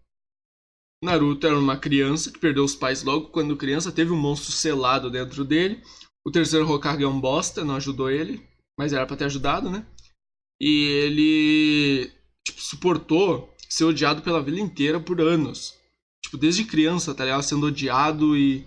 Naruto 1.04 1.46
era 1.46 1.60
uma 1.60 1.76
criança 1.76 2.32
que 2.32 2.40
perdeu 2.40 2.64
os 2.64 2.78
pais 2.78 3.04
logo 3.04 3.28
quando 3.28 3.58
criança, 3.58 3.92
teve 3.92 4.14
um 4.14 4.18
monstro 4.18 4.54
selado 4.54 5.12
dentro 5.12 5.44
dele. 5.44 5.84
O 6.26 6.32
terceiro 6.32 6.66
Hokage 6.66 7.04
é 7.04 7.08
um 7.10 7.20
bosta, 7.20 7.66
não 7.66 7.76
ajudou 7.76 8.10
ele, 8.10 8.42
mas 8.80 8.94
era 8.94 9.06
pra 9.06 9.18
ter 9.18 9.26
ajudado, 9.26 9.70
né? 9.70 9.86
E 10.62 10.86
ele 11.04 12.12
tipo, 12.42 12.62
suportou 12.62 13.54
ser 13.68 13.84
odiado 13.84 14.22
pela 14.22 14.42
vida 14.42 14.62
inteira 14.62 14.98
por 14.98 15.20
anos. 15.20 15.78
Tipo, 16.24 16.38
desde 16.38 16.66
criança, 16.66 17.16
tá 17.16 17.24
ligado? 17.24 17.44
Sendo 17.44 17.68
odiado 17.68 18.38
e. 18.38 18.66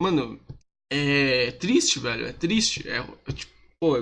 Mano, 0.00 0.40
é 0.92 1.52
triste, 1.52 1.98
velho. 1.98 2.26
É 2.26 2.32
triste. 2.32 2.88
É, 2.88 2.98
é 2.98 3.32
tipo, 3.32 3.52
pô, 3.80 3.96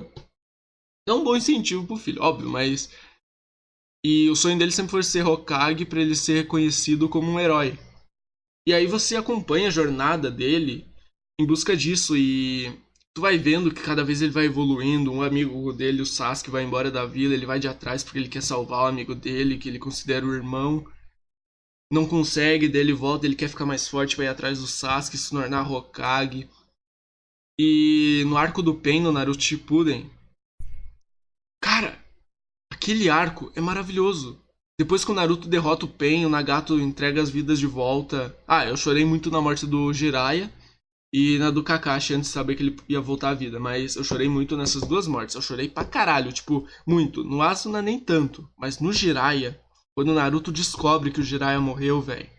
é 1.08 1.12
um 1.12 1.24
bom 1.24 1.36
incentivo 1.36 1.86
pro 1.86 1.96
filho, 1.96 2.22
óbvio, 2.22 2.50
mas. 2.50 2.90
E 4.04 4.28
o 4.30 4.36
sonho 4.36 4.58
dele 4.58 4.70
sempre 4.70 4.92
foi 4.92 5.02
ser 5.02 5.26
Hokage 5.26 5.84
para 5.84 6.00
ele 6.00 6.14
ser 6.14 6.42
reconhecido 6.42 7.08
como 7.08 7.30
um 7.30 7.40
herói. 7.40 7.78
E 8.66 8.72
aí 8.72 8.86
você 8.86 9.16
acompanha 9.16 9.68
a 9.68 9.72
jornada 9.72 10.30
dele 10.30 10.86
em 11.40 11.46
busca 11.46 11.76
disso 11.76 12.16
e 12.16 12.78
tu 13.14 13.22
vai 13.22 13.38
vendo 13.38 13.72
que 13.72 13.82
cada 13.82 14.04
vez 14.04 14.20
ele 14.20 14.30
vai 14.30 14.44
evoluindo. 14.44 15.10
Um 15.10 15.22
amigo 15.22 15.72
dele, 15.72 16.02
o 16.02 16.06
Sasuke, 16.06 16.50
vai 16.50 16.62
embora 16.62 16.90
da 16.90 17.06
vila, 17.06 17.34
ele 17.34 17.46
vai 17.46 17.58
de 17.58 17.66
atrás 17.66 18.04
porque 18.04 18.18
ele 18.18 18.28
quer 18.28 18.42
salvar 18.42 18.84
o 18.84 18.88
amigo 18.88 19.14
dele, 19.14 19.58
que 19.58 19.68
ele 19.68 19.78
considera 19.78 20.26
o 20.26 20.34
irmão. 20.34 20.86
Não 21.90 22.06
consegue, 22.06 22.68
daí 22.68 22.82
ele 22.82 22.92
volta, 22.92 23.24
ele 23.24 23.34
quer 23.34 23.48
ficar 23.48 23.64
mais 23.64 23.88
forte, 23.88 24.16
vai 24.16 24.26
atrás 24.26 24.58
do 24.60 24.66
Sasuke, 24.66 25.16
se 25.16 25.30
tornar 25.30 25.70
Hokage. 25.70 26.48
E 27.58 28.22
no 28.26 28.36
arco 28.36 28.62
do 28.62 28.74
Pen, 28.74 29.00
no 29.00 29.10
Naruto 29.10 29.42
Shippuden, 29.42 30.10
cara, 31.62 31.98
aquele 32.70 33.08
arco 33.08 33.50
é 33.56 33.60
maravilhoso. 33.60 34.40
Depois 34.78 35.04
que 35.04 35.10
o 35.10 35.14
Naruto 35.14 35.48
derrota 35.48 35.86
o 35.86 35.88
Pen, 35.88 36.24
o 36.24 36.28
Nagato 36.28 36.78
entrega 36.78 37.20
as 37.20 37.30
vidas 37.30 37.58
de 37.58 37.66
volta. 37.66 38.36
Ah, 38.46 38.64
eu 38.64 38.76
chorei 38.76 39.04
muito 39.04 39.28
na 39.28 39.40
morte 39.40 39.66
do 39.66 39.92
Jiraiya 39.92 40.52
e 41.12 41.36
na 41.38 41.50
do 41.50 41.64
Kakashi 41.64 42.14
antes 42.14 42.28
de 42.28 42.34
saber 42.34 42.54
que 42.54 42.62
ele 42.62 42.76
ia 42.88 43.00
voltar 43.00 43.30
à 43.30 43.34
vida. 43.34 43.58
Mas 43.58 43.96
eu 43.96 44.04
chorei 44.04 44.28
muito 44.28 44.56
nessas 44.56 44.82
duas 44.82 45.08
mortes. 45.08 45.34
Eu 45.34 45.42
chorei 45.42 45.68
pra 45.68 45.84
caralho, 45.84 46.32
tipo, 46.32 46.64
muito. 46.86 47.24
No 47.24 47.42
Asuna 47.42 47.82
nem 47.82 47.98
tanto, 47.98 48.48
mas 48.56 48.78
no 48.78 48.92
Jiraiya, 48.92 49.60
quando 49.98 50.10
o 50.10 50.14
Naruto 50.14 50.52
descobre 50.52 51.10
que 51.10 51.18
o 51.18 51.24
Jiraiya 51.24 51.60
morreu, 51.60 52.00
velho. 52.00 52.30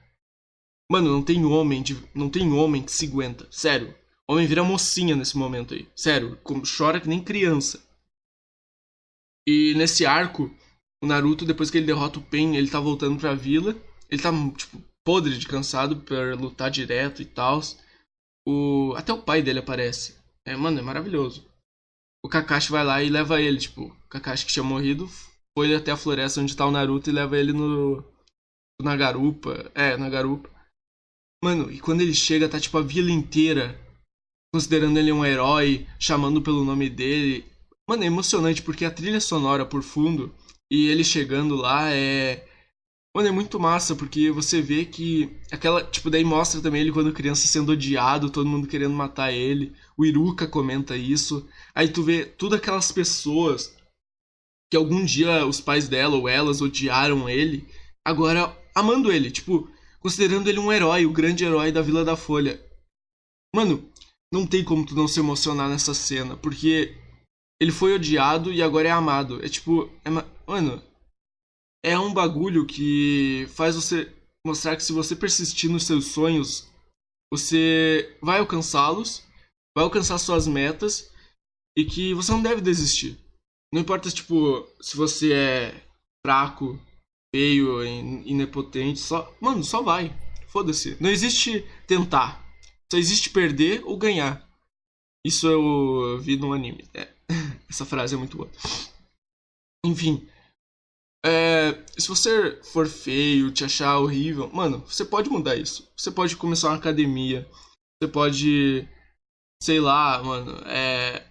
Mano, 0.89 1.11
não 1.11 1.21
tem 1.21 1.43
homem, 1.43 1.83
de, 1.83 1.93
não 2.15 2.29
tem 2.29 2.53
homem 2.53 2.81
que 2.81 2.89
se 2.89 3.05
aguenta. 3.05 3.49
Sério. 3.51 3.93
Homem 4.29 4.47
vira 4.47 4.63
mocinha 4.63 5.13
nesse 5.13 5.37
momento 5.37 5.73
aí. 5.73 5.85
Sério, 5.93 6.39
chora 6.77 7.01
que 7.01 7.09
nem 7.09 7.21
criança. 7.21 7.85
E 9.45 9.73
nesse 9.75 10.05
arco, 10.05 10.49
o 11.03 11.05
Naruto, 11.05 11.43
depois 11.43 11.69
que 11.69 11.77
ele 11.79 11.87
derrota 11.87 12.19
o 12.19 12.23
Pen, 12.23 12.55
ele 12.55 12.69
tá 12.69 12.79
voltando 12.79 13.19
pra 13.19 13.35
vila. 13.35 13.75
Ele 14.09 14.21
tá, 14.21 14.31
tipo, 14.55 14.81
podre 15.05 15.37
de 15.37 15.45
cansado 15.45 15.97
por 15.97 16.39
lutar 16.39 16.71
direto 16.71 17.21
e 17.21 17.25
tal. 17.25 17.59
O... 18.47 18.93
Até 18.95 19.11
o 19.11 19.21
pai 19.21 19.41
dele 19.41 19.59
aparece. 19.59 20.15
É, 20.45 20.55
mano, 20.55 20.79
é 20.79 20.81
maravilhoso. 20.81 21.45
O 22.23 22.29
Kakashi 22.29 22.71
vai 22.71 22.85
lá 22.85 23.03
e 23.03 23.09
leva 23.09 23.41
ele, 23.41 23.57
tipo, 23.57 23.87
o 23.87 24.07
Kakashi 24.07 24.45
que 24.45 24.53
tinha 24.53 24.63
morrido 24.63 25.09
foi 25.57 25.73
até 25.75 25.91
a 25.91 25.97
floresta 25.97 26.41
onde 26.41 26.55
tá 26.55 26.65
o 26.65 26.71
Naruto 26.71 27.09
e 27.09 27.13
leva 27.13 27.37
ele 27.37 27.53
no. 27.53 28.03
Na 28.81 28.95
garupa. 28.95 29.71
É, 29.75 29.97
na 29.97 30.09
garupa. 30.09 30.49
Mano, 31.43 31.71
e 31.71 31.79
quando 31.79 32.01
ele 32.01 32.13
chega, 32.13 32.49
tá 32.49 32.59
tipo 32.59 32.77
a 32.77 32.81
vila 32.81 33.11
inteira 33.11 33.79
considerando 34.53 34.97
ele 34.97 35.11
um 35.11 35.25
herói, 35.25 35.87
chamando 35.99 36.41
pelo 36.41 36.65
nome 36.65 36.89
dele. 36.89 37.45
Mano, 37.87 38.03
é 38.03 38.07
emocionante 38.07 38.61
porque 38.61 38.85
a 38.85 38.91
trilha 38.91 39.19
sonora 39.19 39.65
por 39.65 39.81
fundo 39.81 40.33
e 40.71 40.87
ele 40.87 41.03
chegando 41.03 41.55
lá 41.55 41.91
é. 41.91 42.45
Mano, 43.15 43.27
é 43.27 43.31
muito 43.31 43.59
massa, 43.59 43.95
porque 43.95 44.29
você 44.29 44.61
vê 44.61 44.85
que 44.85 45.35
aquela. 45.51 45.83
Tipo, 45.83 46.09
daí 46.09 46.23
mostra 46.23 46.61
também 46.61 46.81
ele 46.81 46.91
quando 46.91 47.11
criança 47.13 47.47
sendo 47.47 47.71
odiado, 47.71 48.29
todo 48.29 48.47
mundo 48.47 48.67
querendo 48.67 48.93
matar 48.93 49.31
ele. 49.31 49.73
O 49.97 50.05
Iruka 50.05 50.47
comenta 50.47 50.95
isso. 50.95 51.47
Aí 51.73 51.89
tu 51.89 52.03
vê 52.03 52.25
todas 52.25 52.59
aquelas 52.59 52.91
pessoas 52.91 53.75
que 54.71 54.77
algum 54.77 55.03
dia 55.03 55.45
os 55.45 55.59
pais 55.59 55.87
dela 55.87 56.15
ou 56.15 56.27
elas 56.29 56.61
odiaram 56.61 57.29
ele, 57.29 57.67
agora 58.05 58.55
amando 58.75 59.11
ele, 59.11 59.31
tipo, 59.31 59.69
considerando 59.99 60.47
ele 60.47 60.59
um 60.59 60.71
herói, 60.71 61.05
o 61.05 61.11
grande 61.11 61.43
herói 61.43 61.71
da 61.71 61.81
Vila 61.81 62.05
da 62.05 62.15
Folha. 62.15 62.63
Mano, 63.55 63.89
não 64.31 64.45
tem 64.45 64.63
como 64.63 64.85
tu 64.85 64.95
não 64.95 65.07
se 65.07 65.19
emocionar 65.19 65.69
nessa 65.69 65.93
cena, 65.93 66.37
porque 66.37 66.95
ele 67.59 67.71
foi 67.71 67.93
odiado 67.93 68.53
e 68.53 68.61
agora 68.61 68.87
é 68.87 68.91
amado. 68.91 69.43
É 69.43 69.49
tipo, 69.49 69.89
é, 70.05 70.09
mano, 70.09 70.81
é 71.83 71.97
um 71.97 72.13
bagulho 72.13 72.65
que 72.65 73.47
faz 73.49 73.75
você 73.75 74.13
mostrar 74.45 74.75
que 74.75 74.83
se 74.83 74.93
você 74.93 75.15
persistir 75.15 75.69
nos 75.69 75.85
seus 75.85 76.05
sonhos, 76.05 76.69
você 77.31 78.17
vai 78.21 78.39
alcançá-los, 78.39 79.23
vai 79.75 79.83
alcançar 79.83 80.17
suas 80.17 80.47
metas 80.47 81.11
e 81.77 81.85
que 81.85 82.13
você 82.13 82.31
não 82.31 82.41
deve 82.41 82.61
desistir. 82.61 83.17
Não 83.73 83.81
importa, 83.81 84.09
tipo, 84.09 84.67
se 84.81 84.97
você 84.97 85.33
é 85.33 85.87
fraco, 86.25 86.79
feio, 87.33 87.83
inepotente, 88.25 88.99
só. 88.99 89.33
Mano, 89.39 89.63
só 89.63 89.81
vai. 89.81 90.15
Foda-se. 90.47 90.97
Não 90.99 91.09
existe 91.09 91.61
tentar. 91.85 92.43
Só 92.91 92.97
existe 92.97 93.29
perder 93.29 93.83
ou 93.85 93.97
ganhar. 93.97 94.47
Isso 95.25 95.47
eu 95.47 96.19
vi 96.19 96.37
no 96.37 96.53
anime. 96.53 96.89
É. 96.93 97.13
Essa 97.69 97.85
frase 97.85 98.15
é 98.15 98.17
muito 98.17 98.37
boa. 98.37 98.49
Enfim. 99.85 100.27
É, 101.23 101.85
se 101.97 102.07
você 102.07 102.61
for 102.63 102.87
feio, 102.87 103.51
te 103.51 103.65
achar 103.65 103.99
horrível, 103.99 104.49
mano, 104.53 104.79
você 104.79 105.03
pode 105.03 105.29
mudar 105.29 105.55
isso. 105.55 105.91
Você 105.95 106.09
pode 106.09 106.35
começar 106.37 106.69
uma 106.69 106.77
academia. 106.77 107.47
Você 108.01 108.09
pode, 108.09 108.87
sei 109.61 109.79
lá, 109.79 110.23
mano, 110.23 110.57
é, 110.65 111.28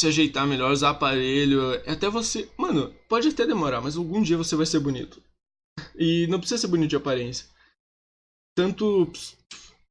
se 0.00 0.06
ajeitar 0.06 0.46
melhor, 0.46 0.72
usar 0.72 0.90
aparelho. 0.90 1.74
Até 1.86 2.08
você. 2.08 2.48
Mano, 2.56 2.92
pode 3.08 3.28
até 3.28 3.46
demorar, 3.46 3.80
mas 3.80 3.96
algum 3.96 4.22
dia 4.22 4.36
você 4.36 4.56
vai 4.56 4.66
ser 4.66 4.80
bonito. 4.80 5.22
E 5.96 6.26
não 6.28 6.38
precisa 6.38 6.60
ser 6.60 6.68
bonito 6.68 6.90
de 6.90 6.96
aparência. 6.96 7.46
Tanto. 8.56 9.10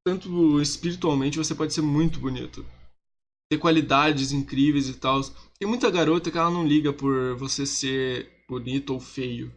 Tanto 0.03 0.59
espiritualmente 0.61 1.37
você 1.37 1.53
pode 1.53 1.73
ser 1.73 1.81
muito 1.81 2.19
bonito. 2.19 2.65
Ter 3.51 3.59
qualidades 3.59 4.31
incríveis 4.31 4.89
e 4.89 4.95
tal. 4.95 5.21
Tem 5.59 5.67
muita 5.67 5.91
garota 5.91 6.31
que 6.31 6.37
ela 6.37 6.49
não 6.49 6.65
liga 6.65 6.91
por 6.91 7.35
você 7.35 7.65
ser 7.65 8.43
bonito 8.47 8.93
ou 8.93 8.99
feio. 8.99 9.53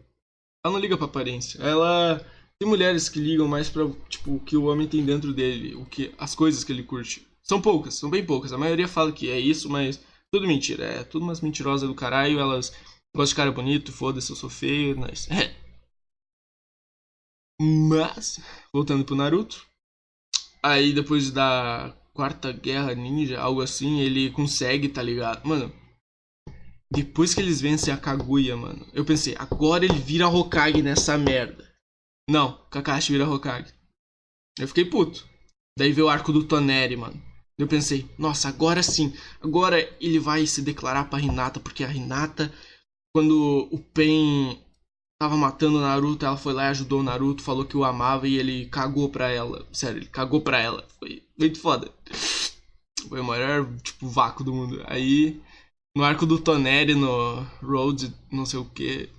Ela 0.63 0.73
não 0.73 0.79
liga 0.79 0.97
pra 0.97 1.05
aparência. 1.05 1.59
Ela. 1.61 2.23
Tem 2.59 2.69
mulheres 2.69 3.09
que 3.09 3.19
ligam 3.19 3.47
mais 3.47 3.67
pra, 3.67 3.89
tipo, 4.07 4.35
o 4.35 4.39
que 4.39 4.55
o 4.55 4.65
homem 4.65 4.87
tem 4.87 5.03
dentro 5.03 5.33
dele, 5.33 5.73
o 5.75 5.85
que 5.85 6.13
as 6.17 6.35
coisas 6.35 6.63
que 6.63 6.71
ele 6.71 6.83
curte. 6.83 7.27
São 7.41 7.59
poucas, 7.59 7.95
são 7.95 8.09
bem 8.09 8.23
poucas. 8.25 8.53
A 8.53 8.57
maioria 8.57 8.87
fala 8.87 9.11
que 9.11 9.29
é 9.29 9.39
isso, 9.39 9.69
mas 9.69 9.99
tudo 10.33 10.47
mentira. 10.47 10.83
É 10.85 11.03
tudo 11.03 11.23
umas 11.23 11.41
mentirosas 11.41 11.87
do 11.87 11.93
caralho. 11.93 12.39
Elas 12.39 12.71
gostam 13.15 13.25
de 13.25 13.35
cara 13.35 13.51
bonito, 13.51 13.93
foda-se, 13.93 14.31
eu 14.31 14.35
sou 14.35 14.49
feio, 14.49 14.97
mas. 14.97 15.29
É. 15.29 15.55
Mas, 17.61 18.39
voltando 18.73 19.05
pro 19.05 19.15
Naruto. 19.15 19.63
Aí 20.63 20.91
depois 20.91 21.29
da 21.29 21.95
Quarta 22.13 22.51
Guerra 22.51 22.95
Ninja, 22.95 23.39
algo 23.39 23.61
assim, 23.61 23.99
ele 23.99 24.31
consegue, 24.31 24.89
tá 24.89 25.03
ligado? 25.03 25.47
Mano, 25.47 25.71
depois 26.91 27.33
que 27.33 27.41
eles 27.41 27.61
vencem 27.61 27.93
a 27.93 27.97
Kaguya, 27.97 28.57
mano, 28.57 28.87
eu 28.93 29.05
pensei, 29.05 29.35
agora 29.37 29.85
ele 29.85 29.99
vira 29.99 30.27
Hokage 30.27 30.81
nessa 30.81 31.17
merda. 31.17 31.71
Não, 32.29 32.65
Kakashi 32.71 33.11
vira 33.11 33.29
Hokage. 33.29 33.73
Eu 34.57 34.67
fiquei 34.67 34.85
puto. 34.85 35.27
Daí 35.77 35.91
veio 35.91 36.07
o 36.07 36.09
arco 36.09 36.31
do 36.31 36.47
Toneri, 36.47 36.95
mano. 36.95 37.21
Eu 37.57 37.67
pensei, 37.67 38.09
nossa, 38.17 38.47
agora 38.47 38.81
sim. 38.81 39.13
Agora 39.41 39.79
ele 40.01 40.19
vai 40.19 40.45
se 40.45 40.61
declarar 40.61 41.09
pra 41.09 41.19
Hinata, 41.19 41.59
porque 41.59 41.83
a 41.83 41.93
Hinata, 41.93 42.53
quando 43.15 43.69
o 43.71 43.77
Pen 43.77 44.59
tava 45.21 45.37
matando 45.37 45.77
o 45.77 45.81
Naruto, 45.81 46.25
ela 46.25 46.37
foi 46.37 46.53
lá 46.53 46.65
e 46.65 46.69
ajudou 46.69 46.99
o 46.99 47.03
Naruto, 47.03 47.43
falou 47.43 47.65
que 47.65 47.77
o 47.77 47.83
amava 47.83 48.27
e 48.27 48.37
ele 48.37 48.65
cagou 48.67 49.09
pra 49.09 49.29
ela. 49.29 49.67
Sério, 49.71 49.99
ele 49.99 50.07
cagou 50.07 50.41
pra 50.41 50.59
ela. 50.59 50.85
Foi 50.99 51.23
muito 51.37 51.59
foda. 51.59 51.91
Foi 53.07 53.19
o 53.19 53.23
maior, 53.23 53.65
tipo, 53.81 54.07
vácuo 54.07 54.43
do 54.43 54.53
mundo. 54.53 54.83
Aí 54.87 55.41
no 55.95 56.03
arco 56.03 56.25
do 56.25 56.39
Toneri, 56.39 56.95
no 56.95 57.43
Road, 57.61 58.13
não 58.31 58.45
sei 58.45 58.59
o 58.59 58.65
que. 58.65 59.09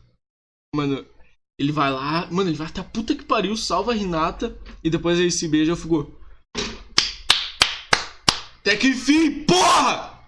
Mano, 0.74 1.04
ele 1.58 1.70
vai 1.70 1.90
lá, 1.92 2.28
mano, 2.30 2.50
ele 2.50 2.56
vai 2.56 2.66
até 2.66 2.80
a 2.80 2.84
puta 2.84 3.14
que 3.14 3.24
pariu, 3.24 3.56
salva 3.56 3.92
a 3.92 3.94
Renata 3.94 4.58
e 4.82 4.90
depois 4.90 5.18
ele 5.18 5.30
se 5.30 5.46
beija 5.48 5.70
e 5.70 5.72
eu 5.72 5.76
fico. 5.76 6.12
Até 8.74 8.80
que 8.80 8.88
enfim, 8.88 9.44
porra! 9.44 10.20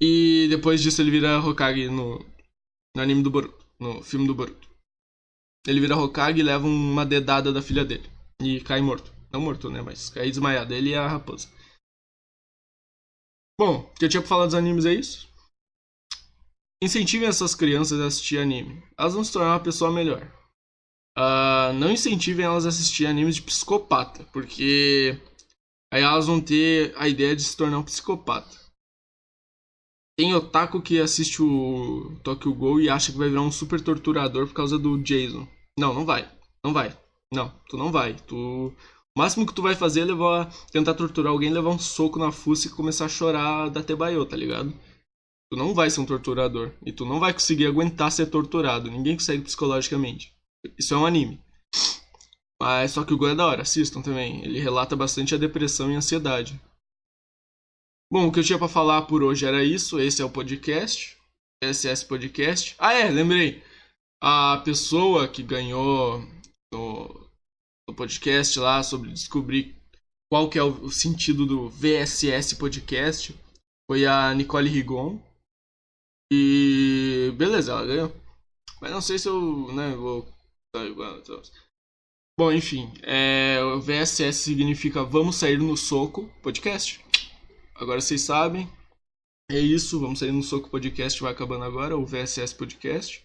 E 0.00 0.48
depois 0.50 0.82
disso 0.82 1.00
ele 1.00 1.12
vira 1.12 1.38
Hokage 1.38 1.88
no, 1.88 2.18
no 2.96 3.02
anime 3.02 3.22
do 3.22 3.30
Boruto, 3.30 3.64
no 3.78 4.02
filme 4.02 4.26
do 4.26 4.34
Boruto. 4.34 4.68
Ele 5.64 5.80
vira 5.80 5.96
Hokage 5.96 6.40
e 6.40 6.42
leva 6.42 6.66
uma 6.66 7.06
dedada 7.06 7.52
da 7.52 7.62
filha 7.62 7.84
dele. 7.84 8.10
E 8.42 8.60
cai 8.60 8.80
morto. 8.80 9.14
Não 9.32 9.40
morto, 9.40 9.70
né? 9.70 9.82
Mas 9.82 10.10
cai 10.10 10.28
desmaiado. 10.30 10.74
Ele 10.74 10.90
e 10.90 10.94
a 10.96 11.06
raposa. 11.06 11.48
Bom, 13.56 13.78
o 13.78 13.94
que 13.94 14.04
eu 14.04 14.08
tinha 14.08 14.20
pra 14.20 14.28
falar 14.28 14.46
dos 14.46 14.56
animes 14.56 14.84
é 14.84 14.92
isso. 14.92 15.28
Incentivem 16.82 17.28
essas 17.28 17.54
crianças 17.54 18.00
a 18.00 18.06
assistir 18.06 18.38
anime. 18.38 18.82
Elas 18.98 19.14
vão 19.14 19.22
se 19.22 19.32
tornar 19.32 19.52
uma 19.52 19.60
pessoa 19.62 19.92
melhor. 19.92 20.26
uh, 21.16 21.72
não 21.74 21.92
incentivem 21.92 22.44
elas 22.44 22.66
a 22.66 22.70
assistir 22.70 23.06
animes 23.06 23.36
de 23.36 23.42
psicopata, 23.42 24.24
porque 24.32 25.20
aí 25.92 26.02
elas 26.02 26.26
vão 26.26 26.40
ter 26.40 26.94
a 26.96 27.06
ideia 27.06 27.36
de 27.36 27.44
se 27.44 27.56
tornar 27.56 27.78
um 27.78 27.84
psicopata. 27.84 28.60
Tem 30.18 30.34
otaku 30.34 30.80
que 30.80 31.00
assiste 31.00 31.42
o 31.42 32.18
Tokyo 32.22 32.54
Ghoul 32.54 32.80
e 32.80 32.88
acha 32.88 33.12
que 33.12 33.18
vai 33.18 33.28
virar 33.28 33.42
um 33.42 33.52
super 33.52 33.80
torturador 33.80 34.46
por 34.46 34.54
causa 34.54 34.78
do 34.78 34.98
Jason. 35.02 35.46
Não, 35.78 35.94
não 35.94 36.04
vai. 36.04 36.30
Não 36.64 36.72
vai. 36.72 36.96
Não, 37.32 37.48
tu 37.68 37.76
não 37.76 37.90
vai. 37.90 38.14
Tu 38.14 38.36
o 39.14 39.20
máximo 39.20 39.46
que 39.46 39.52
tu 39.52 39.60
vai 39.60 39.74
fazer 39.74 40.00
é 40.00 40.04
levar, 40.06 40.50
tentar 40.70 40.94
torturar 40.94 41.32
alguém, 41.32 41.50
levar 41.50 41.68
um 41.70 41.78
soco 41.78 42.18
na 42.18 42.32
fuça 42.32 42.66
e 42.66 42.70
começar 42.70 43.04
a 43.04 43.10
chorar 43.10 43.68
da 43.68 43.82
tebaio, 43.82 44.24
tá 44.24 44.36
ligado? 44.36 44.72
Tu 45.50 45.56
não 45.56 45.74
vai 45.74 45.90
ser 45.90 46.00
um 46.00 46.06
torturador. 46.06 46.72
E 46.84 46.92
tu 46.92 47.04
não 47.04 47.20
vai 47.20 47.32
conseguir 47.32 47.66
aguentar 47.66 48.10
ser 48.10 48.26
torturado. 48.26 48.90
Ninguém 48.90 49.14
consegue 49.14 49.42
psicologicamente. 49.42 50.34
Isso 50.78 50.94
é 50.94 50.96
um 50.96 51.04
anime. 51.04 51.38
Mas 52.62 52.92
só 52.92 53.04
que 53.04 53.12
o 53.12 53.18
Go 53.18 53.26
é 53.26 53.34
da 53.34 53.44
hora, 53.44 53.62
assistam 53.62 54.00
também. 54.00 54.44
Ele 54.44 54.60
relata 54.60 54.94
bastante 54.94 55.34
a 55.34 55.36
depressão 55.36 55.90
e 55.90 55.96
a 55.96 55.98
ansiedade. 55.98 56.60
Bom, 58.08 58.28
o 58.28 58.32
que 58.32 58.38
eu 58.38 58.44
tinha 58.44 58.56
para 58.56 58.68
falar 58.68 59.02
por 59.02 59.20
hoje 59.20 59.44
era 59.44 59.64
isso. 59.64 59.98
Esse 59.98 60.22
é 60.22 60.24
o 60.24 60.30
podcast. 60.30 61.18
SS 61.60 62.04
Podcast. 62.04 62.76
Ah, 62.78 62.92
é, 62.92 63.10
lembrei. 63.10 63.64
A 64.22 64.62
pessoa 64.64 65.26
que 65.26 65.42
ganhou 65.42 66.20
no, 66.72 67.28
no 67.88 67.96
podcast 67.96 68.56
lá 68.60 68.80
sobre 68.84 69.10
descobrir 69.10 69.74
qual 70.32 70.48
que 70.48 70.56
é 70.56 70.62
o 70.62 70.88
sentido 70.88 71.44
do 71.44 71.68
VSS 71.68 72.54
Podcast 72.54 73.34
foi 73.90 74.06
a 74.06 74.32
Nicole 74.34 74.68
Rigon. 74.68 75.20
E 76.32 77.34
beleza, 77.36 77.72
ela 77.72 77.86
ganhou. 77.86 78.12
Mas 78.80 78.92
não 78.92 79.00
sei 79.00 79.18
se 79.18 79.28
eu 79.28 79.72
né, 79.74 79.96
vou. 79.96 80.32
Bom, 82.38 82.50
enfim, 82.50 82.90
é, 83.02 83.62
o 83.62 83.78
VSS 83.78 84.42
significa 84.42 85.04
Vamos 85.04 85.36
Sair 85.36 85.58
no 85.58 85.76
Soco 85.76 86.32
Podcast. 86.42 87.04
Agora 87.74 88.00
vocês 88.00 88.22
sabem. 88.22 88.66
É 89.50 89.58
isso, 89.58 90.00
Vamos 90.00 90.18
Sair 90.18 90.32
no 90.32 90.42
Soco 90.42 90.70
Podcast 90.70 91.20
vai 91.20 91.30
acabando 91.30 91.64
agora, 91.64 91.96
o 91.96 92.06
VSS 92.06 92.54
Podcast. 92.54 93.22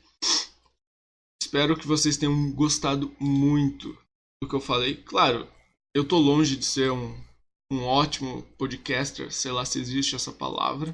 Espero 1.41 1.77
que 1.77 1.87
vocês 1.87 2.17
tenham 2.17 2.51
gostado 2.51 3.15
muito 3.17 3.97
do 4.43 4.49
que 4.49 4.53
eu 4.53 4.59
falei. 4.59 4.95
Claro, 4.95 5.47
eu 5.95 6.05
tô 6.05 6.17
longe 6.17 6.57
de 6.57 6.65
ser 6.65 6.91
um, 6.91 7.17
um 7.71 7.85
ótimo 7.85 8.43
podcaster, 8.57 9.31
sei 9.31 9.53
lá 9.53 9.63
se 9.63 9.79
existe 9.79 10.15
essa 10.15 10.33
palavra. 10.33 10.93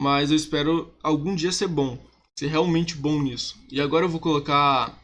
Mas 0.00 0.30
eu 0.30 0.36
espero 0.36 0.94
algum 1.02 1.34
dia 1.34 1.50
ser 1.50 1.66
bom, 1.66 1.98
ser 2.38 2.46
realmente 2.46 2.94
bom 2.94 3.20
nisso. 3.20 3.60
E 3.68 3.80
agora 3.80 4.04
eu 4.04 4.08
vou 4.08 4.20
colocar 4.20 5.01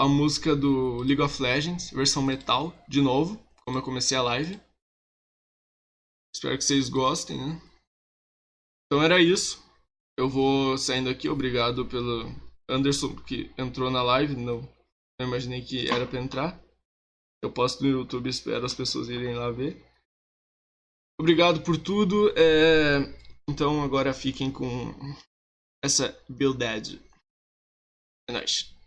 a 0.00 0.08
música 0.08 0.56
do 0.56 1.02
League 1.02 1.20
of 1.20 1.42
Legends, 1.42 1.90
versão 1.90 2.22
metal, 2.22 2.72
de 2.88 3.02
novo, 3.02 3.38
como 3.66 3.76
eu 3.76 3.82
comecei 3.82 4.16
a 4.16 4.22
live. 4.22 4.58
Espero 6.34 6.56
que 6.56 6.64
vocês 6.64 6.88
gostem, 6.88 7.36
né? 7.36 7.60
Então 8.86 9.04
era 9.04 9.20
isso. 9.20 9.62
Eu 10.18 10.26
vou 10.26 10.78
saindo 10.78 11.10
aqui, 11.10 11.28
obrigado 11.28 11.84
pelo 11.84 12.30
Anderson 12.66 13.14
que 13.14 13.52
entrou 13.58 13.90
na 13.90 14.02
live, 14.02 14.34
não, 14.36 14.62
não 15.20 15.28
imaginei 15.28 15.62
que 15.62 15.90
era 15.90 16.06
para 16.06 16.18
entrar. 16.18 16.64
Eu 17.44 17.52
posto 17.52 17.84
no 17.84 17.90
YouTube, 17.90 18.30
espero 18.30 18.64
as 18.64 18.74
pessoas 18.74 19.10
irem 19.10 19.34
lá 19.34 19.50
ver. 19.50 19.84
Obrigado 21.20 21.62
por 21.62 21.76
tudo. 21.76 22.30
É... 22.38 23.00
Então 23.46 23.82
agora 23.82 24.14
fiquem 24.14 24.50
com 24.50 24.94
essa 25.84 26.18
buildad. 26.26 26.98
É 28.30 28.32
nóis. 28.32 28.79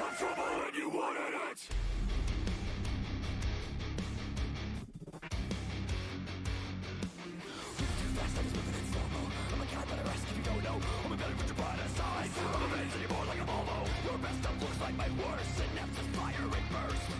you 0.00 0.88
wanted 0.88 1.34
it. 1.52 1.60
I'm 9.52 9.60
a 9.60 9.66
cat 9.66 9.84
that 9.84 9.98
I 9.98 10.02
risk 10.08 10.24
if 10.24 10.36
you 10.38 10.44
don't 10.44 10.64
know 10.64 10.80
I'm 11.04 11.12
a 11.12 11.16
villain 11.16 11.36
with 11.36 11.52
your 11.52 11.60
brightest 11.60 12.00
eyes 12.00 12.32
I'm 12.32 12.64
a 12.64 12.68
menace 12.72 12.96
anymore 12.96 13.24
like 13.28 13.40
a 13.40 13.44
Volvo 13.44 13.78
Your 14.08 14.16
best 14.24 14.40
up 14.48 14.56
looks 14.60 14.80
like 14.80 14.96
my 14.96 15.08
worst 15.20 15.48
Synapse 15.60 16.00
is 16.00 16.08
fire 16.16 16.48
and 16.48 16.68
burst 16.72 17.12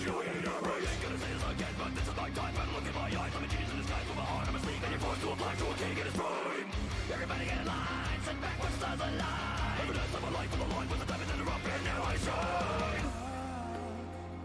you 0.00 0.14
ain't 0.26 0.42
a 0.42 0.50
gonna 0.50 1.18
say 1.22 1.30
this 1.30 1.44
again 1.54 1.74
but 1.78 1.94
this 1.94 2.08
is 2.08 2.16
my 2.16 2.30
time 2.30 2.54
Better 2.54 2.72
look 2.74 2.86
in 2.88 2.94
my 2.98 3.14
eyes 3.14 3.32
I'm 3.36 3.44
a 3.44 3.48
genius 3.48 3.70
in 3.70 3.78
disguise 3.78 4.06
with 4.10 4.18
my 4.18 4.26
heart 4.26 4.48
I'm 4.48 4.56
asleep 4.58 4.82
and 4.82 4.90
you're 4.90 5.04
forced 5.06 5.22
to 5.22 5.30
apply 5.30 5.54
to 5.54 5.64
a 5.70 5.74
king 5.78 5.94
in 6.02 6.06
his 6.10 6.16
prime 6.18 6.66
Everybody 7.14 7.44
get 7.46 7.62
in 7.62 7.66
line 7.66 8.18
Sit 8.26 8.40
back, 8.42 8.58
watch 8.58 8.74
stars 8.74 8.98
align 8.98 9.59
the 9.86 9.94
best 9.94 10.14
of 10.14 10.22
my 10.22 10.30
life, 10.30 10.54
I'm 10.54 10.70
alive 10.70 10.90
with 10.90 11.02
a 11.02 11.06
diamond 11.06 11.30
and 11.32 11.40
a 11.40 11.44
rock, 11.44 11.60
and 11.64 11.84
now 11.84 12.02
I 12.04 12.16
shine. 12.16 13.06
Oh, 13.06 13.94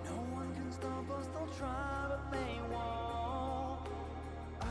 no 0.06 0.16
one 0.34 0.54
can 0.56 0.72
stop 0.72 1.12
us, 1.12 1.28
they'll 1.34 1.48
try, 1.60 2.06
but 2.10 2.32
they 2.32 2.60
won't. 2.72 3.88
I, 4.62 4.66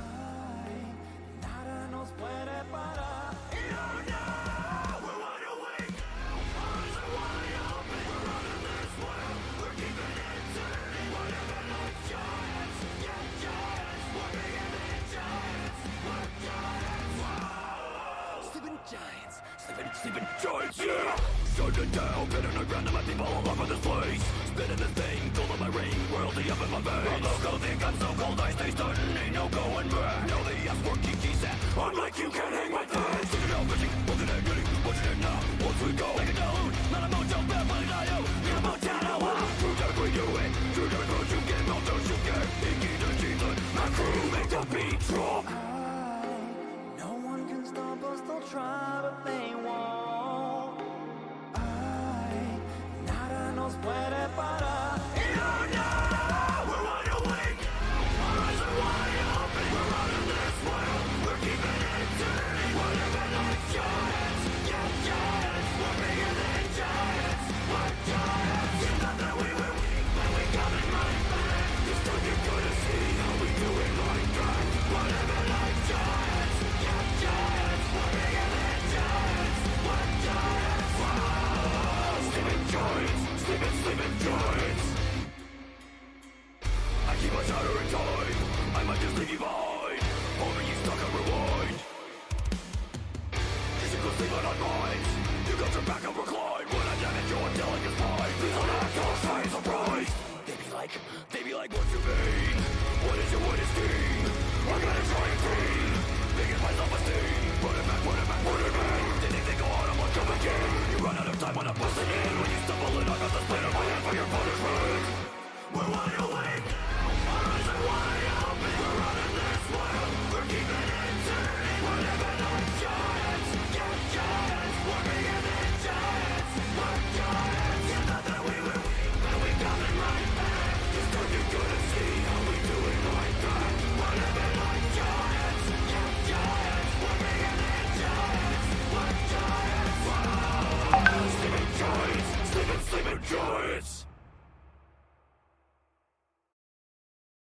not 1.42 1.66
an 1.66 1.94
old 1.94 2.08
sweat 2.08 2.48
if 2.48 2.74
I. 2.74 2.93